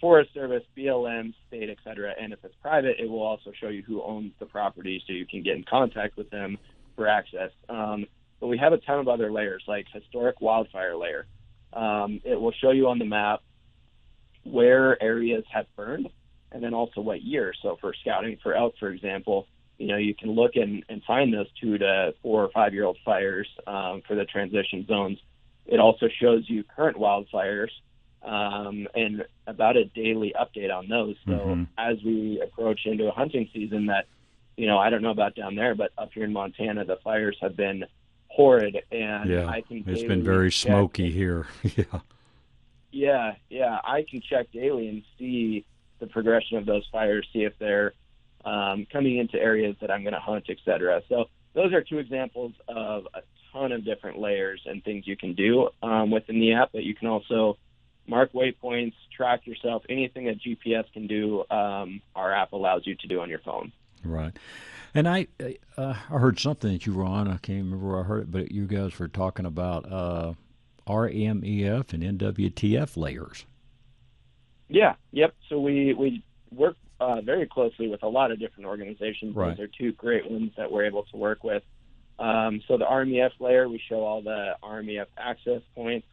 Forest 0.00 0.32
Service, 0.32 0.62
BLM, 0.76 1.34
state, 1.48 1.68
et 1.68 1.78
cetera. 1.84 2.14
And 2.20 2.32
if 2.32 2.38
it's 2.44 2.54
private, 2.62 2.96
it 2.98 3.08
will 3.08 3.22
also 3.22 3.52
show 3.60 3.68
you 3.68 3.82
who 3.82 4.02
owns 4.02 4.32
the 4.38 4.46
property 4.46 5.02
so 5.06 5.12
you 5.12 5.26
can 5.26 5.42
get 5.42 5.56
in 5.56 5.64
contact 5.64 6.16
with 6.16 6.30
them 6.30 6.58
for 6.96 7.06
access. 7.06 7.50
Um, 7.68 8.06
but 8.40 8.46
we 8.46 8.56
have 8.58 8.72
a 8.72 8.78
ton 8.78 8.98
of 8.98 9.08
other 9.08 9.30
layers, 9.30 9.62
like 9.68 9.86
historic 9.92 10.40
wildfire 10.40 10.96
layer. 10.96 11.26
Um, 11.72 12.20
it 12.24 12.40
will 12.40 12.52
show 12.52 12.70
you 12.70 12.88
on 12.88 12.98
the 12.98 13.04
map 13.04 13.40
where 14.44 15.00
areas 15.02 15.44
have 15.52 15.66
burned 15.76 16.08
and 16.50 16.62
then 16.62 16.74
also 16.74 17.00
what 17.00 17.22
year. 17.22 17.52
So 17.62 17.76
for 17.80 17.94
scouting 18.00 18.38
for 18.42 18.54
elk, 18.54 18.74
for 18.80 18.88
example, 18.88 19.46
you 19.80 19.86
know, 19.86 19.96
you 19.96 20.14
can 20.14 20.32
look 20.32 20.56
and, 20.56 20.84
and 20.90 21.02
find 21.04 21.32
those 21.32 21.46
two 21.58 21.78
to 21.78 22.14
four 22.22 22.44
or 22.44 22.50
five 22.50 22.74
year 22.74 22.84
old 22.84 22.98
fires 23.02 23.48
um, 23.66 24.02
for 24.06 24.14
the 24.14 24.26
transition 24.26 24.86
zones. 24.86 25.18
It 25.66 25.80
also 25.80 26.06
shows 26.20 26.44
you 26.48 26.64
current 26.64 26.98
wildfires 26.98 27.70
um, 28.22 28.86
and 28.94 29.24
about 29.46 29.78
a 29.78 29.86
daily 29.86 30.34
update 30.38 30.70
on 30.70 30.88
those. 30.88 31.16
So 31.24 31.32
mm-hmm. 31.32 31.62
as 31.78 31.96
we 32.04 32.42
approach 32.42 32.80
into 32.84 33.08
a 33.08 33.12
hunting 33.12 33.48
season, 33.54 33.86
that 33.86 34.04
you 34.56 34.66
know, 34.66 34.76
I 34.76 34.90
don't 34.90 35.00
know 35.00 35.10
about 35.10 35.34
down 35.34 35.54
there, 35.56 35.74
but 35.74 35.92
up 35.96 36.10
here 36.12 36.24
in 36.24 36.32
Montana, 36.34 36.84
the 36.84 36.98
fires 37.02 37.38
have 37.40 37.56
been 37.56 37.86
horrid, 38.28 38.82
and 38.92 39.30
yeah, 39.30 39.46
I 39.48 39.62
can. 39.62 39.82
It's 39.86 40.02
been 40.02 40.22
very 40.22 40.52
smoky 40.52 41.10
here. 41.10 41.46
yeah. 41.62 42.00
Yeah, 42.92 43.34
yeah, 43.48 43.78
I 43.84 44.04
can 44.08 44.20
check 44.20 44.50
daily 44.52 44.88
and 44.88 45.02
see 45.16 45.64
the 46.00 46.08
progression 46.08 46.58
of 46.58 46.66
those 46.66 46.86
fires, 46.90 47.26
see 47.32 47.44
if 47.44 47.56
they're 47.58 47.94
um, 48.44 48.86
coming 48.92 49.18
into 49.18 49.38
areas 49.38 49.76
that 49.80 49.90
I'm 49.90 50.02
going 50.02 50.14
to 50.14 50.20
hunt, 50.20 50.46
etc. 50.48 51.02
So 51.08 51.26
those 51.54 51.72
are 51.72 51.82
two 51.82 51.98
examples 51.98 52.52
of 52.68 53.06
a 53.14 53.22
ton 53.52 53.72
of 53.72 53.84
different 53.84 54.18
layers 54.18 54.60
and 54.66 54.82
things 54.84 55.06
you 55.06 55.16
can 55.16 55.34
do 55.34 55.68
um, 55.82 56.10
within 56.10 56.40
the 56.40 56.54
app. 56.54 56.70
But 56.72 56.84
you 56.84 56.94
can 56.94 57.08
also 57.08 57.58
mark 58.06 58.32
waypoints, 58.32 58.94
track 59.16 59.46
yourself, 59.46 59.82
anything 59.88 60.26
that 60.26 60.40
GPS 60.40 60.84
can 60.92 61.06
do. 61.06 61.44
Um, 61.50 62.02
our 62.14 62.32
app 62.32 62.52
allows 62.52 62.86
you 62.86 62.94
to 62.96 63.06
do 63.06 63.20
on 63.20 63.28
your 63.28 63.40
phone. 63.40 63.72
Right. 64.04 64.36
And 64.94 65.08
I 65.08 65.28
uh, 65.76 65.94
I 66.10 66.18
heard 66.18 66.40
something 66.40 66.72
that 66.72 66.86
you 66.86 66.94
were 66.94 67.04
on. 67.04 67.28
I 67.28 67.36
can't 67.36 67.64
remember 67.64 67.88
where 67.88 68.00
I 68.00 68.02
heard 68.04 68.22
it, 68.22 68.30
but 68.30 68.50
you 68.50 68.66
guys 68.66 68.98
were 68.98 69.08
talking 69.08 69.46
about 69.46 69.90
uh, 69.90 70.34
RMEF 70.86 71.92
and 71.92 72.20
NWTF 72.20 72.96
layers. 72.96 73.44
Yeah. 74.68 74.94
Yep. 75.12 75.34
So 75.48 75.60
we 75.60 75.94
we 75.94 76.24
work 76.50 76.76
uh, 77.00 77.20
very 77.22 77.46
closely 77.46 77.88
with 77.88 78.02
a 78.02 78.08
lot 78.08 78.30
of 78.30 78.38
different 78.38 78.66
organizations. 78.66 79.34
Right. 79.34 79.56
Those 79.56 79.64
are 79.64 79.68
two 79.68 79.92
great 79.92 80.30
ones 80.30 80.52
that 80.56 80.70
we're 80.70 80.84
able 80.84 81.04
to 81.04 81.16
work 81.16 81.42
with. 81.42 81.62
Um, 82.18 82.60
so 82.68 82.76
the 82.76 82.84
RMEF 82.84 83.30
layer, 83.40 83.68
we 83.68 83.80
show 83.88 84.04
all 84.04 84.22
the 84.22 84.52
RMEF 84.62 85.06
access 85.16 85.62
points. 85.74 86.06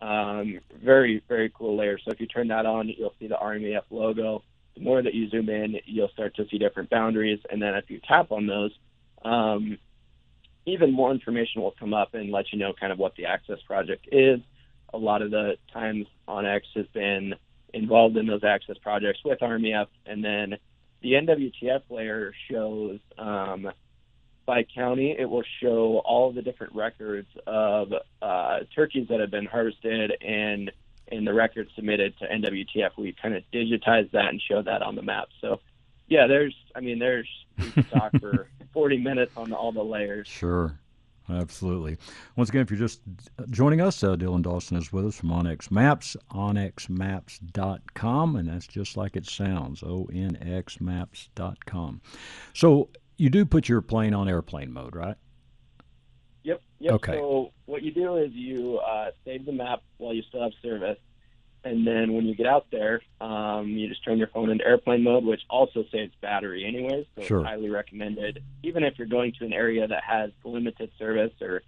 Um, 0.00 0.60
very, 0.82 1.22
very 1.28 1.52
cool 1.54 1.76
layer. 1.76 1.98
So 1.98 2.12
if 2.12 2.20
you 2.20 2.26
turn 2.26 2.48
that 2.48 2.64
on, 2.64 2.88
you'll 2.88 3.14
see 3.18 3.26
the 3.26 3.34
RMEF 3.34 3.82
logo. 3.90 4.44
The 4.76 4.80
more 4.80 5.02
that 5.02 5.12
you 5.12 5.28
zoom 5.28 5.48
in, 5.48 5.80
you'll 5.84 6.08
start 6.10 6.36
to 6.36 6.46
see 6.48 6.58
different 6.58 6.88
boundaries. 6.88 7.40
And 7.50 7.60
then 7.60 7.74
if 7.74 7.90
you 7.90 8.00
tap 8.06 8.30
on 8.30 8.46
those, 8.46 8.70
um, 9.24 9.76
even 10.64 10.92
more 10.92 11.10
information 11.10 11.62
will 11.62 11.74
come 11.78 11.92
up 11.92 12.14
and 12.14 12.30
let 12.30 12.52
you 12.52 12.58
know 12.58 12.72
kind 12.78 12.92
of 12.92 12.98
what 12.98 13.16
the 13.16 13.26
access 13.26 13.58
project 13.66 14.08
is. 14.12 14.40
A 14.94 14.98
lot 14.98 15.22
of 15.22 15.30
the 15.30 15.56
times 15.72 16.06
onX 16.28 16.62
has 16.76 16.86
been 16.94 17.34
involved 17.74 18.16
in 18.16 18.26
those 18.26 18.44
access 18.44 18.76
projects 18.78 19.20
with 19.24 19.40
RMEF, 19.40 19.86
and 20.06 20.24
then 20.24 20.56
the 21.02 21.12
NWTF 21.12 21.82
layer 21.90 22.32
shows 22.50 22.98
um, 23.18 23.70
by 24.46 24.64
county. 24.64 25.16
It 25.18 25.28
will 25.28 25.44
show 25.60 26.02
all 26.04 26.32
the 26.32 26.42
different 26.42 26.74
records 26.74 27.28
of 27.46 27.92
uh, 28.20 28.58
turkeys 28.74 29.08
that 29.08 29.20
have 29.20 29.30
been 29.30 29.46
harvested 29.46 30.12
and 30.20 30.70
in 31.08 31.24
the 31.24 31.34
records 31.34 31.70
submitted 31.74 32.16
to 32.18 32.26
NWTF. 32.26 32.90
We 32.96 33.12
kind 33.12 33.34
of 33.34 33.42
digitize 33.52 34.10
that 34.12 34.26
and 34.26 34.40
show 34.40 34.62
that 34.62 34.82
on 34.82 34.94
the 34.94 35.02
map. 35.02 35.28
So, 35.40 35.60
yeah, 36.08 36.26
there's, 36.26 36.54
I 36.74 36.80
mean, 36.80 36.98
there's 36.98 37.28
we 37.58 37.70
could 37.70 37.90
talk 37.90 38.12
for 38.20 38.48
40 38.72 38.98
minutes 38.98 39.32
on 39.36 39.52
all 39.52 39.72
the 39.72 39.82
layers. 39.84 40.28
Sure. 40.28 40.78
Absolutely. 41.30 41.98
Once 42.36 42.48
again, 42.48 42.62
if 42.62 42.70
you're 42.70 42.78
just 42.78 43.02
joining 43.50 43.80
us, 43.80 44.02
uh, 44.02 44.16
Dylan 44.16 44.42
Dawson 44.42 44.76
is 44.76 44.92
with 44.92 45.06
us 45.06 45.16
from 45.16 45.30
onX 45.30 45.70
Maps, 45.70 46.16
onxmaps.com, 46.32 48.36
and 48.36 48.48
that's 48.48 48.66
just 48.66 48.96
like 48.96 49.16
it 49.16 49.26
sounds, 49.26 49.82
onxmaps.com. 49.82 52.00
So 52.54 52.88
you 53.16 53.30
do 53.30 53.44
put 53.44 53.68
your 53.68 53.80
plane 53.80 54.14
on 54.14 54.28
airplane 54.28 54.72
mode, 54.72 54.96
right? 54.96 55.16
Yep. 56.42 56.62
Yep. 56.80 56.92
Okay. 56.94 57.12
So 57.12 57.52
what 57.66 57.82
you 57.82 57.92
do 57.92 58.16
is 58.16 58.32
you 58.32 58.78
uh, 58.78 59.10
save 59.24 59.46
the 59.46 59.52
map 59.52 59.82
while 59.98 60.14
you 60.14 60.22
still 60.22 60.42
have 60.42 60.52
service, 60.62 60.98
and 61.64 61.86
then 61.86 62.14
when 62.14 62.26
you 62.26 62.34
get 62.34 62.46
out 62.46 62.66
there, 62.70 63.02
um, 63.20 63.68
you 63.68 63.88
just 63.88 64.04
turn 64.04 64.18
your 64.18 64.28
phone 64.28 64.50
into 64.50 64.64
airplane 64.64 65.02
mode, 65.02 65.24
which 65.24 65.42
also 65.50 65.84
saves 65.92 66.12
battery 66.20 66.64
anyways. 66.64 67.06
So 67.16 67.22
Sure. 67.22 67.40
it's 67.40 67.48
highly 67.48 67.68
recommended, 67.68 68.42
even 68.62 68.82
if 68.82 68.98
you're 68.98 69.06
going 69.06 69.32
to 69.38 69.44
an 69.44 69.52
area 69.52 69.86
that 69.86 70.02
has 70.04 70.30
limited 70.44 70.90
service, 70.98 71.32
or 71.40 71.62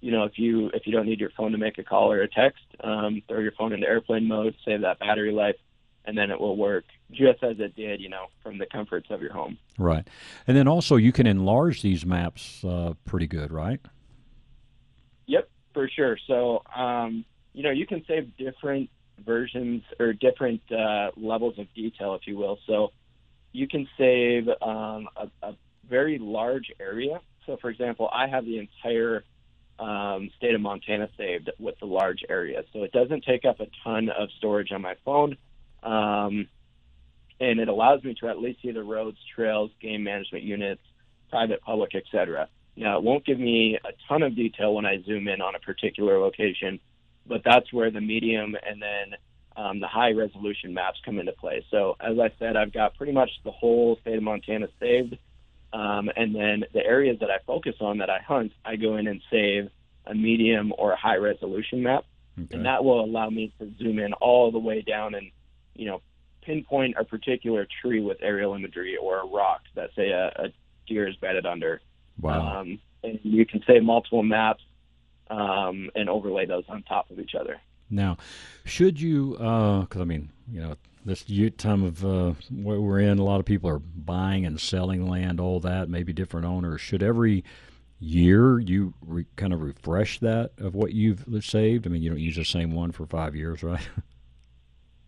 you 0.00 0.12
know, 0.12 0.24
if 0.24 0.38
you 0.38 0.70
if 0.74 0.86
you 0.86 0.92
don't 0.92 1.06
need 1.06 1.18
your 1.18 1.30
phone 1.30 1.52
to 1.52 1.58
make 1.58 1.78
a 1.78 1.82
call 1.82 2.12
or 2.12 2.22
a 2.22 2.28
text, 2.28 2.64
um, 2.82 3.22
throw 3.26 3.40
your 3.40 3.52
phone 3.52 3.72
into 3.72 3.86
airplane 3.86 4.28
mode, 4.28 4.54
save 4.64 4.82
that 4.82 4.98
battery 4.98 5.32
life, 5.32 5.56
and 6.04 6.16
then 6.16 6.30
it 6.30 6.38
will 6.38 6.56
work 6.56 6.84
just 7.10 7.42
as 7.42 7.58
it 7.58 7.74
did, 7.74 8.00
you 8.00 8.08
know, 8.08 8.26
from 8.42 8.58
the 8.58 8.66
comforts 8.66 9.10
of 9.10 9.22
your 9.22 9.32
home. 9.32 9.56
Right. 9.78 10.06
And 10.46 10.56
then 10.56 10.68
also 10.68 10.96
you 10.96 11.12
can 11.12 11.26
enlarge 11.26 11.82
these 11.82 12.04
maps 12.04 12.64
uh, 12.64 12.94
pretty 13.04 13.26
good, 13.26 13.50
right? 13.50 13.80
Yep, 15.26 15.48
for 15.72 15.88
sure. 15.88 16.18
So, 16.26 16.62
um, 16.76 17.24
you 17.52 17.62
know, 17.62 17.70
you 17.70 17.86
can 17.86 18.04
save 18.06 18.36
different 18.36 18.90
versions 19.24 19.82
or 19.98 20.12
different 20.12 20.60
uh, 20.72 21.10
levels 21.16 21.58
of 21.58 21.72
detail, 21.74 22.14
if 22.14 22.26
you 22.26 22.36
will. 22.36 22.58
So, 22.66 22.92
you 23.52 23.68
can 23.68 23.86
save 23.96 24.48
um, 24.48 25.08
a, 25.16 25.30
a 25.42 25.56
very 25.88 26.18
large 26.18 26.72
area. 26.80 27.20
So, 27.46 27.56
for 27.60 27.70
example, 27.70 28.08
I 28.12 28.26
have 28.26 28.44
the 28.44 28.58
entire 28.58 29.22
um, 29.78 30.30
state 30.36 30.54
of 30.54 30.60
Montana 30.60 31.08
saved 31.16 31.50
with 31.58 31.78
the 31.78 31.86
large 31.86 32.24
area. 32.28 32.64
So, 32.72 32.82
it 32.82 32.92
doesn't 32.92 33.24
take 33.24 33.44
up 33.44 33.60
a 33.60 33.66
ton 33.84 34.08
of 34.08 34.28
storage 34.38 34.72
on 34.72 34.82
my 34.82 34.96
phone. 35.04 35.36
Um, 35.82 36.48
and 37.40 37.60
it 37.60 37.68
allows 37.68 38.02
me 38.04 38.14
to 38.20 38.28
at 38.28 38.38
least 38.38 38.62
see 38.62 38.70
the 38.70 38.82
roads, 38.82 39.18
trails, 39.34 39.70
game 39.80 40.04
management 40.04 40.44
units, 40.44 40.82
private, 41.30 41.60
public, 41.62 41.94
etc. 41.94 42.48
Now, 42.76 42.98
it 42.98 43.04
won't 43.04 43.24
give 43.24 43.38
me 43.38 43.78
a 43.84 43.92
ton 44.08 44.22
of 44.22 44.34
detail 44.34 44.74
when 44.74 44.86
I 44.86 45.02
zoom 45.04 45.28
in 45.28 45.40
on 45.40 45.54
a 45.54 45.58
particular 45.58 46.18
location, 46.18 46.80
but 47.26 47.42
that's 47.44 47.72
where 47.72 47.90
the 47.90 48.00
medium 48.00 48.56
and 48.66 48.80
then 48.80 49.18
um, 49.56 49.80
the 49.80 49.86
high 49.86 50.12
resolution 50.12 50.74
maps 50.74 50.98
come 51.04 51.18
into 51.18 51.32
play. 51.32 51.64
So, 51.70 51.96
as 52.00 52.18
I 52.18 52.32
said, 52.38 52.56
I've 52.56 52.72
got 52.72 52.96
pretty 52.96 53.12
much 53.12 53.30
the 53.44 53.52
whole 53.52 53.96
state 54.00 54.16
of 54.16 54.22
Montana 54.22 54.68
saved. 54.80 55.16
Um, 55.72 56.10
and 56.16 56.34
then 56.34 56.64
the 56.72 56.84
areas 56.84 57.18
that 57.20 57.30
I 57.30 57.38
focus 57.46 57.74
on 57.80 57.98
that 57.98 58.10
I 58.10 58.18
hunt, 58.18 58.52
I 58.64 58.76
go 58.76 58.96
in 58.96 59.06
and 59.06 59.20
save 59.30 59.70
a 60.06 60.14
medium 60.14 60.72
or 60.76 60.92
a 60.92 60.96
high 60.96 61.16
resolution 61.16 61.82
map. 61.82 62.04
And 62.50 62.66
that 62.66 62.84
will 62.84 63.04
allow 63.04 63.30
me 63.30 63.52
to 63.60 63.72
zoom 63.78 64.00
in 64.00 64.12
all 64.14 64.50
the 64.50 64.58
way 64.58 64.82
down 64.82 65.14
and, 65.14 65.30
you 65.74 65.86
know, 65.86 66.00
pinpoint 66.42 66.96
a 66.98 67.04
particular 67.04 67.66
tree 67.80 68.00
with 68.00 68.18
aerial 68.22 68.54
imagery 68.54 68.96
or 68.96 69.20
a 69.20 69.26
rock 69.26 69.62
that, 69.76 69.90
say, 69.94 70.10
a, 70.10 70.26
a 70.36 70.52
deer 70.88 71.06
is 71.06 71.16
bedded 71.16 71.46
under. 71.46 71.80
Wow. 72.20 72.60
Um, 72.60 72.80
and 73.04 73.20
you 73.22 73.46
can 73.46 73.62
save 73.66 73.84
multiple 73.84 74.24
maps 74.24 74.62
um, 75.28 75.90
and 75.94 76.08
overlay 76.08 76.46
those 76.46 76.64
on 76.68 76.82
top 76.82 77.10
of 77.10 77.18
each 77.18 77.34
other. 77.34 77.60
Now, 77.90 78.16
should 78.64 79.00
you, 79.00 79.32
because 79.32 80.00
I 80.00 80.04
mean, 80.04 80.30
you 80.50 80.60
know, 80.60 80.76
this 81.04 81.24
time 81.58 81.84
of 81.84 82.04
uh, 82.04 82.32
where 82.50 82.80
we're 82.80 83.00
in, 83.00 83.18
a 83.18 83.24
lot 83.24 83.40
of 83.40 83.46
people 83.46 83.68
are 83.68 83.78
buying 83.78 84.46
and 84.46 84.58
selling 84.58 85.08
land, 85.08 85.38
all 85.38 85.60
that, 85.60 85.88
maybe 85.88 86.12
different 86.12 86.46
owners. 86.46 86.80
Should 86.80 87.02
every 87.02 87.44
year 88.00 88.58
you 88.58 88.94
re- 89.06 89.26
kind 89.36 89.52
of 89.52 89.60
refresh 89.60 90.18
that 90.20 90.52
of 90.58 90.74
what 90.74 90.92
you've 90.92 91.24
saved? 91.42 91.86
I 91.86 91.90
mean, 91.90 92.02
you 92.02 92.10
don't 92.10 92.18
use 92.18 92.36
the 92.36 92.44
same 92.44 92.72
one 92.72 92.92
for 92.92 93.06
five 93.06 93.36
years, 93.36 93.62
right? 93.62 93.86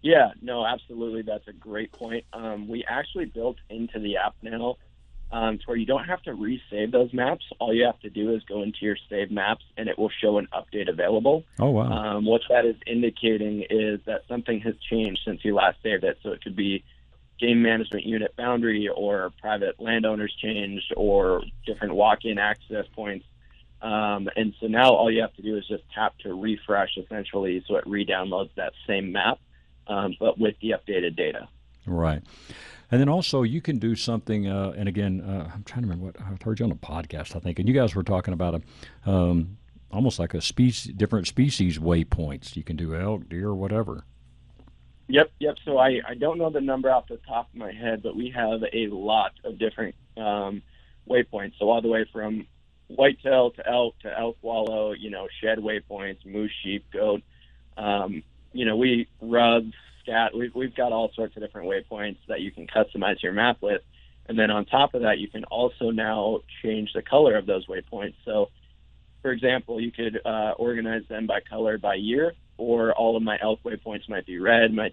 Yeah, 0.02 0.30
no, 0.40 0.64
absolutely. 0.64 1.22
That's 1.22 1.48
a 1.48 1.52
great 1.52 1.90
point. 1.90 2.24
Um, 2.32 2.68
we 2.68 2.84
actually 2.88 3.24
built 3.24 3.56
into 3.68 3.98
the 3.98 4.18
app 4.18 4.36
now 4.40 4.76
um, 5.32 5.58
to 5.58 5.64
where 5.66 5.76
you 5.76 5.86
don't 5.86 6.04
have 6.04 6.22
to 6.22 6.30
resave 6.30 6.92
those 6.92 7.12
maps. 7.12 7.44
All 7.58 7.74
you 7.74 7.84
have 7.84 7.98
to 8.00 8.10
do 8.10 8.34
is 8.34 8.42
go 8.44 8.62
into 8.62 8.78
your 8.82 8.96
save 9.10 9.30
maps, 9.30 9.64
and 9.76 9.88
it 9.88 9.98
will 9.98 10.10
show 10.20 10.38
an 10.38 10.48
update 10.52 10.88
available. 10.88 11.44
Oh, 11.58 11.70
wow. 11.70 11.90
Um, 11.90 12.24
what 12.24 12.42
that 12.48 12.64
is 12.64 12.76
indicating 12.86 13.64
is 13.68 14.00
that 14.06 14.22
something 14.28 14.60
has 14.60 14.74
changed 14.90 15.22
since 15.24 15.44
you 15.44 15.54
last 15.54 15.78
saved 15.82 16.04
it. 16.04 16.18
So 16.22 16.30
it 16.30 16.42
could 16.42 16.56
be 16.56 16.84
game 17.38 17.60
management 17.60 18.06
unit 18.06 18.34
boundary, 18.36 18.88
or 18.88 19.30
private 19.40 19.80
landowners 19.80 20.34
changed, 20.40 20.94
or 20.96 21.42
different 21.66 21.94
walk-in 21.94 22.38
access 22.38 22.86
points. 22.94 23.26
Um, 23.82 24.30
and 24.36 24.54
so 24.58 24.68
now 24.68 24.94
all 24.94 25.10
you 25.10 25.20
have 25.20 25.34
to 25.34 25.42
do 25.42 25.56
is 25.58 25.66
just 25.68 25.82
tap 25.94 26.16
to 26.20 26.32
refresh, 26.32 26.96
essentially, 26.96 27.62
so 27.68 27.76
it 27.76 27.86
re-downloads 27.86 28.50
that 28.56 28.72
same 28.86 29.12
map, 29.12 29.38
um, 29.86 30.16
but 30.18 30.38
with 30.38 30.54
the 30.62 30.70
updated 30.70 31.14
data. 31.14 31.46
Right. 31.84 32.22
And 32.90 33.00
then 33.00 33.08
also 33.08 33.42
you 33.42 33.60
can 33.60 33.78
do 33.78 33.96
something, 33.96 34.46
uh, 34.46 34.72
and 34.76 34.88
again, 34.88 35.20
uh, 35.20 35.50
I'm 35.52 35.64
trying 35.64 35.82
to 35.82 35.88
remember 35.88 36.06
what 36.06 36.20
I 36.20 36.44
heard 36.44 36.60
you 36.60 36.66
on 36.66 36.72
a 36.72 36.76
podcast, 36.76 37.34
I 37.34 37.40
think, 37.40 37.58
and 37.58 37.66
you 37.66 37.74
guys 37.74 37.94
were 37.94 38.04
talking 38.04 38.32
about 38.32 38.62
a, 39.06 39.10
um, 39.10 39.58
almost 39.90 40.18
like 40.18 40.34
a 40.34 40.40
species, 40.40 40.92
different 40.92 41.26
species 41.26 41.78
waypoints. 41.78 42.54
You 42.54 42.62
can 42.62 42.76
do 42.76 42.94
elk, 42.94 43.28
deer, 43.28 43.52
whatever. 43.54 44.04
Yep, 45.08 45.30
yep. 45.38 45.56
So 45.64 45.78
I, 45.78 46.00
I 46.06 46.14
don't 46.14 46.38
know 46.38 46.50
the 46.50 46.60
number 46.60 46.90
off 46.90 47.08
the 47.08 47.18
top 47.28 47.48
of 47.50 47.54
my 47.56 47.72
head, 47.72 48.02
but 48.02 48.16
we 48.16 48.30
have 48.30 48.62
a 48.62 48.88
lot 48.88 49.32
of 49.44 49.58
different 49.58 49.94
um, 50.16 50.62
waypoints. 51.08 51.52
So 51.58 51.70
all 51.70 51.80
the 51.80 51.88
way 51.88 52.06
from 52.12 52.46
whitetail 52.88 53.50
to 53.52 53.68
elk 53.68 53.98
to 54.00 54.18
elk 54.18 54.36
wallow, 54.42 54.92
you 54.92 55.10
know, 55.10 55.28
shed 55.40 55.58
waypoints, 55.58 56.24
moose, 56.24 56.52
sheep, 56.62 56.84
goat. 56.92 57.22
Um, 57.76 58.22
you 58.52 58.64
know, 58.64 58.76
we 58.76 59.08
rubs, 60.06 60.32
scat. 60.32 60.38
We've 60.38 60.54
we've 60.54 60.74
got 60.74 60.92
all 60.92 61.10
sorts 61.14 61.36
of 61.36 61.42
different 61.42 61.68
waypoints 61.68 62.18
that 62.28 62.40
you 62.40 62.50
can 62.50 62.66
customize 62.66 63.22
your 63.22 63.32
map 63.32 63.58
with, 63.60 63.82
and 64.26 64.38
then 64.38 64.50
on 64.50 64.64
top 64.66 64.94
of 64.94 65.02
that, 65.02 65.18
you 65.18 65.28
can 65.28 65.44
also 65.44 65.90
now 65.90 66.40
change 66.62 66.92
the 66.94 67.02
color 67.02 67.36
of 67.36 67.46
those 67.46 67.66
waypoints. 67.66 68.14
So, 68.24 68.50
for 69.22 69.30
example, 69.30 69.80
you 69.80 69.92
could 69.92 70.20
uh, 70.24 70.52
organize 70.58 71.02
them 71.08 71.26
by 71.26 71.40
color 71.40 71.78
by 71.78 71.94
year, 71.94 72.34
or 72.58 72.92
all 72.92 73.16
of 73.16 73.22
my 73.22 73.38
elk 73.40 73.60
waypoints 73.64 74.08
might 74.08 74.26
be 74.26 74.38
red. 74.38 74.72
My 74.72 74.90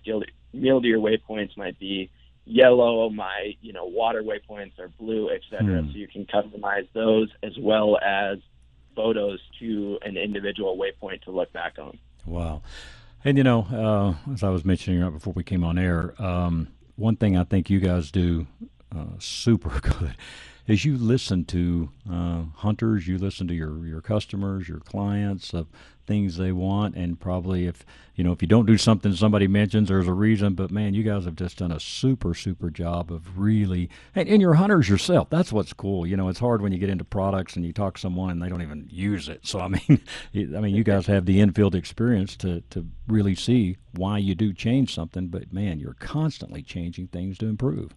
mule 0.53 0.81
deer 0.81 0.99
waypoints 0.99 1.57
might 1.57 1.79
be 1.79 2.09
yellow. 2.45 3.09
My 3.09 3.55
you 3.61 3.73
know 3.73 3.85
water 3.85 4.23
waypoints 4.23 4.79
are 4.79 4.89
blue, 4.99 5.29
etc. 5.29 5.81
Hmm. 5.81 5.91
So 5.91 5.97
you 5.97 6.07
can 6.07 6.25
customize 6.25 6.87
those 6.93 7.29
as 7.41 7.57
well 7.57 7.97
as 7.97 8.39
photos 8.95 9.39
to 9.59 9.97
an 10.03 10.17
individual 10.17 10.77
waypoint 10.77 11.23
to 11.23 11.31
look 11.31 11.51
back 11.51 11.79
on. 11.79 11.97
Wow. 12.25 12.61
And 13.25 13.37
you 13.37 13.43
know, 13.43 13.61
uh, 14.27 14.33
as 14.33 14.43
I 14.43 14.49
was 14.49 14.65
mentioning 14.65 15.01
right 15.01 15.11
before 15.11 15.33
we 15.33 15.43
came 15.43 15.63
on 15.63 15.77
air, 15.77 16.13
um, 16.21 16.67
one 16.95 17.15
thing 17.15 17.37
I 17.37 17.43
think 17.45 17.69
you 17.69 17.79
guys 17.79 18.11
do 18.11 18.47
uh, 18.95 19.17
super 19.19 19.79
good 19.81 20.15
is 20.67 20.85
you 20.85 20.97
listen 20.97 21.45
to 21.45 21.89
uh, 22.09 22.43
hunters, 22.55 23.07
you 23.07 23.17
listen 23.17 23.47
to 23.47 23.53
your, 23.53 23.85
your 23.85 24.01
customers, 24.01 24.67
your 24.67 24.79
clients 24.79 25.53
of 25.53 25.67
things 26.05 26.37
they 26.37 26.51
want, 26.51 26.95
and 26.95 27.19
probably 27.19 27.65
if 27.65 27.85
you 28.15 28.23
know 28.23 28.31
if 28.31 28.41
you 28.41 28.47
don't 28.47 28.65
do 28.65 28.77
something 28.77 29.13
somebody 29.13 29.47
mentions, 29.47 29.89
there's 29.89 30.07
a 30.07 30.13
reason. 30.13 30.53
But 30.53 30.71
man, 30.71 30.93
you 30.93 31.03
guys 31.03 31.25
have 31.25 31.35
just 31.35 31.57
done 31.57 31.71
a 31.71 31.79
super 31.79 32.33
super 32.33 32.69
job 32.69 33.11
of 33.11 33.37
really, 33.37 33.89
and, 34.15 34.27
and 34.27 34.41
you're 34.41 34.55
hunters 34.55 34.89
yourself. 34.89 35.29
That's 35.29 35.51
what's 35.51 35.73
cool. 35.73 36.05
You 36.05 36.17
know, 36.17 36.29
it's 36.29 36.39
hard 36.39 36.61
when 36.61 36.71
you 36.71 36.77
get 36.77 36.89
into 36.89 37.03
products 37.03 37.55
and 37.55 37.65
you 37.65 37.73
talk 37.73 37.95
to 37.95 38.01
someone 38.01 38.29
and 38.29 38.41
they 38.41 38.49
don't 38.49 38.61
even 38.61 38.87
use 38.89 39.29
it. 39.29 39.45
So 39.45 39.59
I 39.59 39.67
mean, 39.67 40.01
I 40.35 40.59
mean, 40.59 40.75
you 40.75 40.83
guys 40.83 41.07
have 41.07 41.25
the 41.25 41.39
infield 41.39 41.75
experience 41.75 42.35
to 42.37 42.61
to 42.71 42.85
really 43.07 43.35
see 43.35 43.77
why 43.95 44.17
you 44.17 44.35
do 44.35 44.53
change 44.53 44.93
something. 44.93 45.27
But 45.27 45.53
man, 45.53 45.79
you're 45.79 45.95
constantly 45.95 46.61
changing 46.61 47.07
things 47.07 47.37
to 47.39 47.47
improve. 47.47 47.95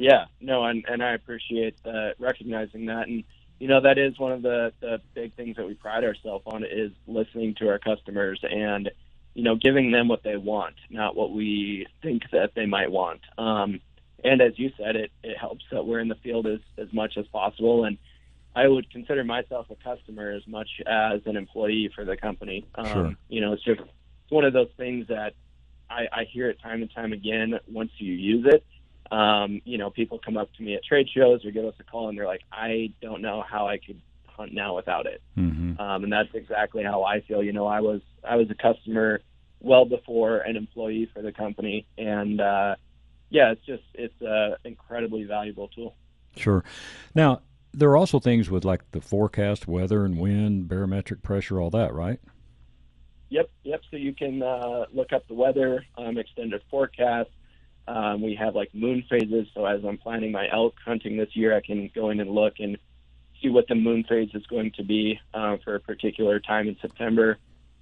Yeah, 0.00 0.24
no, 0.40 0.64
and 0.64 0.82
and 0.88 1.02
I 1.02 1.12
appreciate 1.12 1.76
uh, 1.84 2.12
recognizing 2.18 2.86
that, 2.86 3.08
and 3.08 3.22
you 3.60 3.68
know 3.68 3.80
that 3.82 3.98
is 3.98 4.18
one 4.18 4.32
of 4.32 4.42
the 4.42 4.72
the 4.80 5.00
big 5.14 5.34
things 5.34 5.56
that 5.56 5.66
we 5.66 5.74
pride 5.74 6.02
ourselves 6.02 6.42
on 6.46 6.64
is 6.64 6.90
listening 7.06 7.54
to 7.56 7.68
our 7.68 7.78
customers 7.78 8.40
and 8.42 8.90
you 9.34 9.44
know 9.44 9.54
giving 9.54 9.92
them 9.92 10.08
what 10.08 10.22
they 10.24 10.36
want, 10.36 10.74
not 10.88 11.14
what 11.14 11.30
we 11.32 11.86
think 12.02 12.22
that 12.32 12.52
they 12.56 12.66
might 12.66 12.90
want. 12.90 13.20
Um, 13.38 13.80
and 14.24 14.40
as 14.40 14.58
you 14.58 14.72
said, 14.76 14.96
it 14.96 15.12
it 15.22 15.36
helps 15.38 15.64
that 15.70 15.86
we're 15.86 16.00
in 16.00 16.08
the 16.08 16.16
field 16.16 16.46
as 16.46 16.60
as 16.78 16.92
much 16.92 17.18
as 17.18 17.26
possible, 17.26 17.84
and 17.84 17.98
I 18.56 18.66
would 18.66 18.90
consider 18.90 19.24
myself 19.24 19.66
a 19.70 19.76
customer 19.76 20.30
as 20.30 20.46
much 20.46 20.68
as 20.86 21.20
an 21.26 21.36
employee 21.36 21.90
for 21.94 22.04
the 22.04 22.16
company. 22.16 22.66
Um, 22.74 22.86
Sure. 22.86 23.14
You 23.28 23.40
know, 23.42 23.52
it's 23.52 23.62
just 23.62 23.80
it's 23.80 24.30
one 24.30 24.44
of 24.44 24.54
those 24.54 24.70
things 24.78 25.06
that 25.08 25.34
I, 25.90 26.06
I 26.12 26.24
hear 26.24 26.48
it 26.48 26.60
time 26.62 26.80
and 26.80 26.92
time 26.92 27.12
again. 27.12 27.60
Once 27.68 27.90
you 27.98 28.12
use 28.14 28.46
it, 28.48 28.64
um, 29.10 29.60
you 29.64 29.78
know, 29.78 29.90
people 29.90 30.20
come 30.24 30.36
up 30.36 30.52
to 30.54 30.62
me 30.62 30.74
at 30.74 30.84
trade 30.84 31.08
shows 31.14 31.44
or 31.44 31.50
give 31.50 31.64
us 31.64 31.74
a 31.80 31.84
call 31.84 32.08
and 32.08 32.18
they're 32.18 32.26
like, 32.26 32.42
I 32.52 32.92
don't 33.02 33.22
know 33.22 33.42
how 33.48 33.66
I 33.66 33.78
could 33.78 34.00
hunt 34.26 34.54
now 34.54 34.76
without 34.76 35.06
it. 35.06 35.20
Mm-hmm. 35.36 35.80
Um, 35.80 36.04
and 36.04 36.12
that's 36.12 36.34
exactly 36.34 36.82
how 36.82 37.02
I 37.04 37.20
feel. 37.20 37.42
You 37.42 37.52
know, 37.52 37.66
I 37.66 37.80
was 37.80 38.00
I 38.22 38.36
was 38.36 38.50
a 38.50 38.54
customer 38.54 39.20
well 39.60 39.84
before 39.84 40.38
an 40.38 40.56
employee 40.56 41.10
for 41.12 41.22
the 41.22 41.32
company, 41.32 41.86
and 41.98 42.40
uh, 42.40 42.76
yeah, 43.28 43.52
it's 43.52 43.64
just 43.66 43.82
it's 43.94 44.20
a 44.22 44.56
incredibly 44.64 45.24
valuable 45.24 45.68
tool. 45.68 45.94
Sure. 46.36 46.64
Now 47.14 47.40
there 47.72 47.90
are 47.90 47.96
also 47.96 48.18
things 48.18 48.50
with 48.50 48.64
like 48.64 48.90
the 48.92 49.00
forecast, 49.00 49.68
weather 49.68 50.04
and 50.04 50.18
wind, 50.18 50.68
barometric 50.68 51.22
pressure, 51.22 51.60
all 51.60 51.70
that, 51.70 51.92
right? 51.92 52.20
Yep, 53.28 53.48
yep. 53.62 53.80
So 53.90 53.96
you 53.96 54.12
can 54.12 54.42
uh, 54.42 54.86
look 54.92 55.12
up 55.12 55.26
the 55.28 55.34
weather, 55.34 55.84
um, 55.96 56.18
extended 56.18 56.62
forecast. 56.68 57.30
Um, 57.90 58.22
we 58.22 58.36
have 58.36 58.54
like 58.54 58.72
moon 58.72 59.02
phases. 59.10 59.48
So 59.52 59.66
as 59.66 59.84
I'm 59.84 59.98
planning 59.98 60.30
my 60.30 60.48
elk 60.52 60.74
hunting 60.84 61.16
this 61.16 61.34
year, 61.34 61.56
I 61.56 61.60
can 61.60 61.90
go 61.92 62.10
in 62.10 62.20
and 62.20 62.30
look 62.30 62.54
and 62.60 62.78
see 63.42 63.48
what 63.48 63.66
the 63.66 63.74
moon 63.74 64.04
phase 64.08 64.30
is 64.32 64.46
going 64.46 64.70
to 64.76 64.84
be 64.84 65.18
uh, 65.34 65.56
for 65.64 65.74
a 65.74 65.80
particular 65.80 66.38
time 66.38 66.68
in 66.68 66.76
September. 66.80 67.38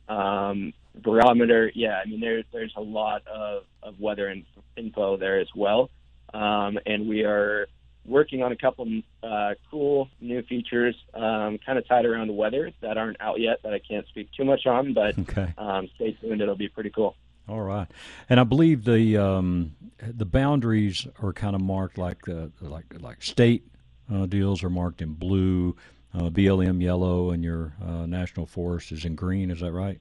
Um, 0.09 0.73
barometer, 0.95 1.71
yeah. 1.75 2.01
I 2.03 2.09
mean, 2.09 2.21
there, 2.21 2.43
there's 2.53 2.73
a 2.77 2.81
lot 2.81 3.27
of, 3.27 3.65
of 3.83 4.01
weather 4.01 4.31
in, 4.31 4.47
info 4.77 5.19
there 5.19 5.41
as 5.41 5.49
well. 5.55 5.91
Um, 6.33 6.79
and 6.87 7.07
we 7.07 7.25
are 7.25 7.69
working 8.07 8.43
on 8.43 8.51
a 8.53 8.57
couple 8.57 8.87
uh, 9.23 9.55
cool 9.71 10.09
new 10.23 10.41
features, 10.43 10.97
um, 11.13 11.59
kind 11.67 11.77
of 11.79 11.87
tied 11.87 12.07
around 12.07 12.29
the 12.29 12.33
weather 12.33 12.73
that 12.81 12.97
aren't 12.97 13.21
out 13.21 13.41
yet 13.41 13.59
that 13.63 13.75
I 13.75 13.79
can't 13.79 14.07
speak 14.09 14.31
too 14.33 14.47
much 14.47 14.67
on, 14.67 14.95
but 14.95 15.19
Okay. 15.19 15.53
um, 15.59 15.91
stay 15.97 16.13
tuned. 16.13 16.41
It'll 16.41 16.57
be 16.57 16.69
pretty 16.69 16.91
cool. 16.91 17.15
All 17.49 17.63
right, 17.63 17.89
and 18.29 18.39
I 18.39 18.45
believe 18.45 18.85
the 18.85 19.17
um, 19.17 19.75
the 20.01 20.27
boundaries 20.27 21.07
are 21.23 21.33
kind 21.33 21.55
of 21.55 21.63
marked 21.63 21.97
like 21.97 22.29
uh, 22.29 22.49
like 22.61 22.85
like 23.01 23.23
state 23.23 23.65
uh, 24.13 24.27
deals 24.27 24.63
are 24.63 24.71
marked 24.71 25.03
in 25.03 25.15
blue, 25.15 25.77
uh, 26.15 26.31
BLM 26.31 26.83
yellow, 26.83 27.31
and 27.31 27.43
your 27.43 27.75
uh, 27.83 28.07
national 28.07 28.47
forest 28.47 28.93
is 28.93 29.05
in 29.05 29.15
green. 29.15 29.51
Is 29.51 29.61
that 29.61 29.73
right? 29.73 30.01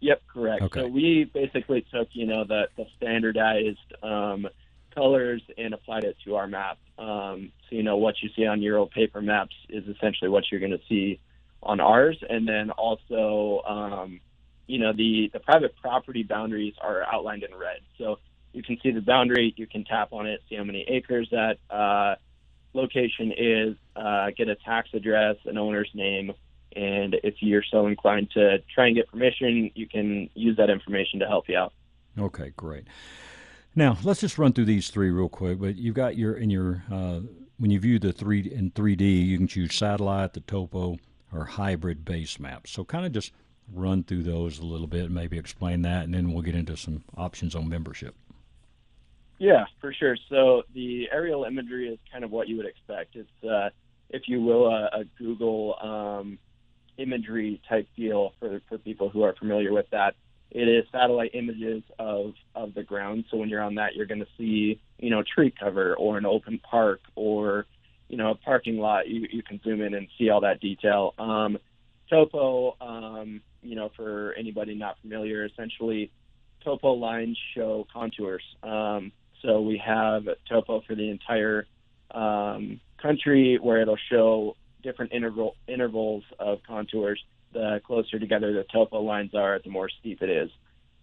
Yep, 0.00 0.22
correct. 0.32 0.62
Okay. 0.62 0.80
So 0.80 0.86
we 0.88 1.30
basically 1.32 1.86
took, 1.92 2.08
you 2.12 2.26
know, 2.26 2.42
the, 2.44 2.68
the 2.76 2.86
standardized 2.96 3.94
um, 4.02 4.48
colors 4.92 5.42
and 5.56 5.74
applied 5.74 6.02
it 6.02 6.16
to 6.24 6.34
our 6.34 6.48
map. 6.48 6.78
Um, 6.98 7.52
so, 7.70 7.76
you 7.76 7.84
know, 7.84 7.96
what 7.96 8.16
you 8.20 8.28
see 8.34 8.44
on 8.44 8.60
your 8.60 8.78
old 8.78 8.90
paper 8.90 9.22
maps 9.22 9.54
is 9.68 9.86
essentially 9.86 10.28
what 10.28 10.44
you're 10.50 10.58
going 10.58 10.72
to 10.72 10.80
see 10.88 11.20
on 11.62 11.78
ours. 11.78 12.18
And 12.28 12.48
then 12.48 12.72
also, 12.72 13.62
um, 13.64 14.20
you 14.66 14.78
know, 14.78 14.92
the, 14.92 15.30
the 15.32 15.40
private 15.40 15.74
property 15.76 16.22
boundaries 16.22 16.74
are 16.80 17.02
outlined 17.12 17.42
in 17.42 17.54
red. 17.54 17.80
So 17.98 18.18
you 18.52 18.62
can 18.62 18.78
see 18.82 18.90
the 18.90 19.00
boundary, 19.00 19.54
you 19.56 19.66
can 19.66 19.84
tap 19.84 20.12
on 20.12 20.26
it, 20.26 20.40
see 20.48 20.56
how 20.56 20.64
many 20.64 20.84
acres 20.88 21.28
that 21.30 21.58
uh, 21.70 22.16
location 22.72 23.32
is, 23.36 23.76
uh, 23.96 24.30
get 24.36 24.48
a 24.48 24.56
tax 24.56 24.90
address, 24.94 25.36
an 25.44 25.58
owner's 25.58 25.90
name, 25.94 26.32
and 26.74 27.16
if 27.22 27.34
you're 27.40 27.64
so 27.70 27.86
inclined 27.86 28.30
to 28.32 28.58
try 28.74 28.86
and 28.86 28.96
get 28.96 29.08
permission, 29.08 29.70
you 29.74 29.86
can 29.86 30.30
use 30.34 30.56
that 30.56 30.70
information 30.70 31.20
to 31.20 31.26
help 31.26 31.48
you 31.48 31.56
out. 31.56 31.72
Okay, 32.18 32.52
great. 32.56 32.84
Now 33.74 33.96
let's 34.02 34.20
just 34.20 34.38
run 34.38 34.52
through 34.52 34.66
these 34.66 34.88
three 34.88 35.10
real 35.10 35.28
quick. 35.28 35.58
But 35.58 35.76
you've 35.76 35.94
got 35.94 36.16
your 36.16 36.34
in 36.34 36.50
your 36.50 36.84
uh, 36.90 37.20
when 37.58 37.70
you 37.70 37.78
view 37.78 37.98
the 37.98 38.12
three 38.12 38.40
in 38.40 38.70
3D, 38.70 39.26
you 39.26 39.38
can 39.38 39.46
choose 39.46 39.74
satellite, 39.74 40.32
the 40.32 40.40
topo, 40.40 40.98
or 41.32 41.44
hybrid 41.44 42.04
base 42.04 42.38
maps. 42.38 42.70
So 42.70 42.84
kind 42.84 43.06
of 43.06 43.12
just 43.12 43.32
run 43.74 44.04
through 44.04 44.22
those 44.22 44.58
a 44.58 44.64
little 44.64 44.86
bit, 44.86 45.04
and 45.04 45.14
maybe 45.14 45.38
explain 45.38 45.82
that, 45.82 46.04
and 46.04 46.14
then 46.14 46.32
we'll 46.32 46.42
get 46.42 46.54
into 46.54 46.76
some 46.76 47.04
options 47.16 47.54
on 47.54 47.68
membership. 47.68 48.14
Yeah, 49.38 49.64
for 49.80 49.92
sure. 49.92 50.16
So 50.28 50.62
the 50.72 51.08
aerial 51.10 51.44
imagery 51.44 51.88
is 51.88 51.98
kind 52.12 52.22
of 52.22 52.30
what 52.30 52.48
you 52.48 52.56
would 52.58 52.66
expect. 52.66 53.16
It's, 53.16 53.44
uh, 53.44 53.70
if 54.08 54.28
you 54.28 54.40
will, 54.40 54.66
a, 54.66 55.00
a 55.00 55.04
Google 55.18 55.76
um, 55.82 56.38
imagery 56.96 57.60
type 57.68 57.88
deal 57.96 58.34
for 58.38 58.60
for 58.68 58.78
people 58.78 59.08
who 59.08 59.22
are 59.22 59.34
familiar 59.34 59.72
with 59.72 59.90
that. 59.90 60.14
It 60.50 60.68
is 60.68 60.84
satellite 60.92 61.30
images 61.34 61.82
of 61.98 62.34
of 62.54 62.74
the 62.74 62.82
ground. 62.82 63.24
So 63.30 63.36
when 63.36 63.48
you're 63.48 63.62
on 63.62 63.76
that, 63.76 63.94
you're 63.94 64.06
going 64.06 64.20
to 64.20 64.28
see 64.38 64.80
you 64.98 65.10
know 65.10 65.22
tree 65.22 65.52
cover 65.58 65.94
or 65.96 66.18
an 66.18 66.26
open 66.26 66.58
park 66.58 67.00
or 67.16 67.66
you 68.08 68.16
know 68.16 68.30
a 68.30 68.34
parking 68.34 68.78
lot. 68.78 69.08
You 69.08 69.26
you 69.30 69.42
can 69.42 69.60
zoom 69.64 69.80
in 69.80 69.94
and 69.94 70.08
see 70.18 70.30
all 70.30 70.42
that 70.42 70.60
detail. 70.60 71.14
Um, 71.18 71.58
topo, 72.08 72.76
um, 72.80 73.40
you 73.62 73.74
know, 73.74 73.90
for 73.96 74.34
anybody 74.38 74.74
not 74.74 74.96
familiar, 75.00 75.44
essentially 75.44 76.10
topo 76.64 76.92
lines 76.92 77.38
show 77.54 77.86
contours. 77.92 78.42
Um, 78.62 79.12
so 79.42 79.60
we 79.60 79.78
have 79.84 80.24
topo 80.48 80.82
for 80.86 80.94
the 80.94 81.10
entire 81.10 81.66
um, 82.12 82.80
country 83.00 83.58
where 83.60 83.80
it'll 83.80 83.96
show 84.10 84.56
different 84.82 85.12
interval 85.12 85.56
intervals 85.66 86.24
of 86.38 86.58
contours. 86.66 87.22
The 87.52 87.80
closer 87.84 88.18
together 88.18 88.52
the 88.52 88.64
topo 88.72 89.00
lines 89.00 89.34
are, 89.34 89.58
the 89.62 89.70
more 89.70 89.90
steep 90.00 90.22
it 90.22 90.30
is. 90.30 90.50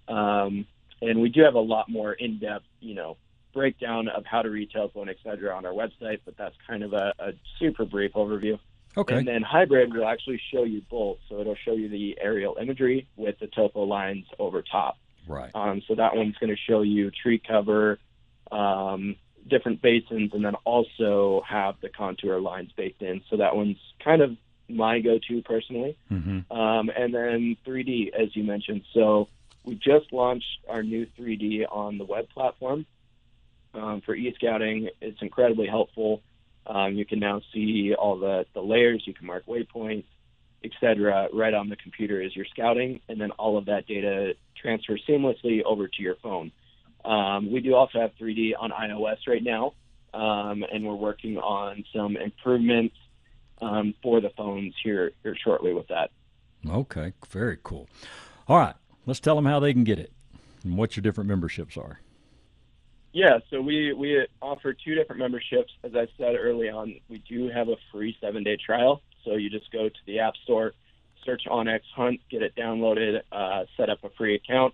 Um, 0.07 0.65
and 1.01 1.21
we 1.21 1.29
do 1.29 1.41
have 1.43 1.55
a 1.55 1.59
lot 1.59 1.89
more 1.89 2.13
in-depth, 2.13 2.65
you 2.79 2.95
know, 2.95 3.17
breakdown 3.53 4.07
of 4.07 4.25
how 4.25 4.41
to 4.41 4.49
read 4.49 4.69
topo 4.71 5.01
and 5.01 5.09
et 5.09 5.17
cetera 5.23 5.55
on 5.55 5.65
our 5.65 5.73
website, 5.73 6.19
but 6.25 6.37
that's 6.37 6.55
kind 6.67 6.83
of 6.83 6.93
a, 6.93 7.13
a 7.19 7.31
super 7.59 7.85
brief 7.85 8.13
overview. 8.13 8.59
Okay. 8.97 9.17
And 9.17 9.27
then 9.27 9.41
hybrid 9.41 9.93
will 9.93 10.07
actually 10.07 10.41
show 10.51 10.63
you 10.63 10.81
both. 10.89 11.19
So 11.29 11.39
it'll 11.39 11.55
show 11.55 11.73
you 11.73 11.89
the 11.89 12.17
aerial 12.19 12.57
imagery 12.59 13.07
with 13.15 13.39
the 13.39 13.47
topo 13.47 13.83
lines 13.83 14.25
over 14.39 14.61
top. 14.61 14.97
Right. 15.27 15.51
Um, 15.53 15.81
so 15.87 15.95
that 15.95 16.15
one's 16.15 16.35
going 16.37 16.49
to 16.49 16.57
show 16.57 16.81
you 16.81 17.11
tree 17.11 17.39
cover, 17.45 17.99
um, 18.51 19.15
different 19.47 19.81
basins, 19.81 20.31
and 20.33 20.43
then 20.43 20.55
also 20.65 21.43
have 21.47 21.75
the 21.81 21.89
contour 21.89 22.39
lines 22.39 22.71
baked 22.75 23.01
in. 23.01 23.21
So 23.29 23.37
that 23.37 23.55
one's 23.55 23.77
kind 24.03 24.21
of 24.21 24.35
my 24.67 24.99
go-to 24.99 25.41
personally. 25.43 25.97
Mm-hmm. 26.11 26.51
Um, 26.51 26.89
and 26.95 27.13
then 27.13 27.57
3D, 27.65 28.13
as 28.13 28.35
you 28.35 28.43
mentioned. 28.43 28.83
So 28.93 29.29
we 29.63 29.75
just 29.75 30.11
launched 30.11 30.59
our 30.67 30.83
new 30.83 31.05
3D 31.17 31.65
on 31.69 31.97
the 31.97 32.05
web 32.05 32.27
platform 32.29 32.85
um, 33.73 34.01
for 34.01 34.15
e-scouting. 34.15 34.89
It's 35.01 35.21
incredibly 35.21 35.67
helpful. 35.67 36.21
Um, 36.69 36.93
you 36.93 37.05
can 37.05 37.19
now 37.19 37.41
see 37.51 37.95
all 37.97 38.17
the, 38.19 38.45
the 38.53 38.61
layers. 38.61 39.03
You 39.05 39.13
can 39.13 39.25
mark 39.25 39.45
waypoints, 39.47 40.05
etc. 40.63 41.27
right 41.33 41.53
on 41.53 41.67
the 41.67 41.75
computer 41.75 42.21
as 42.21 42.35
you're 42.35 42.45
scouting, 42.45 43.01
and 43.09 43.19
then 43.19 43.31
all 43.31 43.57
of 43.57 43.65
that 43.65 43.87
data 43.87 44.33
transfers 44.55 45.03
seamlessly 45.09 45.63
over 45.63 45.87
to 45.87 46.01
your 46.01 46.15
phone. 46.21 46.51
Um, 47.03 47.51
we 47.51 47.59
do 47.59 47.73
also 47.73 47.99
have 47.99 48.11
3D 48.21 48.51
on 48.59 48.71
iOS 48.71 49.17
right 49.27 49.43
now, 49.43 49.73
um, 50.13 50.63
and 50.71 50.85
we're 50.85 50.95
working 50.95 51.37
on 51.37 51.83
some 51.95 52.15
improvements 52.15 52.95
um, 53.61 53.95
for 54.03 54.21
the 54.21 54.29
phones 54.37 54.75
here 54.83 55.11
here 55.23 55.35
shortly 55.43 55.73
with 55.73 55.87
that. 55.87 56.11
Okay, 56.69 57.13
very 57.29 57.57
cool. 57.63 57.87
All 58.47 58.57
right, 58.57 58.75
let's 59.05 59.19
tell 59.19 59.35
them 59.35 59.45
how 59.45 59.59
they 59.59 59.73
can 59.73 59.83
get 59.83 59.97
it 59.97 60.11
and 60.63 60.77
what 60.77 60.95
your 60.95 61.01
different 61.01 61.29
memberships 61.29 61.77
are. 61.77 61.99
Yeah, 63.11 63.39
so 63.49 63.61
we 63.61 63.93
we 63.93 64.25
offer 64.41 64.73
two 64.73 64.93
different 64.95 65.19
memberships. 65.19 65.73
As 65.83 65.95
I 65.95 66.07
said 66.17 66.35
early 66.39 66.69
on, 66.69 66.95
we 67.09 67.19
do 67.27 67.49
have 67.49 67.67
a 67.67 67.75
free 67.91 68.15
seven 68.21 68.43
day 68.43 68.57
trial. 68.63 69.01
So 69.25 69.35
you 69.35 69.49
just 69.49 69.71
go 69.71 69.89
to 69.89 69.99
the 70.05 70.19
App 70.19 70.33
Store, 70.43 70.73
search 71.25 71.43
OnX 71.47 71.81
Hunt, 71.95 72.21
get 72.29 72.43
it 72.43 72.55
downloaded, 72.55 73.21
uh, 73.31 73.65
set 73.77 73.89
up 73.89 74.03
a 74.03 74.09
free 74.11 74.35
account, 74.35 74.73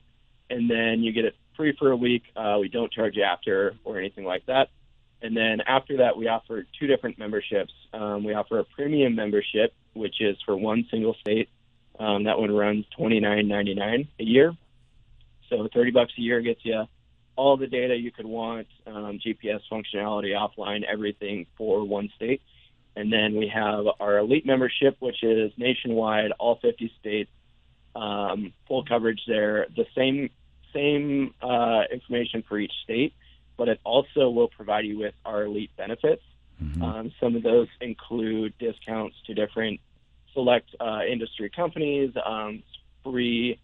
and 0.49 0.69
then 0.69 1.01
you 1.01 1.13
get 1.13 1.25
it 1.25 1.36
free 1.55 1.75
for 1.79 1.91
a 1.91 1.95
week. 1.95 2.23
Uh, 2.36 2.57
we 2.59 2.67
don't 2.67 2.91
charge 2.91 3.15
you 3.15 3.23
after 3.23 3.75
or 3.86 3.97
anything 3.97 4.25
like 4.25 4.45
that. 4.47 4.69
And 5.21 5.36
then 5.36 5.61
after 5.61 5.97
that, 5.97 6.17
we 6.17 6.27
offer 6.27 6.65
two 6.77 6.88
different 6.88 7.17
memberships. 7.17 7.73
Um, 7.93 8.23
we 8.25 8.33
offer 8.33 8.59
a 8.59 8.65
premium 8.65 9.15
membership, 9.15 9.73
which 9.93 10.19
is 10.19 10.38
for 10.45 10.55
one 10.57 10.86
single 10.91 11.15
state, 11.21 11.49
Um, 11.97 12.25
that 12.25 12.38
one 12.38 12.51
runs 12.51 12.86
twenty 12.97 13.21
nine 13.21 13.47
ninety 13.47 13.73
nine 13.73 14.09
a 14.19 14.23
year. 14.23 14.53
So 15.49 15.69
thirty 15.73 15.91
bucks 15.91 16.11
a 16.17 16.21
year 16.21 16.41
gets 16.41 16.59
you 16.65 16.83
all 17.36 17.57
the 17.57 17.67
data 17.67 17.95
you 17.95 18.11
could 18.11 18.25
want, 18.25 18.67
um, 18.88 19.19
GPS 19.25 19.61
functionality, 19.71 20.33
offline, 20.33 20.83
everything 20.83 21.47
for 21.57 21.83
one 21.83 22.09
state. 22.15 22.41
And 22.95 23.11
then 23.11 23.36
we 23.36 23.47
have 23.49 23.86
our 23.99 24.17
elite 24.17 24.45
membership, 24.45 24.95
which 24.99 25.21
is 25.21 25.51
nationwide, 25.57 26.31
all 26.39 26.59
50 26.61 26.91
states, 26.99 27.29
um, 27.95 28.53
full 28.67 28.86
coverage 28.86 29.21
there. 29.27 29.67
The 29.75 29.86
same 29.95 30.29
same 30.73 31.33
uh, 31.41 31.83
information 31.91 32.43
for 32.47 32.59
each 32.59 32.73
state, 32.83 33.13
but 33.57 33.69
it 33.69 33.79
also 33.86 34.29
will 34.29 34.49
provide 34.49 34.86
you 34.86 34.99
with 34.99 35.13
our 35.25 35.43
elite 35.43 35.71
benefits. 35.77 36.21
Mm-hmm. 36.61 36.83
Um, 36.83 37.11
some 37.19 37.36
of 37.36 37.43
those 37.43 37.67
include 37.79 38.53
discounts 38.59 39.15
to 39.27 39.33
different 39.33 39.79
select 40.33 40.69
uh, 40.79 41.01
industry 41.09 41.49
companies, 41.49 42.11
um, 42.23 42.61
free 43.03 43.59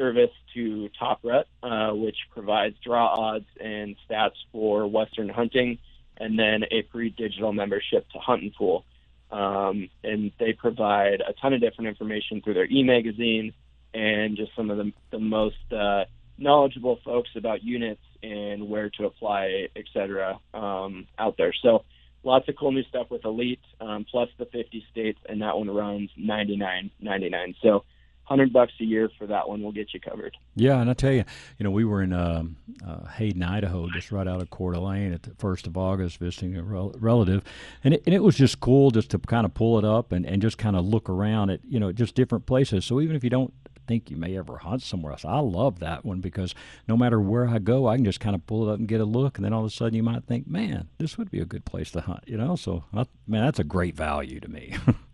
service 0.00 0.30
to 0.54 0.88
TopRut, 1.00 1.44
uh, 1.62 1.94
which 1.94 2.16
provides 2.32 2.74
draw 2.82 3.06
odds 3.06 3.44
and 3.60 3.96
stats 4.08 4.36
for 4.50 4.86
Western 4.86 5.28
hunting, 5.28 5.78
and 6.16 6.38
then 6.38 6.64
a 6.70 6.82
free 6.90 7.10
digital 7.10 7.52
membership 7.52 8.08
to 8.10 8.18
Huntin' 8.18 8.52
Fool. 8.56 8.84
Um, 9.30 9.90
and 10.02 10.32
they 10.40 10.54
provide 10.54 11.20
a 11.20 11.34
ton 11.34 11.52
of 11.52 11.60
different 11.60 11.88
information 11.88 12.40
through 12.40 12.54
their 12.54 12.64
e-magazine 12.64 13.52
and 13.92 14.36
just 14.36 14.56
some 14.56 14.70
of 14.70 14.78
the, 14.78 14.92
the 15.10 15.18
most 15.18 15.70
uh, 15.70 16.04
knowledgeable 16.38 16.98
folks 17.04 17.28
about 17.36 17.62
units 17.62 18.00
and 18.22 18.68
where 18.68 18.90
to 18.90 19.04
apply, 19.04 19.68
et 19.76 19.84
cetera, 19.92 20.38
um, 20.54 21.06
out 21.18 21.36
there. 21.36 21.52
So 21.62 21.84
lots 22.24 22.48
of 22.48 22.56
cool 22.56 22.72
new 22.72 22.84
stuff 22.84 23.10
with 23.10 23.24
Elite, 23.24 23.60
um, 23.80 24.06
plus 24.10 24.28
the 24.38 24.46
50 24.46 24.84
states, 24.90 25.18
and 25.28 25.42
that 25.42 25.56
one 25.56 25.70
runs 25.70 26.10
99.99. 26.18 27.54
So 27.62 27.84
hundred 28.30 28.52
bucks 28.52 28.72
a 28.80 28.84
year 28.84 29.10
for 29.18 29.26
that 29.26 29.48
one 29.48 29.60
will 29.60 29.72
get 29.72 29.92
you 29.92 29.98
covered. 29.98 30.36
Yeah, 30.54 30.80
and 30.80 30.88
I 30.88 30.94
tell 30.94 31.10
you, 31.10 31.24
you 31.58 31.64
know, 31.64 31.72
we 31.72 31.84
were 31.84 32.00
in 32.00 32.12
um, 32.12 32.56
uh, 32.86 33.04
Hayden, 33.08 33.42
Idaho, 33.42 33.88
just 33.90 34.12
right 34.12 34.28
out 34.28 34.40
of 34.40 34.50
Coeur 34.50 34.72
d'Alene 34.72 35.12
at 35.12 35.24
the 35.24 35.34
first 35.36 35.66
of 35.66 35.76
August, 35.76 36.18
visiting 36.18 36.56
a 36.56 36.62
rel- 36.62 36.94
relative, 36.98 37.42
and 37.82 37.94
it, 37.94 38.02
and 38.06 38.14
it 38.14 38.22
was 38.22 38.36
just 38.36 38.60
cool 38.60 38.92
just 38.92 39.10
to 39.10 39.18
kind 39.18 39.44
of 39.44 39.52
pull 39.52 39.78
it 39.78 39.84
up 39.84 40.12
and, 40.12 40.24
and 40.24 40.40
just 40.40 40.58
kind 40.58 40.76
of 40.76 40.84
look 40.84 41.10
around 41.10 41.50
at 41.50 41.60
you 41.68 41.80
know 41.80 41.90
just 41.90 42.14
different 42.14 42.46
places. 42.46 42.84
So 42.84 43.00
even 43.00 43.16
if 43.16 43.24
you 43.24 43.30
don't 43.30 43.52
think 43.90 44.08
you 44.08 44.16
may 44.16 44.38
ever 44.38 44.58
hunt 44.58 44.82
somewhere 44.82 45.10
else. 45.10 45.24
I 45.24 45.40
love 45.40 45.80
that 45.80 46.04
one 46.04 46.20
because 46.20 46.54
no 46.86 46.96
matter 46.96 47.20
where 47.20 47.48
I 47.48 47.58
go, 47.58 47.88
I 47.88 47.96
can 47.96 48.04
just 48.04 48.20
kind 48.20 48.36
of 48.36 48.46
pull 48.46 48.68
it 48.68 48.72
up 48.72 48.78
and 48.78 48.86
get 48.86 49.00
a 49.00 49.04
look, 49.04 49.36
and 49.36 49.44
then 49.44 49.52
all 49.52 49.62
of 49.62 49.66
a 49.66 49.70
sudden 49.70 49.94
you 49.94 50.04
might 50.04 50.22
think, 50.26 50.46
man, 50.46 50.88
this 50.98 51.18
would 51.18 51.28
be 51.28 51.40
a 51.40 51.44
good 51.44 51.64
place 51.64 51.90
to 51.92 52.00
hunt. 52.00 52.22
You 52.24 52.36
know, 52.36 52.54
so 52.54 52.84
I, 52.94 53.06
man, 53.26 53.44
that's 53.44 53.58
a 53.58 53.64
great 53.64 53.96
value 53.96 54.38
to 54.38 54.48
me. 54.48 54.76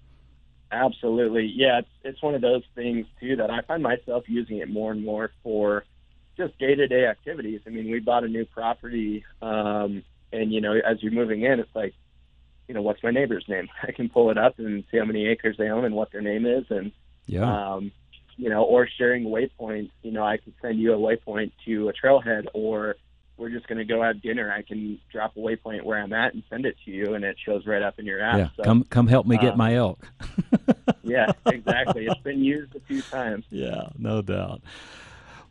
Absolutely, 0.71 1.53
yeah. 1.55 1.79
It's 1.79 1.89
it's 2.03 2.23
one 2.23 2.35
of 2.35 2.41
those 2.41 2.63
things 2.75 3.07
too 3.21 3.37
that 3.37 3.51
I 3.51 3.61
find 3.63 3.83
myself 3.83 4.25
using 4.27 4.59
it 4.59 4.69
more 4.69 4.91
and 4.93 5.05
more 5.05 5.31
for 5.43 5.85
just 6.37 6.59
day 6.59 6.75
to 6.75 6.87
day 6.89 7.07
activities. 7.07 7.61
I 7.67 7.71
mean, 7.71 7.91
we 7.91 8.01
bought 8.01 8.25
a 8.25 8.29
new 8.29 8.45
property, 8.45 9.25
um, 9.41 10.03
and 10.33 10.53
you 10.53 10.61
know, 10.61 10.75
as 10.75 11.03
you're 11.03 11.13
moving 11.13 11.43
in, 11.43 11.61
it's 11.61 11.75
like, 11.75 11.95
you 12.69 12.75
know, 12.75 12.83
what's 12.83 13.03
my 13.03 13.11
neighbor's 13.11 13.45
name? 13.49 13.69
I 13.83 13.93
can 13.93 14.09
pull 14.09 14.31
it 14.31 14.39
up 14.39 14.59
and 14.59 14.85
see 14.91 14.99
how 14.99 15.05
many 15.05 15.29
acres 15.29 15.57
they 15.57 15.69
own 15.69 15.85
and 15.85 15.95
what 15.95 16.11
their 16.13 16.23
name 16.23 16.47
is, 16.47 16.65
and 16.71 16.93
yeah. 17.27 17.75
Um, 17.75 17.93
you 18.37 18.51
know, 18.51 18.65
or 18.65 18.87
sharing 18.99 19.25
waypoints. 19.25 19.91
You 20.03 20.13
know, 20.13 20.25
I 20.25 20.37
could 20.37 20.55
send 20.61 20.79
you 20.79 20.93
a 20.93 20.99
waypoint 20.99 21.53
to 21.65 21.89
a 21.89 21.93
trailhead, 21.93 22.47
or 22.55 22.97
we're 23.37 23.51
just 23.51 23.67
going 23.67 23.79
to 23.79 23.85
go 23.85 24.03
have 24.03 24.23
dinner. 24.23 24.53
I 24.53 24.63
can 24.63 24.99
drop 25.13 25.37
a 25.37 25.41
waypoint 25.41 25.83
where 25.83 25.99
I'm 25.99 26.13
at 26.13 26.35
and 26.35 26.43
send 26.49 26.65
it 26.65 26.77
to 26.85 26.91
you, 26.91 27.15
and 27.15 27.25
it 27.25 27.37
shows 27.45 27.67
right 27.67 27.83
up 27.83 27.99
in 27.99 28.07
your 28.07 28.23
app. 28.23 28.39
Yeah, 28.39 28.49
so, 28.57 28.63
come 28.63 28.85
come 28.85 29.07
help 29.07 29.27
me 29.27 29.37
get 29.37 29.53
um, 29.53 29.59
my 29.59 29.75
elk. 29.75 30.09
yeah, 31.03 31.33
exactly. 31.47 32.07
It's 32.07 32.21
been 32.21 32.43
used 32.43 32.75
a 32.75 32.81
few 32.81 33.03
times. 33.03 33.45
Yeah, 33.51 33.89
no 33.99 34.23
doubt. 34.23 34.63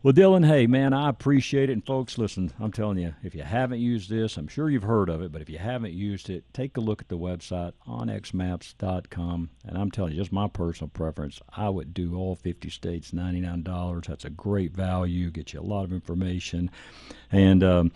Well, 0.05 0.13
Dylan, 0.13 0.45
hey, 0.45 0.67
man, 0.67 0.93
I 0.93 1.09
appreciate 1.09 1.71
it. 1.71 1.73
And 1.73 1.83
folks, 1.83 2.19
listen, 2.19 2.53
I'm 2.59 2.71
telling 2.71 2.99
you, 2.99 3.15
if 3.23 3.33
you 3.33 3.41
haven't 3.41 3.79
used 3.79 4.07
this, 4.07 4.37
I'm 4.37 4.47
sure 4.47 4.69
you've 4.69 4.83
heard 4.83 5.09
of 5.09 5.19
it, 5.23 5.31
but 5.31 5.41
if 5.41 5.49
you 5.49 5.57
haven't 5.57 5.93
used 5.93 6.29
it, 6.29 6.43
take 6.53 6.77
a 6.77 6.79
look 6.79 7.01
at 7.01 7.07
the 7.07 7.17
website, 7.17 7.71
onxmaps.com. 7.87 9.49
And 9.65 9.75
I'm 9.75 9.89
telling 9.89 10.11
you, 10.11 10.19
just 10.19 10.31
my 10.31 10.47
personal 10.47 10.89
preference, 10.89 11.41
I 11.57 11.69
would 11.69 11.95
do 11.95 12.15
all 12.17 12.35
50 12.35 12.69
states, 12.69 13.13
$99. 13.13 14.05
That's 14.05 14.25
a 14.25 14.29
great 14.29 14.73
value, 14.73 15.31
get 15.31 15.53
you 15.53 15.59
a 15.59 15.61
lot 15.61 15.85
of 15.85 15.91
information. 15.91 16.69
And, 17.31 17.63
um, 17.63 17.91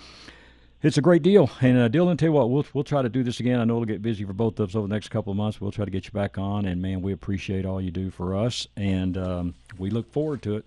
it's 0.82 0.98
a 0.98 1.02
great 1.02 1.22
deal. 1.22 1.52
And 1.62 1.78
uh, 1.78 1.90
Dylan, 1.90 2.18
tell 2.18 2.30
you 2.30 2.34
what, 2.34 2.50
we'll 2.50 2.66
we'll 2.74 2.86
try 2.86 3.04
to 3.04 3.10
do 3.10 3.22
this 3.22 3.40
again. 3.40 3.60
I 3.60 3.66
know 3.66 3.76
it'll 3.76 3.86
get 3.86 4.02
busy 4.02 4.24
for 4.24 4.34
both 4.34 4.60
of 4.60 4.70
us 4.70 4.76
over 4.76 4.88
the 4.88 4.94
next 4.96 5.10
couple 5.10 5.30
of 5.30 5.38
months. 5.38 5.62
We'll 5.62 5.74
try 5.74 5.86
to 5.86 5.92
get 5.92 6.06
you 6.06 6.12
back 6.12 6.40
on. 6.40 6.66
And 6.66 6.82
man, 6.82 7.02
we 7.02 7.12
appreciate 7.12 7.66
all 7.66 7.82
you 7.82 7.92
do 7.92 8.10
for 8.10 8.34
us, 8.34 8.66
and 8.78 9.16
um, 9.18 9.56
we 9.78 9.92
look 9.92 10.10
forward 10.12 10.42
to 10.44 10.56
it. 10.56 10.66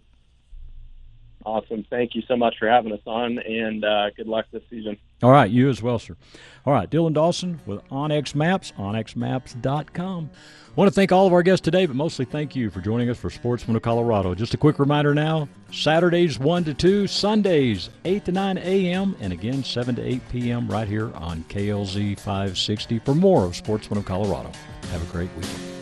Awesome. 1.45 1.84
Thank 1.90 2.14
you 2.14 2.22
so 2.28 2.36
much 2.36 2.57
for 2.59 2.68
having 2.68 2.93
us 2.93 3.01
on, 3.05 3.38
and 3.38 3.84
uh, 3.84 4.11
good 4.11 4.28
luck 4.28 4.47
this 4.53 4.62
season. 4.70 4.97
All 5.22 5.30
right, 5.30 5.51
you 5.51 5.68
as 5.68 5.82
well, 5.82 5.99
sir. 5.99 6.16
All 6.64 6.72
right, 6.72 6.88
Dylan 6.88 7.14
Dawson 7.14 7.61
with 7.66 7.84
onX 7.88 8.34
Maps, 8.34 8.72
onxmaps.com. 8.78 10.30
I 10.32 10.74
want 10.74 10.88
to 10.88 10.95
thank 10.95 11.12
all 11.12 11.26
of 11.26 11.32
our 11.32 11.43
guests 11.43 11.64
today, 11.64 11.86
but 11.86 11.97
mostly 11.97 12.24
thank 12.24 12.55
you 12.57 12.70
for 12.70 12.80
joining 12.80 13.11
us 13.11 13.18
for 13.18 13.28
Sportsman 13.28 13.76
of 13.76 13.82
Colorado. 13.82 14.34
Just 14.34 14.55
a 14.55 14.57
quick 14.57 14.78
reminder 14.78 15.14
now 15.14 15.49
Saturdays 15.72 16.38
1 16.38 16.64
to 16.64 16.74
2, 16.74 17.07
Sundays 17.07 17.90
8 18.05 18.24
to 18.24 18.32
9 18.32 18.59
a.m., 18.59 19.16
and 19.20 19.32
again 19.32 19.64
7 19.64 19.97
to 19.97 20.03
8 20.03 20.28
p.m. 20.30 20.68
right 20.68 20.88
here 20.88 21.12
on 21.14 21.45
KLZ 21.49 22.18
560 22.18 23.01
for 23.01 23.14
more 23.14 23.45
of 23.45 23.57
Sportsman 23.57 23.99
of 23.99 24.05
Colorado. 24.05 24.51
Have 24.90 25.03
a 25.09 25.12
great 25.12 25.30
weekend. 25.36 25.82